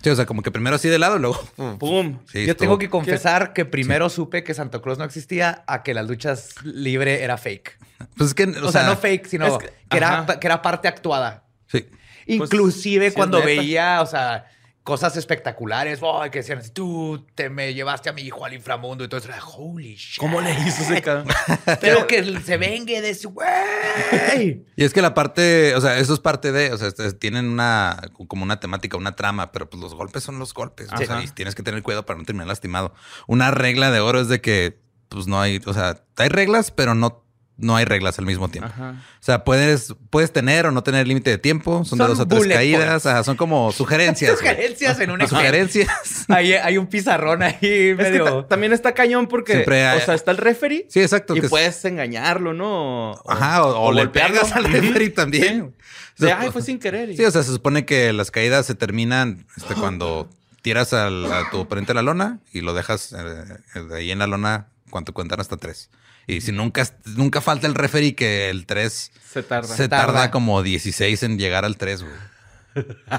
Sí, 0.06 0.10
o 0.10 0.14
sea, 0.14 0.24
como 0.24 0.40
que 0.42 0.52
primero 0.52 0.76
así 0.76 0.88
de 0.88 1.00
lado 1.00 1.18
luego. 1.18 1.36
¡Pum! 1.80 2.20
Sí, 2.30 2.44
Yo 2.46 2.52
estuvo- 2.52 2.54
tengo 2.54 2.78
que 2.78 2.88
confesar 2.88 3.52
que 3.52 3.64
primero 3.64 4.08
supe 4.08 4.44
que 4.44 4.54
Santa 4.54 4.80
Claus 4.80 4.98
no 4.98 5.04
existía 5.04 5.64
a 5.66 5.82
que 5.82 5.94
las 5.94 6.06
luchas 6.06 6.50
libre 6.62 7.24
era 7.24 7.36
fake. 7.36 7.76
Pues 8.16 8.28
es 8.28 8.34
que, 8.34 8.44
O, 8.44 8.70
sea, 8.70 8.84
no 8.84 8.96
fake, 8.96 9.26
sino 9.26 9.46
es 9.48 9.58
que, 9.58 9.66
que- 9.90 9.96
era, 9.96 10.24
que 10.40 10.46
era 10.46 10.62
parte 10.62 10.86
actuada. 10.86 11.42
Sí. 11.66 11.88
Inclusive 12.26 13.06
sí 13.06 13.08
es 13.08 13.14
cuando 13.14 13.42
veía, 13.42 14.00
o 14.00 14.06
sea, 14.06 14.46
cosas 14.86 15.16
espectaculares, 15.16 15.98
oh, 16.00 16.22
que 16.30 16.38
decían, 16.38 16.62
tú 16.72 17.26
te 17.34 17.50
me 17.50 17.74
llevaste 17.74 18.08
a 18.08 18.12
mi 18.12 18.22
hijo 18.22 18.44
al 18.44 18.54
inframundo 18.54 19.02
y 19.02 19.08
todo 19.08 19.18
eso, 19.18 19.28
era, 19.28 19.44
holy 19.44 19.96
shit. 19.96 20.20
¿Cómo 20.20 20.40
le 20.40 20.52
hizo 20.52 20.84
ese 20.84 21.02
cabrón? 21.02 21.26
Pero 21.80 22.06
que 22.06 22.40
se 22.40 22.56
vengue 22.56 23.02
de 23.02 23.12
su 23.16 23.30
güey. 23.30 24.64
Y 24.76 24.84
es 24.84 24.94
que 24.94 25.02
la 25.02 25.12
parte, 25.12 25.74
o 25.74 25.80
sea, 25.80 25.98
eso 25.98 26.14
es 26.14 26.20
parte 26.20 26.52
de, 26.52 26.72
o 26.72 26.78
sea, 26.78 26.92
tienen 27.18 27.46
una, 27.46 28.00
como 28.28 28.44
una 28.44 28.60
temática, 28.60 28.96
una 28.96 29.16
trama, 29.16 29.50
pero 29.50 29.68
pues 29.68 29.82
los 29.82 29.92
golpes 29.92 30.22
son 30.22 30.38
los 30.38 30.54
golpes. 30.54 30.88
O 30.92 30.96
sea, 30.96 31.20
y 31.20 31.26
tienes 31.28 31.56
que 31.56 31.64
tener 31.64 31.82
cuidado 31.82 32.06
para 32.06 32.20
no 32.20 32.24
terminar 32.24 32.46
lastimado. 32.46 32.94
Una 33.26 33.50
regla 33.50 33.90
de 33.90 33.98
oro 33.98 34.20
es 34.20 34.28
de 34.28 34.40
que, 34.40 34.78
pues 35.08 35.26
no 35.26 35.40
hay, 35.40 35.60
o 35.66 35.74
sea, 35.74 36.04
hay 36.16 36.28
reglas, 36.28 36.70
pero 36.70 36.94
no, 36.94 37.25
no 37.58 37.74
hay 37.76 37.84
reglas 37.86 38.18
al 38.18 38.26
mismo 38.26 38.48
tiempo. 38.48 38.68
Ajá. 38.70 38.96
O 39.18 39.22
sea, 39.24 39.42
puedes, 39.44 39.94
puedes 40.10 40.30
tener 40.32 40.66
o 40.66 40.72
no 40.72 40.82
tener 40.82 41.06
límite 41.08 41.30
de 41.30 41.38
tiempo. 41.38 41.84
Son, 41.84 41.98
de 41.98 42.04
Son 42.04 42.16
dos 42.16 42.20
o 42.20 42.26
tres 42.28 42.46
caídas. 42.46 43.06
Ajá, 43.06 43.24
son 43.24 43.36
como 43.36 43.72
sugerencias. 43.72 44.38
Sugerencias 44.38 45.00
en 45.00 45.10
una 45.10 45.26
Sugerencias. 45.26 45.88
Hay, 46.28 46.52
hay 46.52 46.76
un 46.76 46.86
pizarrón 46.86 47.42
ahí 47.42 47.54
Es 47.60 47.60
que 47.60 47.94
medio. 47.96 48.24
ta- 48.42 48.48
también 48.48 48.72
está 48.72 48.92
cañón 48.92 49.26
porque, 49.26 49.52
Siempre 49.52 49.86
hay- 49.86 49.98
o 49.98 50.04
sea, 50.04 50.14
está 50.14 50.32
el 50.32 50.36
referee 50.38 50.86
Sí, 50.90 51.00
exacto. 51.00 51.34
y 51.36 51.40
que 51.40 51.46
es- 51.46 51.50
puedes 51.50 51.84
engañarlo, 51.84 52.52
¿no? 52.52 53.12
O- 53.12 53.30
Ajá, 53.30 53.64
o, 53.64 53.86
o 53.86 53.92
le 53.92 54.06
pegas 54.08 54.52
al 54.52 54.64
referee 54.64 55.10
también. 55.10 55.72
Sí. 55.78 56.22
O 56.24 56.26
sea, 56.26 56.38
De, 56.38 56.44
ay, 56.46 56.50
fue 56.52 56.62
sin 56.62 56.78
querer. 56.78 57.10
y- 57.10 57.16
Sí, 57.16 57.24
o 57.24 57.30
sea, 57.30 57.42
se 57.42 57.52
supone 57.52 57.84
que 57.86 58.12
las 58.12 58.30
caídas 58.30 58.66
se 58.66 58.74
terminan 58.74 59.46
este, 59.56 59.74
cuando 59.74 60.28
tiras 60.62 60.92
al- 60.92 61.32
a 61.32 61.48
tu 61.50 61.60
oponente 61.60 61.92
a 61.92 61.94
la 61.94 62.02
lona 62.02 62.40
y 62.52 62.60
lo 62.60 62.74
dejas 62.74 63.12
eh, 63.12 63.80
de 63.80 63.96
ahí 63.96 64.10
en 64.10 64.18
la 64.18 64.26
lona 64.26 64.66
cuando 64.90 65.12
cuentan 65.14 65.40
hasta 65.40 65.56
tres. 65.56 65.90
Y 66.26 66.40
si 66.40 66.52
nunca, 66.52 66.84
nunca 67.16 67.40
falta 67.40 67.66
el 67.66 67.74
referee 67.74 68.14
que 68.14 68.50
el 68.50 68.66
3 68.66 69.12
se 69.32 69.42
tarda. 69.42 69.68
se 69.76 69.88
tarda. 69.88 70.06
Tarda. 70.06 70.30
como 70.30 70.62
16 70.62 71.22
en 71.22 71.38
llegar 71.38 71.64
al 71.64 71.76
3, 71.76 72.02
güey. 72.02 72.14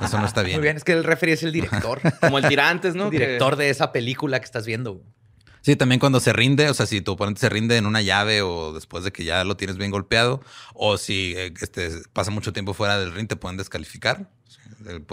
Eso 0.03 0.19
no 0.19 0.25
está 0.25 0.43
bien. 0.43 0.57
Muy 0.57 0.63
bien, 0.63 0.77
es 0.77 0.83
que 0.83 0.91
el 0.93 1.03
referee 1.03 1.33
es 1.33 1.43
el 1.43 1.51
director. 1.51 1.99
Como 2.21 2.37
el 2.37 2.47
tirantes, 2.47 2.93
¿no? 2.95 3.05
el 3.05 3.11
Que- 3.11 3.17
director 3.19 3.55
de 3.55 3.69
esa 3.71 3.91
película 3.91 4.39
que 4.39 4.45
estás 4.45 4.65
viendo. 4.67 5.01
Sí, 5.61 5.75
también 5.75 5.99
cuando 5.99 6.19
se 6.19 6.31
rinde, 6.31 6.69
o 6.69 6.73
sea, 6.73 6.85
si 6.85 7.01
tu 7.01 7.13
oponente 7.13 7.41
se 7.41 7.49
rinde 7.49 7.75
en 7.77 7.87
una 7.87 8.01
llave 8.01 8.41
o 8.43 8.71
después 8.71 9.03
de 9.03 9.11
que 9.11 9.23
ya 9.25 9.43
lo 9.43 9.57
tienes 9.57 9.77
bien 9.77 9.89
golpeado, 9.91 10.41
o 10.75 10.97
si 10.97 11.33
eh, 11.35 11.53
este, 11.59 11.89
pasa 12.13 12.29
mucho 12.31 12.53
tiempo 12.53 12.73
fuera 12.73 12.99
del 12.99 13.11
ring, 13.13 13.27
te 13.27 13.35
pueden 13.35 13.57
descalificar. 13.57 14.29
Sí, 14.47 14.59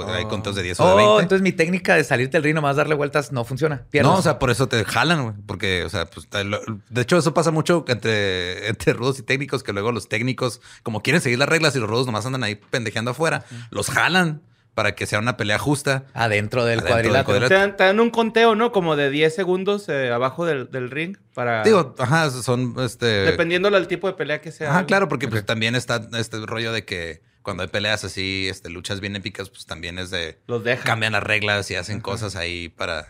Hay 0.09 0.25
conteos 0.27 0.55
de 0.57 0.63
10 0.63 0.81
o 0.81 0.87
de 0.87 0.93
Oh, 0.93 0.97
20. 0.97 1.23
entonces 1.23 1.43
mi 1.43 1.53
técnica 1.53 1.95
de 1.97 2.05
salirte 2.05 2.37
del 2.37 2.45
ring 2.45 2.55
nomás 2.55 2.77
darle 2.77 2.95
vueltas 2.95 3.33
no 3.33 3.45
funciona. 3.45 3.85
Pierdes. 3.91 4.11
No, 4.13 4.19
o 4.19 4.23
sea, 4.23 4.39
por 4.39 4.51
eso 4.51 4.69
te 4.69 4.85
jalan, 4.85 5.23
güey. 5.23 5.35
Porque, 5.47 5.85
o 5.85 5.89
sea, 5.89 6.07
pues, 6.07 6.29
de 6.31 7.01
hecho, 7.01 7.17
eso 7.17 7.33
pasa 7.35 7.51
mucho 7.51 7.85
entre, 7.89 8.69
entre 8.69 8.93
rudos 8.93 9.19
y 9.19 9.23
técnicos, 9.23 9.63
que 9.63 9.73
luego 9.73 9.93
los 9.93 10.09
técnicos, 10.09 10.61
como 10.83 11.01
quieren 11.03 11.21
seguir 11.23 11.39
las 11.39 11.49
reglas 11.49 11.75
y 11.77 11.79
los 11.81 11.89
rudos 11.89 12.07
nomás 12.07 12.27
andan 12.27 12.45
ahí 12.45 12.57
pendejeando 12.57 13.13
afuera, 13.13 13.45
los 13.71 13.89
jalan 13.91 14.43
para 14.75 14.97
que 14.97 15.07
sea 15.07 15.21
una 15.21 15.37
pelea 15.37 15.59
justa. 15.59 16.05
adentro 16.15 16.65
del 16.65 16.81
Adentro 16.81 16.97
del 16.97 17.15
cuadrilátero. 17.15 17.25
cuadrilátero. 17.25 17.49
Te 17.49 17.55
dan, 17.55 17.77
te 17.77 17.85
dan 17.85 18.01
un 18.01 18.11
conteo, 18.11 18.57
¿no? 18.57 18.73
Como 18.73 18.97
de 18.97 19.09
10 19.09 19.33
segundos 19.33 19.89
eh, 19.89 20.11
abajo 20.11 20.45
del, 20.47 20.69
del 20.71 20.91
ring 20.91 21.17
para... 21.33 21.63
Digo, 21.63 21.95
ajá, 21.99 22.29
son 22.31 22.75
este. 22.81 23.07
Dependiendo 23.07 23.71
del 23.71 23.87
tipo 23.87 24.09
de 24.09 24.15
pelea 24.15 24.41
que 24.41 24.51
sea. 24.51 24.71
Ajá, 24.71 24.85
claro, 24.87 25.09
porque 25.09 25.29
pues, 25.29 25.47
también 25.47 25.77
está 25.77 26.09
este 26.19 26.45
rollo 26.45 26.73
de 26.73 26.85
que 26.85 27.23
cuando 27.45 27.63
hay 27.63 27.69
peleas 27.69 28.03
así, 28.03 28.49
este, 28.51 28.71
luchas 28.71 28.99
bien 29.01 29.15
épicas, 29.15 29.51
pues 29.51 29.67
también 29.67 29.99
es 30.01 30.11
de 30.11 30.41
Los 30.49 30.65
dejan. 30.65 30.85
cambian 30.85 31.13
las 31.13 31.23
reglas 31.23 31.71
y 31.71 31.77
hacen 31.77 32.01
cosas 32.01 32.35
ahí 32.35 32.69
para 32.71 33.09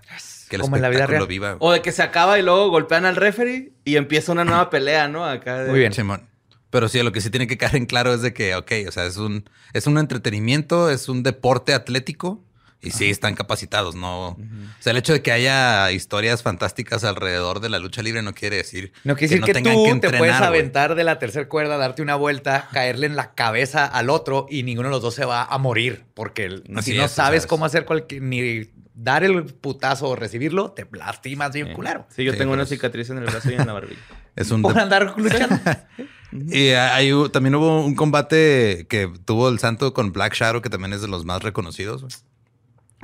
que 0.51 0.57
el 0.57 0.63
Como 0.63 0.77
en 0.77 0.83
la 0.83 0.91
vida 0.91 1.07
real. 1.07 1.27
viva. 1.27 1.57
O 1.61 1.73
de 1.73 1.81
que 1.81 1.93
se 1.93 2.03
acaba 2.03 2.39
y 2.39 2.43
luego 2.43 2.69
golpean 2.69 3.07
al 3.07 3.17
referee 3.17 3.73
y 3.87 3.97
empieza 3.97 4.33
una 4.33 4.45
nueva 4.45 4.69
pelea, 4.69 5.09
¿no? 5.09 5.25
Acá 5.25 5.61
de- 5.61 5.71
Muy 5.71 5.79
bien. 5.79 5.95
Simón. 5.95 6.29
Pero 6.69 6.89
sí, 6.89 7.01
lo 7.03 7.13
que 7.13 7.21
sí 7.23 7.31
tiene 7.31 7.47
que 7.47 7.57
quedar 7.57 7.77
en 7.77 7.87
claro 7.87 8.13
es 8.13 8.21
de 8.21 8.35
que, 8.35 8.55
ok, 8.57 8.73
o 8.89 8.91
sea, 8.93 9.07
es 9.07 9.17
un, 9.17 9.49
es 9.73 9.87
un 9.87 9.97
entretenimiento, 9.97 10.91
es 10.91 11.09
un 11.09 11.23
deporte 11.23 11.73
atlético 11.73 12.43
y 12.85 12.91
sí 12.91 13.11
están 13.11 13.35
capacitados, 13.35 13.95
¿no? 13.95 14.29
O 14.29 14.39
sea, 14.81 14.91
el 14.93 14.97
hecho 14.99 15.13
de 15.13 15.23
que 15.23 15.33
haya 15.33 15.91
historias 15.93 16.43
fantásticas 16.43 17.05
alrededor 17.05 17.61
de 17.61 17.69
la 17.69 17.79
lucha 17.79 18.03
libre 18.03 18.23
no 18.23 18.35
quiere 18.35 18.57
decir 18.57 18.93
No 19.05 19.17
quiere 19.17 19.31
decir 19.37 19.45
que, 19.45 19.53
tengan 19.55 19.75
tú 19.75 19.85
te 19.85 19.91
entrenar, 19.91 20.19
puedes 20.19 20.37
güey. 20.39 20.49
aventar 20.49 20.95
de 20.95 21.05
la 21.05 21.19
tercera 21.19 21.49
cuerda, 21.49 21.77
darte 21.77 22.03
una 22.03 22.15
vuelta, 22.17 22.69
caerle 22.73 23.07
en 23.07 23.17
la 23.17 23.35
cabeza 23.35 23.85
al 23.87 24.11
otro 24.11 24.47
y 24.51 24.63
ninguno 24.63 24.89
de 24.89 24.93
los 24.95 25.03
dos 25.03 25.15
se 25.15 25.25
va 25.25 25.45
a 25.45 25.59
morir. 25.59 26.05
Porque 26.15 26.45
el- 26.45 26.63
si 26.83 26.95
no 26.97 27.05
es, 27.07 27.11
sabes 27.11 27.47
cómo 27.47 27.65
hacer 27.65 27.85
cualquier, 27.85 28.23
ni 28.23 28.71
dar 28.95 29.25
el 29.25 29.45
putazo 29.47 30.09
o 30.09 30.15
recibirlo, 30.17 30.71
te 30.71 30.87
lastimas 30.93 31.53
bien 31.53 31.73
culero. 31.73 32.07
Sí, 32.15 32.23
yo 32.25 32.33
Sí, 32.33 32.39
tengo 32.39 32.53
una 32.53 32.65
cicatriz 32.67 33.11
en 33.11 33.19
el 33.19 33.25
brazo 33.25 33.51
y 33.51 33.55
en 33.55 33.67
la 33.67 33.73
barbilla. 33.73 34.01
Es 34.37 34.51
un 34.51 34.63
Por 34.63 34.77
andar 34.79 35.15
luchando. 35.17 35.57
Y 36.51 36.71
hay, 36.71 37.13
también 37.31 37.55
hubo 37.55 37.85
un 37.85 37.95
combate 37.95 38.87
que 38.89 39.09
tuvo 39.25 39.49
el 39.49 39.61
santo 39.61 39.95
con 39.95 40.11
Black 40.11 40.35
Shadow, 40.35 40.61
que 40.63 40.69
también 40.69 40.93
es 40.93 41.01
de 41.01 41.07
los 41.07 41.25
más 41.25 41.45
reconocidos. 41.45 42.25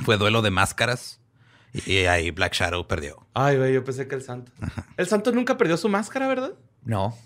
Fue 0.04 0.16
duelo 0.16 0.42
de 0.42 0.50
máscaras. 0.50 1.20
Y 1.86 1.98
ahí 2.06 2.30
Black 2.32 2.52
Shadow 2.54 2.86
perdió. 2.88 3.26
Ay, 3.34 3.56
güey, 3.56 3.72
yo 3.74 3.84
pensé 3.84 4.08
que 4.08 4.14
el 4.16 4.22
santo. 4.22 4.50
El 4.96 5.06
santo 5.06 5.30
nunca 5.32 5.56
perdió 5.56 5.76
su 5.76 5.88
máscara, 5.88 6.26
¿verdad? 6.26 6.52
No. 6.84 7.16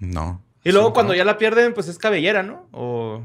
No. 0.00 0.42
Y 0.64 0.72
luego 0.72 0.88
Sí, 0.88 0.92
cuando 0.94 1.12
¿no? 1.12 1.16
ya 1.16 1.24
la 1.24 1.38
pierden, 1.38 1.72
pues 1.74 1.88
es 1.88 1.98
cabellera, 1.98 2.42
¿no? 2.42 2.66
O... 2.72 3.22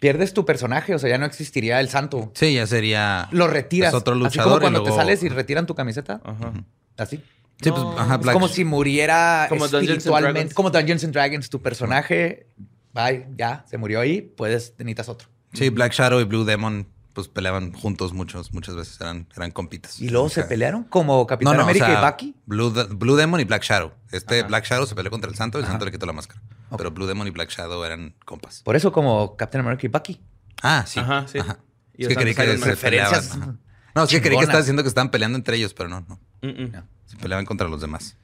Pierdes 0.00 0.32
tu 0.32 0.44
personaje, 0.46 0.94
o 0.94 0.98
sea, 0.98 1.10
ya 1.10 1.18
no 1.18 1.26
existiría 1.26 1.78
el 1.80 1.88
santo. 1.90 2.30
Sí, 2.34 2.54
ya 2.54 2.66
sería. 2.66 3.28
Lo 3.32 3.48
retiras. 3.48 3.92
Es 3.92 3.94
otro 3.94 4.14
Así 4.14 4.22
luchador 4.22 4.52
como 4.52 4.56
y 4.56 4.60
cuando 4.60 4.82
te 4.82 4.92
sales 4.96 5.22
y 5.22 5.28
retiran 5.28 5.66
tu 5.66 5.74
camiseta. 5.74 6.20
Ajá. 6.24 6.52
Así. 6.96 7.22
Sí, 7.60 7.70
pues, 7.70 7.82
No, 7.82 7.98
ajá, 7.98 8.14
Es 8.14 8.20
Black 8.22 8.32
como 8.32 8.48
si 8.48 8.64
muriera 8.64 9.44
Como 9.50 9.68
Dungeons 9.68 9.98
espiritualmente. 9.98 10.38
Dragons. 10.38 10.54
Como 10.54 10.70
Dungeons 10.70 11.04
and 11.04 11.12
Dragons, 11.12 11.50
tu 11.50 11.60
personaje. 11.60 12.46
Bye, 12.94 13.26
ya, 13.36 13.64
se 13.68 13.76
murió 13.76 14.00
ahí. 14.00 14.22
Puedes, 14.22 14.72
necesitas 14.78 15.08
otro. 15.10 15.28
Sí, 15.52 15.68
Black 15.68 15.92
Shadow 15.92 16.20
y 16.20 16.24
Blue 16.24 16.44
Demon, 16.44 16.86
pues 17.12 17.28
peleaban 17.28 17.72
juntos 17.72 18.12
muchos, 18.12 18.52
muchas 18.52 18.76
veces. 18.76 19.00
Eran, 19.00 19.26
eran 19.36 19.50
compitas. 19.50 20.00
Y 20.00 20.08
luego 20.08 20.28
se 20.28 20.40
Ajá. 20.40 20.48
pelearon 20.48 20.84
como 20.84 21.26
Capitán 21.26 21.52
No, 21.52 21.58
no, 21.58 21.62
o 21.62 21.64
América 21.64 21.86
sea, 21.86 22.00
y 22.00 22.04
Bucky. 22.10 22.34
Blue, 22.46 22.70
Blue 22.90 23.16
Demon 23.16 23.40
y 23.40 23.44
Black 23.44 23.62
Shadow. 23.62 23.92
Este 24.10 24.40
Ajá. 24.40 24.48
Black 24.48 24.64
Shadow 24.66 24.86
se 24.86 24.94
peleó 24.94 25.10
contra 25.10 25.30
el 25.30 25.36
santo 25.36 25.58
y 25.58 25.60
el 25.60 25.64
Ajá. 25.64 25.72
santo 25.72 25.84
le 25.86 25.92
quitó 25.92 26.06
la 26.06 26.12
máscara. 26.12 26.40
Pero 26.76 26.90
Blue 26.92 27.06
Demon 27.06 27.26
y 27.26 27.30
Black 27.30 27.50
Shadow 27.50 27.82
eran 27.84 28.14
compas. 28.24 28.62
Por 28.62 28.76
eso 28.76 28.92
como 28.92 29.36
Captain 29.36 29.64
America 29.64 29.86
y 29.86 29.88
Bucky. 29.88 30.20
Ah, 30.62 30.84
sí. 30.86 31.00
Ajá, 31.00 31.26
sí. 31.26 31.38
Es 31.38 31.44
Y 31.96 32.04
el 32.04 32.08
que 32.08 32.14
creí 32.14 32.34
que 32.34 32.42
se 32.58 32.76
peleaban. 32.76 33.12
Referencias 33.12 33.36
ajá. 33.36 33.56
No, 33.94 34.04
es 34.04 34.10
que 34.10 34.22
creí 34.22 34.36
que 34.36 34.44
estabas 34.44 34.64
diciendo 34.64 34.82
que 34.82 34.88
estaban 34.88 35.10
peleando 35.10 35.36
entre 35.36 35.56
ellos, 35.56 35.74
pero 35.74 35.88
no, 35.88 36.00
no. 36.08 36.20
Mm, 36.42 36.62
mm. 36.62 36.72
No. 36.72 36.86
Se 37.06 37.16
peleaban 37.16 37.44
contra 37.44 37.68
los 37.68 37.80
demás. 37.80 38.16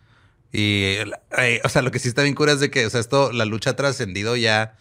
Y, 0.53 0.95
eh, 1.39 1.61
o 1.65 1.69
sea, 1.69 1.83
lo 1.83 1.91
que 1.91 1.99
sí 1.99 2.09
está 2.09 2.23
bien 2.23 2.35
cura 2.35 2.53
es 2.53 2.61
de 2.61 2.71
que, 2.71 2.87
o 2.87 2.91
sea, 2.91 3.01
esto, 3.01 3.33
la 3.33 3.45
lucha 3.45 3.71
ha 3.71 3.77
trascendido 3.77 4.37
ya. 4.37 4.77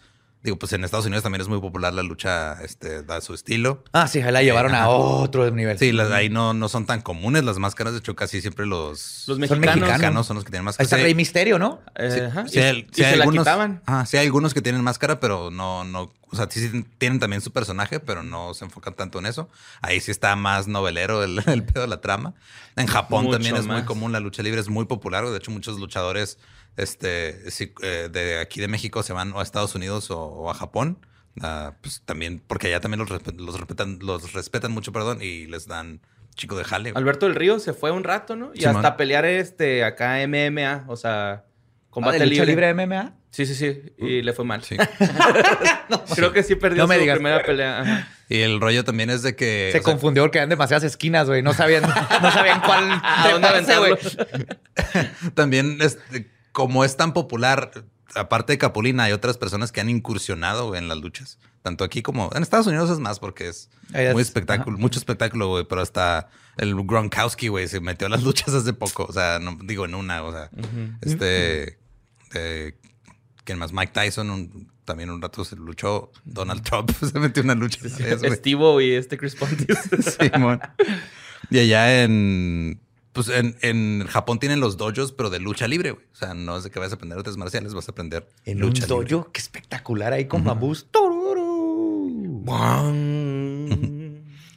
Digo, 0.46 0.60
pues 0.60 0.72
en 0.74 0.84
Estados 0.84 1.06
Unidos 1.06 1.24
también 1.24 1.40
es 1.42 1.48
muy 1.48 1.58
popular 1.60 1.92
la 1.92 2.04
lucha, 2.04 2.62
este, 2.62 3.02
da 3.02 3.20
su 3.20 3.34
estilo. 3.34 3.82
Ah, 3.92 4.06
sí, 4.06 4.20
ahí 4.20 4.30
la 4.30 4.44
llevaron 4.44 4.76
a 4.76 4.88
otro 4.88 5.50
nivel. 5.50 5.76
Sí, 5.76 5.90
las- 5.90 6.12
ahí 6.12 6.28
no, 6.28 6.54
no 6.54 6.68
son 6.68 6.86
tan 6.86 7.02
comunes 7.02 7.42
las 7.42 7.58
máscaras. 7.58 7.94
De 7.94 7.98
hecho, 7.98 8.14
casi 8.14 8.40
siempre 8.40 8.64
los, 8.64 9.24
Los 9.26 9.38
Son 9.48 9.58
mexicanos. 9.60 10.24
son 10.24 10.36
los 10.36 10.44
que 10.44 10.50
tienen 10.52 10.62
Ahí 10.62 10.66
máscara. 10.66 10.84
está 10.84 10.96
Rey 10.98 11.16
Misterio, 11.16 11.58
¿no? 11.58 11.80
Eh, 11.96 12.10
sí, 12.14 12.20
ajá. 12.20 12.46
sí 12.46 12.58
y 12.58 12.62
hay- 12.62 12.78
y 12.90 12.94
sí 12.94 13.02
hay 13.02 13.10
se 13.10 13.16
la 13.16 13.24
algunos, 13.24 13.42
quitaban. 13.42 13.82
ajá, 13.86 14.06
sí 14.06 14.16
hay 14.18 14.26
algunos 14.26 14.54
que 14.54 14.62
tienen 14.62 14.82
máscara, 14.84 15.18
pero 15.18 15.50
no, 15.50 15.82
no, 15.82 16.12
o 16.30 16.36
sea, 16.36 16.46
sí 16.48 16.84
tienen 16.98 17.18
también 17.18 17.42
su 17.42 17.50
personaje, 17.50 17.98
pero 17.98 18.22
no 18.22 18.54
se 18.54 18.64
enfocan 18.66 18.94
tanto 18.94 19.18
en 19.18 19.26
eso. 19.26 19.48
Ahí 19.82 20.00
sí 20.00 20.12
está 20.12 20.36
más 20.36 20.68
novelero 20.68 21.24
el, 21.24 21.38
el 21.48 21.64
pedo 21.64 21.82
de 21.82 21.88
la 21.88 22.00
trama. 22.00 22.34
En 22.76 22.86
Japón 22.86 23.24
Mucho 23.24 23.38
también 23.38 23.56
es 23.56 23.66
muy 23.66 23.82
común, 23.82 24.12
la 24.12 24.20
lucha 24.20 24.44
libre 24.44 24.60
es 24.60 24.68
muy 24.68 24.84
popular. 24.84 25.26
De 25.26 25.36
hecho, 25.38 25.50
muchos 25.50 25.80
luchadores 25.80 26.38
este, 26.76 27.50
sí, 27.50 27.72
eh, 27.82 28.08
de 28.10 28.38
aquí 28.38 28.60
de 28.60 28.68
México 28.68 29.02
se 29.02 29.12
van 29.12 29.32
o 29.32 29.40
a 29.40 29.42
Estados 29.42 29.74
Unidos 29.74 30.10
o, 30.10 30.18
o 30.20 30.50
a 30.50 30.54
Japón. 30.54 30.98
Ah, 31.42 31.74
pues 31.82 32.02
también, 32.04 32.42
porque 32.46 32.68
allá 32.68 32.80
también 32.80 32.98
los, 33.00 33.08
respe- 33.10 33.36
los 33.38 33.58
respetan, 33.58 33.98
los 34.00 34.32
respetan 34.32 34.72
mucho, 34.72 34.92
perdón, 34.92 35.18
y 35.20 35.46
les 35.46 35.66
dan 35.66 36.00
chico 36.34 36.56
de 36.56 36.64
jale. 36.64 36.92
güey. 36.92 37.00
Alberto 37.02 37.26
del 37.26 37.34
Río 37.34 37.58
se 37.58 37.72
fue 37.74 37.90
un 37.90 38.04
rato, 38.04 38.36
¿no? 38.36 38.50
Y 38.54 38.60
Simón. 38.60 38.76
hasta 38.76 38.96
pelear 38.96 39.24
este 39.26 39.84
acá 39.84 40.16
MMA, 40.26 40.84
o 40.88 40.96
sea, 40.96 41.32
Ah, 41.32 41.44
combate 41.90 42.18
¿de 42.18 42.26
lucha 42.26 42.44
libre. 42.44 42.70
libre 42.70 42.86
MMA? 42.86 43.14
Sí, 43.30 43.44
sí, 43.46 43.54
sí. 43.54 43.82
Y 43.98 44.22
le 44.22 44.32
fue 44.34 44.44
mal. 44.46 44.62
Sí. 44.62 44.76
Creo 46.14 46.32
que 46.32 46.42
sí 46.42 46.54
perdió 46.56 46.82
No 46.82 46.88
me 46.88 46.94
su 46.96 47.00
digas. 47.02 47.16
primera 47.16 47.42
pelea. 47.42 47.80
Ajá. 47.80 48.08
Y 48.28 48.40
el 48.40 48.60
rollo 48.60 48.84
también 48.84 49.08
es 49.10 49.22
de 49.22 49.34
que. 49.36 49.68
Se 49.72 49.78
sea, 49.78 49.82
confundió 49.82 50.22
porque 50.24 50.38
eran 50.38 50.48
demasiadas 50.50 50.84
esquinas, 50.84 51.26
güey. 51.26 51.42
No 51.42 51.52
sabían, 51.52 51.82
no 51.82 52.30
sabían 52.30 52.60
cuál 52.62 52.84
¿A 53.02 53.28
dónde 53.32 53.48
aventarlo? 53.48 53.98
También, 55.34 55.78
este, 55.80 56.30
como 56.56 56.84
es 56.86 56.96
tan 56.96 57.12
popular, 57.12 57.84
aparte 58.14 58.54
de 58.54 58.58
Capulina, 58.58 59.04
hay 59.04 59.12
otras 59.12 59.36
personas 59.36 59.72
que 59.72 59.82
han 59.82 59.90
incursionado 59.90 60.74
en 60.74 60.88
las 60.88 60.96
luchas. 60.96 61.38
Tanto 61.60 61.84
aquí 61.84 62.00
como 62.00 62.30
en 62.34 62.42
Estados 62.42 62.66
Unidos 62.66 62.88
es 62.88 62.98
más 62.98 63.18
porque 63.18 63.48
es 63.48 63.68
Ahí 63.92 64.06
es- 64.06 64.14
muy 64.14 64.22
espectáculo, 64.22 64.78
mucho 64.78 64.98
espectáculo, 64.98 65.48
güey. 65.48 65.64
Pero 65.68 65.82
hasta 65.82 66.30
el 66.56 66.74
Gronkowski, 66.74 67.48
güey, 67.48 67.68
se 67.68 67.80
metió 67.80 68.06
a 68.06 68.10
las 68.10 68.22
luchas 68.28 68.54
hace 68.54 68.72
poco. 68.72 69.04
O 69.06 69.12
sea, 69.12 69.38
no 69.38 69.58
digo 69.64 69.84
en 69.84 69.94
una, 69.94 70.22
o 70.22 70.32
sea, 70.32 70.48
este. 71.02 71.78
de- 72.32 72.78
¿Quién 73.44 73.58
más? 73.58 73.72
Mike 73.74 73.92
Tyson 73.92 74.30
un- 74.30 74.72
también 74.86 75.10
un 75.10 75.20
rato 75.20 75.44
se 75.44 75.56
luchó. 75.56 76.10
Donald 76.24 76.62
Trump 76.62 76.90
se 77.12 77.18
metió 77.20 77.42
en 77.42 77.50
una 77.50 77.54
lucha. 77.60 77.80
güey. 77.82 78.32
Estivo 78.32 78.80
y 78.80 78.92
este 78.94 79.18
Chris 79.18 79.34
Pontius. 79.36 79.78
Simón. 80.32 80.60
Y 81.50 81.58
allá 81.58 82.02
en. 82.02 82.80
Pues 83.16 83.28
en, 83.30 83.56
en 83.62 84.06
Japón 84.06 84.38
tienen 84.38 84.60
los 84.60 84.76
dojos, 84.76 85.12
pero 85.12 85.30
de 85.30 85.40
lucha 85.40 85.66
libre, 85.66 85.92
güey. 85.92 86.04
O 86.12 86.14
sea, 86.14 86.34
no 86.34 86.56
es 86.58 86.64
de 86.64 86.70
que 86.70 86.78
vas 86.78 86.92
a 86.92 86.96
aprender 86.96 87.18
artes 87.18 87.36
marciales, 87.36 87.72
vas 87.74 87.88
a 87.88 87.92
aprender 87.92 88.28
En 88.44 88.58
lucha 88.60 88.84
un 88.84 89.00
libre. 89.00 89.10
dojo, 89.10 89.32
qué 89.32 89.40
espectacular 89.40 90.12
ahí 90.12 90.26
con 90.26 90.44
bambús. 90.44 90.86
Tururú. 90.90 92.44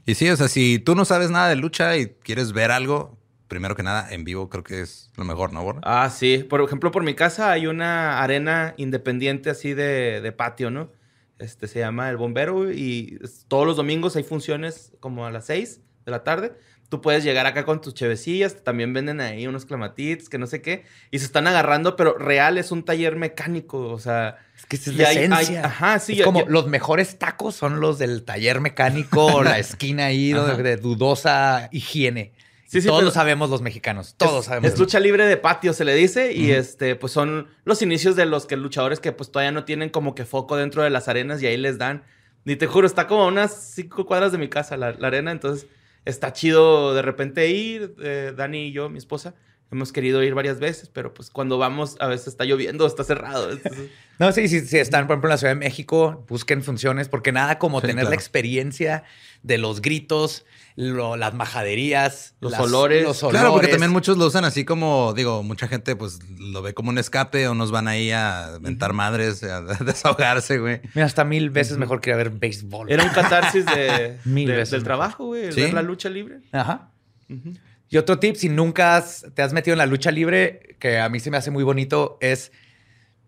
Y 0.05 0.16
sí, 0.16 0.30
o 0.30 0.36
sea, 0.36 0.47
si 0.47 0.80
tú 0.80 0.95
no 0.95 1.05
sabes 1.05 1.30
nada 1.30 1.49
de 1.49 1.55
lucha 1.55 1.95
y 1.97 2.07
quieres 2.07 2.51
ver 2.51 2.72
algo, 2.72 3.18
primero 3.47 3.76
que 3.76 3.84
nada, 3.84 4.12
en 4.12 4.24
vivo 4.24 4.49
creo 4.49 4.64
que 4.64 4.82
es 4.82 5.12
lo 5.16 5.24
mejor, 5.24 5.53
¿no, 5.53 5.64
Borra? 5.64 5.82
Ah, 5.84 6.10
sí. 6.10 6.39
Por 6.49 6.62
ejemplo, 6.62 6.91
por 6.91 7.03
mi 7.03 7.14
casa 7.14 7.51
hay 7.51 7.68
una 7.68 8.22
arena 8.22 8.74
independiente 8.78 9.49
así 9.49 9.74
de, 9.74 10.20
de 10.22 10.32
patio, 10.32 10.72
¿no? 10.72 10.91
Este 11.38 11.68
se 11.68 11.80
llama 11.80 12.10
El 12.10 12.18
Bombero 12.18 12.55
güey, 12.55 12.78
y 12.78 13.20
todos 13.47 13.66
los 13.66 13.78
domingos 13.78 14.16
hay 14.16 14.24
funciones 14.24 14.91
como 14.99 15.26
a 15.26 15.32
las 15.32 15.45
6 15.45 15.80
de 16.05 16.12
la 16.12 16.24
tarde. 16.24 16.53
Tú 16.89 17.01
puedes 17.01 17.23
llegar 17.23 17.45
acá 17.45 17.65
con 17.65 17.81
tus 17.81 17.93
chevecillas, 17.93 18.63
también 18.63 18.93
venden 18.93 19.21
ahí 19.21 19.45
unos 19.45 19.65
clamatitos, 19.65 20.27
que 20.27 20.39
no 20.39 20.47
sé 20.47 20.61
qué, 20.63 20.85
y 21.11 21.19
se 21.19 21.25
están 21.25 21.45
agarrando, 21.45 21.95
pero 21.95 22.17
real 22.17 22.57
es 22.57 22.71
un 22.71 22.83
taller 22.83 23.15
mecánico, 23.15 23.89
o 23.91 23.99
sea, 23.99 24.37
Es 24.57 24.65
que 24.65 24.75
esa 24.75 24.89
es 24.89 24.95
Y 24.95 24.99
la 24.99 25.07
hay- 25.09 25.17
hay- 25.17 25.23
esencia. 25.25 25.65
ajá, 25.65 25.99
sí, 25.99 26.13
Es 26.13 26.17
ya- 26.19 26.25
como 26.25 26.39
ya- 26.41 26.49
los 26.49 26.67
mejores 26.67 27.19
tacos 27.19 27.53
son 27.55 27.79
los 27.79 27.99
del 27.99 28.23
taller 28.23 28.59
mecánico 28.59 29.23
o 29.25 29.43
la 29.43 29.59
esquina 29.59 30.07
ahí 30.07 30.33
de, 30.33 30.63
de 30.63 30.77
dudosa 30.77 31.69
higiene. 31.71 32.33
Sí, 32.67 32.81
sí, 32.81 32.87
todos 32.87 33.03
lo 33.03 33.09
sabemos 33.11 33.49
los 33.49 33.61
mexicanos. 33.63 34.13
Todos 34.17 34.41
es, 34.41 34.45
sabemos. 34.45 34.71
Es 34.71 34.77
lucha 34.79 34.99
libre 34.99 35.25
de 35.25 35.37
patio, 35.37 35.73
se 35.73 35.85
le 35.85 35.95
dice. 35.95 36.33
Y 36.33 36.51
este, 36.51 36.95
pues 36.95 37.11
son 37.11 37.47
los 37.65 37.81
inicios 37.81 38.15
de 38.15 38.27
los 38.27 38.45
que 38.45 38.57
luchadores 38.57 38.99
que 38.99 39.11
pues 39.11 39.31
todavía 39.31 39.51
no 39.51 39.63
tienen 39.63 39.89
como 39.89 40.13
que 40.13 40.23
foco 40.23 40.55
dentro 40.55 40.83
de 40.83 40.91
las 40.91 41.07
arenas 41.07 41.41
y 41.41 41.47
ahí 41.47 41.57
les 41.57 41.79
dan. 41.79 42.03
Ni 42.45 42.55
te 42.55 42.67
juro, 42.67 42.85
está 42.85 43.07
como 43.07 43.23
a 43.23 43.27
unas 43.27 43.53
cinco 43.73 44.05
cuadras 44.05 44.31
de 44.31 44.37
mi 44.37 44.49
casa 44.49 44.77
la, 44.77 44.91
la 44.91 45.07
arena. 45.07 45.31
Entonces 45.31 45.67
está 46.06 46.34
chido 46.34 46.93
de 46.93 47.02
repente 47.02 47.47
ir. 47.50 47.95
eh, 48.02 48.34
Dani 48.36 48.68
y 48.68 48.72
yo, 48.72 48.89
mi 48.89 48.97
esposa, 48.97 49.36
hemos 49.72 49.91
querido 49.91 50.24
ir 50.24 50.34
varias 50.34 50.59
veces, 50.59 50.89
pero 50.91 51.13
pues 51.13 51.30
cuando 51.30 51.57
vamos 51.57 51.95
a 51.99 52.07
veces 52.07 52.28
está 52.28 52.43
lloviendo, 52.45 52.86
está 52.88 53.03
cerrado. 53.03 53.51
Entonces, 53.51 53.89
No, 54.17 54.32
sí, 54.32 54.47
sí, 54.47 54.61
sí, 54.61 54.78
están, 54.78 55.05
por 55.07 55.13
ejemplo, 55.15 55.30
en 55.30 55.34
la 55.34 55.38
Ciudad 55.38 55.51
de 55.53 55.59
México, 55.59 56.26
busquen 56.28 56.63
funciones, 56.63 57.07
porque 57.09 57.32
nada 57.32 57.59
como 57.59 57.80
Sí, 57.82 57.88
tener 57.88 58.05
la 58.09 58.15
experiencia 58.15 59.03
de 59.43 59.57
los 59.57 59.82
gritos, 59.82 60.45
lo- 60.76 61.15
las 61.17 61.34
majaderías, 61.34 62.36
Los 62.41 62.53
las- 62.53 62.61
olores. 62.61 63.03
los 63.03 63.20
Claro, 63.20 63.34
porque 63.51 63.67
olores. 63.67 63.70
también 63.72 63.91
muchos 63.91 64.17
lo 64.17 64.26
usan 64.26 64.43
así 64.43 64.65
como, 64.65 65.13
digo, 65.13 65.43
mucha 65.43 65.67
gente 65.67 65.95
pues 65.95 66.20
lo 66.38 66.61
ve 66.61 66.74
como 66.74 66.89
un 66.89 66.97
escape 66.97 67.47
o 67.47 67.53
nos 67.53 67.72
van 67.72 67.88
ahí 67.88 68.11
a 68.11 68.57
mentar 68.61 68.93
madres, 68.93 69.43
a 69.43 69.61
desahogarse, 69.61 70.57
güey. 70.57 70.82
Mira, 70.95 71.05
hasta 71.05 71.24
mil 71.26 71.49
veces 71.51 71.78
mejor 71.78 72.01
que 72.01 72.09
ir 72.09 72.13
a 72.15 72.17
ver 72.17 72.32
béisbol. 72.32 72.91
era 72.91 73.03
un 73.03 73.09
catarsis 73.11 73.65
de, 73.65 74.17
Mil 74.26 74.47
de- 74.47 74.55
veces 74.55 74.72
del 74.72 74.80
mejor. 74.82 74.86
trabajo, 74.88 75.26
güey. 75.28 75.45
el 75.45 75.53
Sí. 75.53 75.61
Ver 75.61 75.74
la 75.74 75.82
lucha 75.82 76.09
libre. 76.09 76.39
Ajá. 76.51 76.91
Ujú. 77.30 77.53
Y 77.89 77.97
otro 77.97 78.19
tip, 78.19 78.35
si 78.35 78.49
nunca 78.49 78.97
has- 78.97 79.25
te 79.33 79.41
has 79.41 79.51
metido 79.53 79.73
en 79.73 79.79
la 79.79 79.85
lucha 79.85 80.11
libre, 80.11 80.75
que 80.79 80.99
a 80.99 81.09
mí 81.09 81.19
se 81.19 81.31
me 81.31 81.37
hace 81.37 81.51
muy 81.51 81.63
bonito, 81.63 82.17
es 82.21 82.51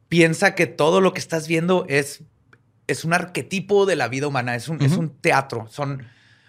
piensa 0.08 0.56
que 0.56 0.68
todo 0.68 1.02
lo 1.02 1.14
que 1.14 1.20
estás 1.20 1.48
viendo 1.48 1.86
es, 1.88 2.24
es 2.88 3.06
un 3.06 3.14
arquetipo 3.14 3.86
de 3.86 3.96
la 3.96 4.08
vida 4.08 4.28
humana, 4.28 4.56
es 4.56 4.68
un, 4.68 4.82
es 4.82 4.98
un 4.98 5.10
teatro, 5.10 5.68
son 5.70 6.06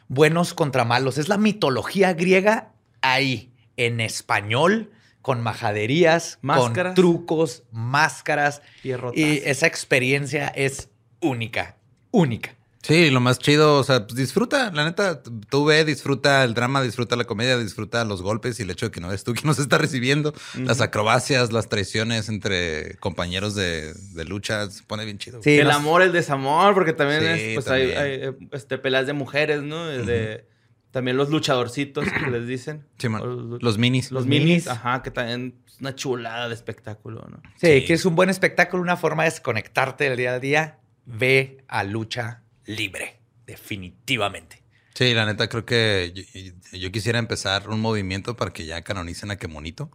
buenos 0.08 0.52
contra 0.52 0.84
malos, 0.84 1.16
es 1.16 1.28
la 1.28 1.38
mitología 1.38 2.12
griega 2.12 2.72
ahí, 3.00 3.52
en 3.76 4.00
español, 4.00 4.90
con 5.22 5.40
majaderías, 5.40 6.38
Máscaras. 6.42 6.90
con 6.90 6.94
trucos, 6.96 7.62
máscaras, 7.70 8.60
Pierrotas. 8.82 9.18
y 9.18 9.40
esa 9.44 9.66
experiencia 9.66 10.48
es 10.48 10.90
única, 11.20 11.76
única. 12.10 12.56
Sí, 12.82 13.10
lo 13.10 13.20
más 13.20 13.38
chido, 13.38 13.76
o 13.78 13.84
sea, 13.84 14.06
pues 14.06 14.16
disfruta, 14.16 14.72
la 14.72 14.84
neta, 14.84 15.22
tú 15.48 15.64
ve, 15.64 15.84
disfruta 15.84 16.42
el 16.42 16.52
drama, 16.52 16.82
disfruta 16.82 17.14
la 17.14 17.24
comedia, 17.24 17.56
disfruta 17.56 18.04
los 18.04 18.22
golpes 18.22 18.58
y 18.58 18.64
el 18.64 18.70
hecho 18.70 18.86
de 18.86 18.90
que 18.92 19.00
no 19.00 19.08
eres 19.08 19.22
tú 19.22 19.34
quien 19.34 19.46
nos 19.46 19.60
está 19.60 19.78
recibiendo, 19.78 20.34
las 20.58 20.80
acrobacias, 20.80 21.52
las 21.52 21.68
traiciones 21.68 22.28
entre 22.28 22.96
compañeros 22.96 23.54
de, 23.54 23.94
de 23.94 24.24
lucha, 24.24 24.68
se 24.68 24.82
pone 24.82 25.04
bien 25.04 25.18
chido. 25.18 25.40
Sí, 25.42 25.58
el 25.58 25.66
nos- 25.68 25.76
amor, 25.76 26.02
el 26.02 26.10
desamor, 26.12 26.74
porque 26.74 26.92
también 26.92 27.20
Sí, 27.20 27.26
es, 27.28 27.54
pues 27.54 27.68
hay, 27.68 27.92
también. 27.92 27.98
hay, 28.02 28.10
eh, 28.30 28.48
este, 28.50 28.78
peleas 28.78 29.06
de 29.06 29.12
mujeres, 29.12 29.62
¿no? 29.62 29.86
De, 29.86 30.44
También 30.90 31.16
los 31.16 31.30
luchadorcitos 31.30 32.04
que 32.04 32.30
les 32.32 32.46
dicen. 32.48 32.84
Sí, 32.98 33.08
Los, 33.08 33.62
Los 33.62 33.78
minis. 33.78 34.10
los 34.10 34.26
minis. 34.26 34.46
minis, 34.46 34.66
ajá, 34.68 35.02
que 35.02 35.10
también 35.12 35.54
es 35.68 35.78
una 35.80 35.94
chulada 35.94 36.48
de 36.48 36.54
espectáculo, 36.54 37.24
¿no? 37.30 37.40
Sí, 37.60 37.78
Sí. 37.80 37.84
que 37.86 37.94
es 37.94 38.04
un 38.04 38.16
buen 38.16 38.28
espectáculo, 38.28 38.82
una 38.82 38.96
forma 38.96 39.22
de 39.22 39.30
desconectarte 39.30 40.04
del 40.04 40.16
día 40.16 40.34
a 40.34 40.40
día. 40.40 40.78
Ve 41.06 41.64
a 41.68 41.82
lucha 41.84 42.41
libre, 42.66 43.18
definitivamente. 43.46 44.62
Sí, 44.94 45.14
la 45.14 45.24
neta 45.26 45.48
creo 45.48 45.64
que 45.64 46.12
yo, 46.14 46.78
yo 46.78 46.92
quisiera 46.92 47.18
empezar 47.18 47.68
un 47.68 47.80
movimiento 47.80 48.36
para 48.36 48.52
que 48.52 48.66
ya 48.66 48.82
canonicen 48.82 49.30
a 49.30 49.36
Quemonito. 49.36 49.90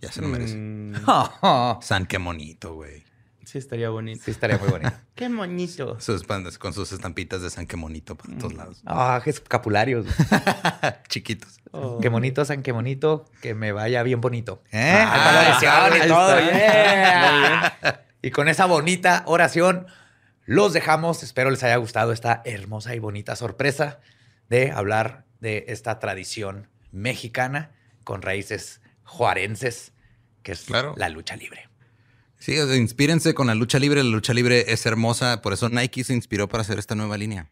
Ya 0.00 0.12
se 0.12 0.20
lo 0.20 0.28
merece. 0.28 0.54
Mm, 0.56 0.94
San 1.82 2.06
Quemonito, 2.06 2.74
güey. 2.74 3.02
sí, 3.44 3.56
estaría 3.58 3.88
bonito. 3.90 4.22
Sí, 4.24 4.30
estaría 4.30 4.58
muy 4.58 4.68
bonito. 4.68 4.92
Qué 5.14 5.28
moñito. 5.28 5.98
Sus 5.98 6.24
pandas 6.24 6.58
con 6.58 6.72
sus 6.74 6.92
estampitas 6.92 7.40
de 7.42 7.50
San 7.50 7.66
Quemonito 7.66 8.14
por 8.16 8.28
Mm. 8.30 8.38
todos 8.38 8.54
lados. 8.54 8.82
Ah, 8.86 9.20
qué 9.24 9.30
escapularios. 9.30 10.06
Chiquitos. 11.08 11.60
Oh. 11.72 11.98
Qué 12.00 12.08
bonito, 12.08 12.44
San, 12.44 12.62
qué 12.62 12.72
bonito, 12.72 13.24
que 13.42 13.54
me 13.54 13.72
vaya 13.72 14.02
bien 14.02 14.20
bonito. 14.20 14.62
¿Eh? 14.72 14.94
Ah, 14.96 15.58
oración 15.60 16.04
y 16.04 16.08
todo, 16.08 16.38
está. 16.38 16.52
yeah. 17.82 18.04
Y 18.22 18.30
con 18.30 18.48
esa 18.48 18.66
bonita 18.66 19.22
oración, 19.26 19.86
los 20.48 20.72
dejamos. 20.72 21.22
Espero 21.22 21.50
les 21.50 21.62
haya 21.62 21.76
gustado 21.76 22.10
esta 22.10 22.40
hermosa 22.46 22.94
y 22.94 22.98
bonita 22.98 23.36
sorpresa 23.36 24.00
de 24.48 24.72
hablar 24.72 25.26
de 25.40 25.66
esta 25.68 25.98
tradición 25.98 26.68
mexicana 26.90 27.70
con 28.02 28.22
raíces 28.22 28.80
juarenses, 29.04 29.92
que 30.42 30.52
es 30.52 30.62
Claro. 30.62 30.94
la 30.96 31.10
lucha 31.10 31.36
libre. 31.36 31.68
Sí, 32.38 32.56
inspírense 32.56 33.34
con 33.34 33.46
la 33.46 33.54
lucha 33.54 33.78
libre. 33.78 34.02
La 34.02 34.08
lucha 34.08 34.32
libre 34.32 34.72
es 34.72 34.86
hermosa. 34.86 35.42
Por 35.42 35.52
eso 35.52 35.68
Nike 35.68 36.02
se 36.02 36.14
inspiró 36.14 36.48
para 36.48 36.62
hacer 36.62 36.78
esta 36.78 36.94
nueva 36.94 37.18
línea. 37.18 37.50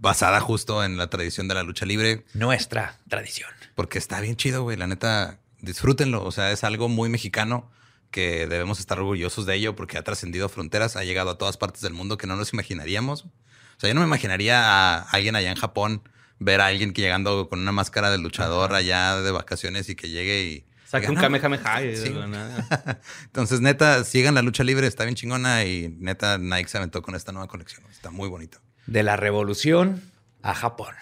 Basada 0.00 0.40
justo 0.40 0.82
en 0.82 0.96
la 0.96 1.08
tradición 1.08 1.46
de 1.46 1.54
la 1.54 1.62
lucha 1.62 1.86
libre. 1.86 2.24
Nuestra 2.34 2.98
tradición. 3.08 3.50
Porque 3.76 3.98
está 3.98 4.20
bien 4.20 4.34
chido, 4.34 4.64
güey. 4.64 4.76
La 4.76 4.88
neta, 4.88 5.38
disfrútenlo. 5.60 6.24
O 6.24 6.32
sea, 6.32 6.50
es 6.50 6.64
algo 6.64 6.88
muy 6.88 7.08
mexicano 7.08 7.70
que 8.14 8.46
debemos 8.46 8.78
estar 8.78 9.00
orgullosos 9.00 9.44
de 9.44 9.56
ello 9.56 9.74
porque 9.74 9.98
ha 9.98 10.02
trascendido 10.04 10.48
fronteras, 10.48 10.94
ha 10.94 11.02
llegado 11.02 11.30
a 11.30 11.36
todas 11.36 11.56
partes 11.56 11.82
del 11.82 11.94
mundo 11.94 12.16
que 12.16 12.28
no 12.28 12.36
nos 12.36 12.52
imaginaríamos. 12.52 13.24
O 13.24 13.80
sea, 13.80 13.88
yo 13.88 13.94
no 13.94 14.02
me 14.02 14.06
imaginaría 14.06 14.60
a 14.62 15.00
alguien 15.00 15.34
allá 15.34 15.50
en 15.50 15.56
Japón 15.56 16.08
ver 16.38 16.60
a 16.60 16.66
alguien 16.66 16.92
que 16.92 17.02
llegando 17.02 17.48
con 17.48 17.58
una 17.58 17.72
máscara 17.72 18.12
de 18.12 18.18
luchador 18.18 18.72
allá 18.72 19.20
de 19.20 19.32
vacaciones 19.32 19.88
y 19.88 19.96
que 19.96 20.10
llegue 20.10 20.44
y... 20.44 20.66
Saca 20.86 21.08
un 21.08 21.16
diga, 21.16 21.28
"No, 21.28 21.40
kamehameha 21.40 21.96
Sí. 21.96 22.14
Entonces, 23.24 23.60
neta, 23.60 24.04
sigan 24.04 24.36
la 24.36 24.42
lucha 24.42 24.62
libre, 24.62 24.86
está 24.86 25.02
bien 25.02 25.16
chingona 25.16 25.64
y 25.64 25.88
neta, 25.98 26.38
Nike 26.38 26.68
se 26.68 26.78
aventó 26.78 27.02
con 27.02 27.16
esta 27.16 27.32
nueva 27.32 27.48
colección. 27.48 27.82
Está 27.90 28.10
muy 28.10 28.28
bonito. 28.28 28.58
De 28.86 29.02
la 29.02 29.16
revolución 29.16 30.02
a 30.40 30.54
Japón. 30.54 30.94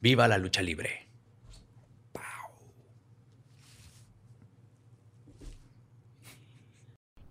Viva 0.00 0.28
la 0.28 0.38
lucha 0.38 0.62
libre. 0.62 1.05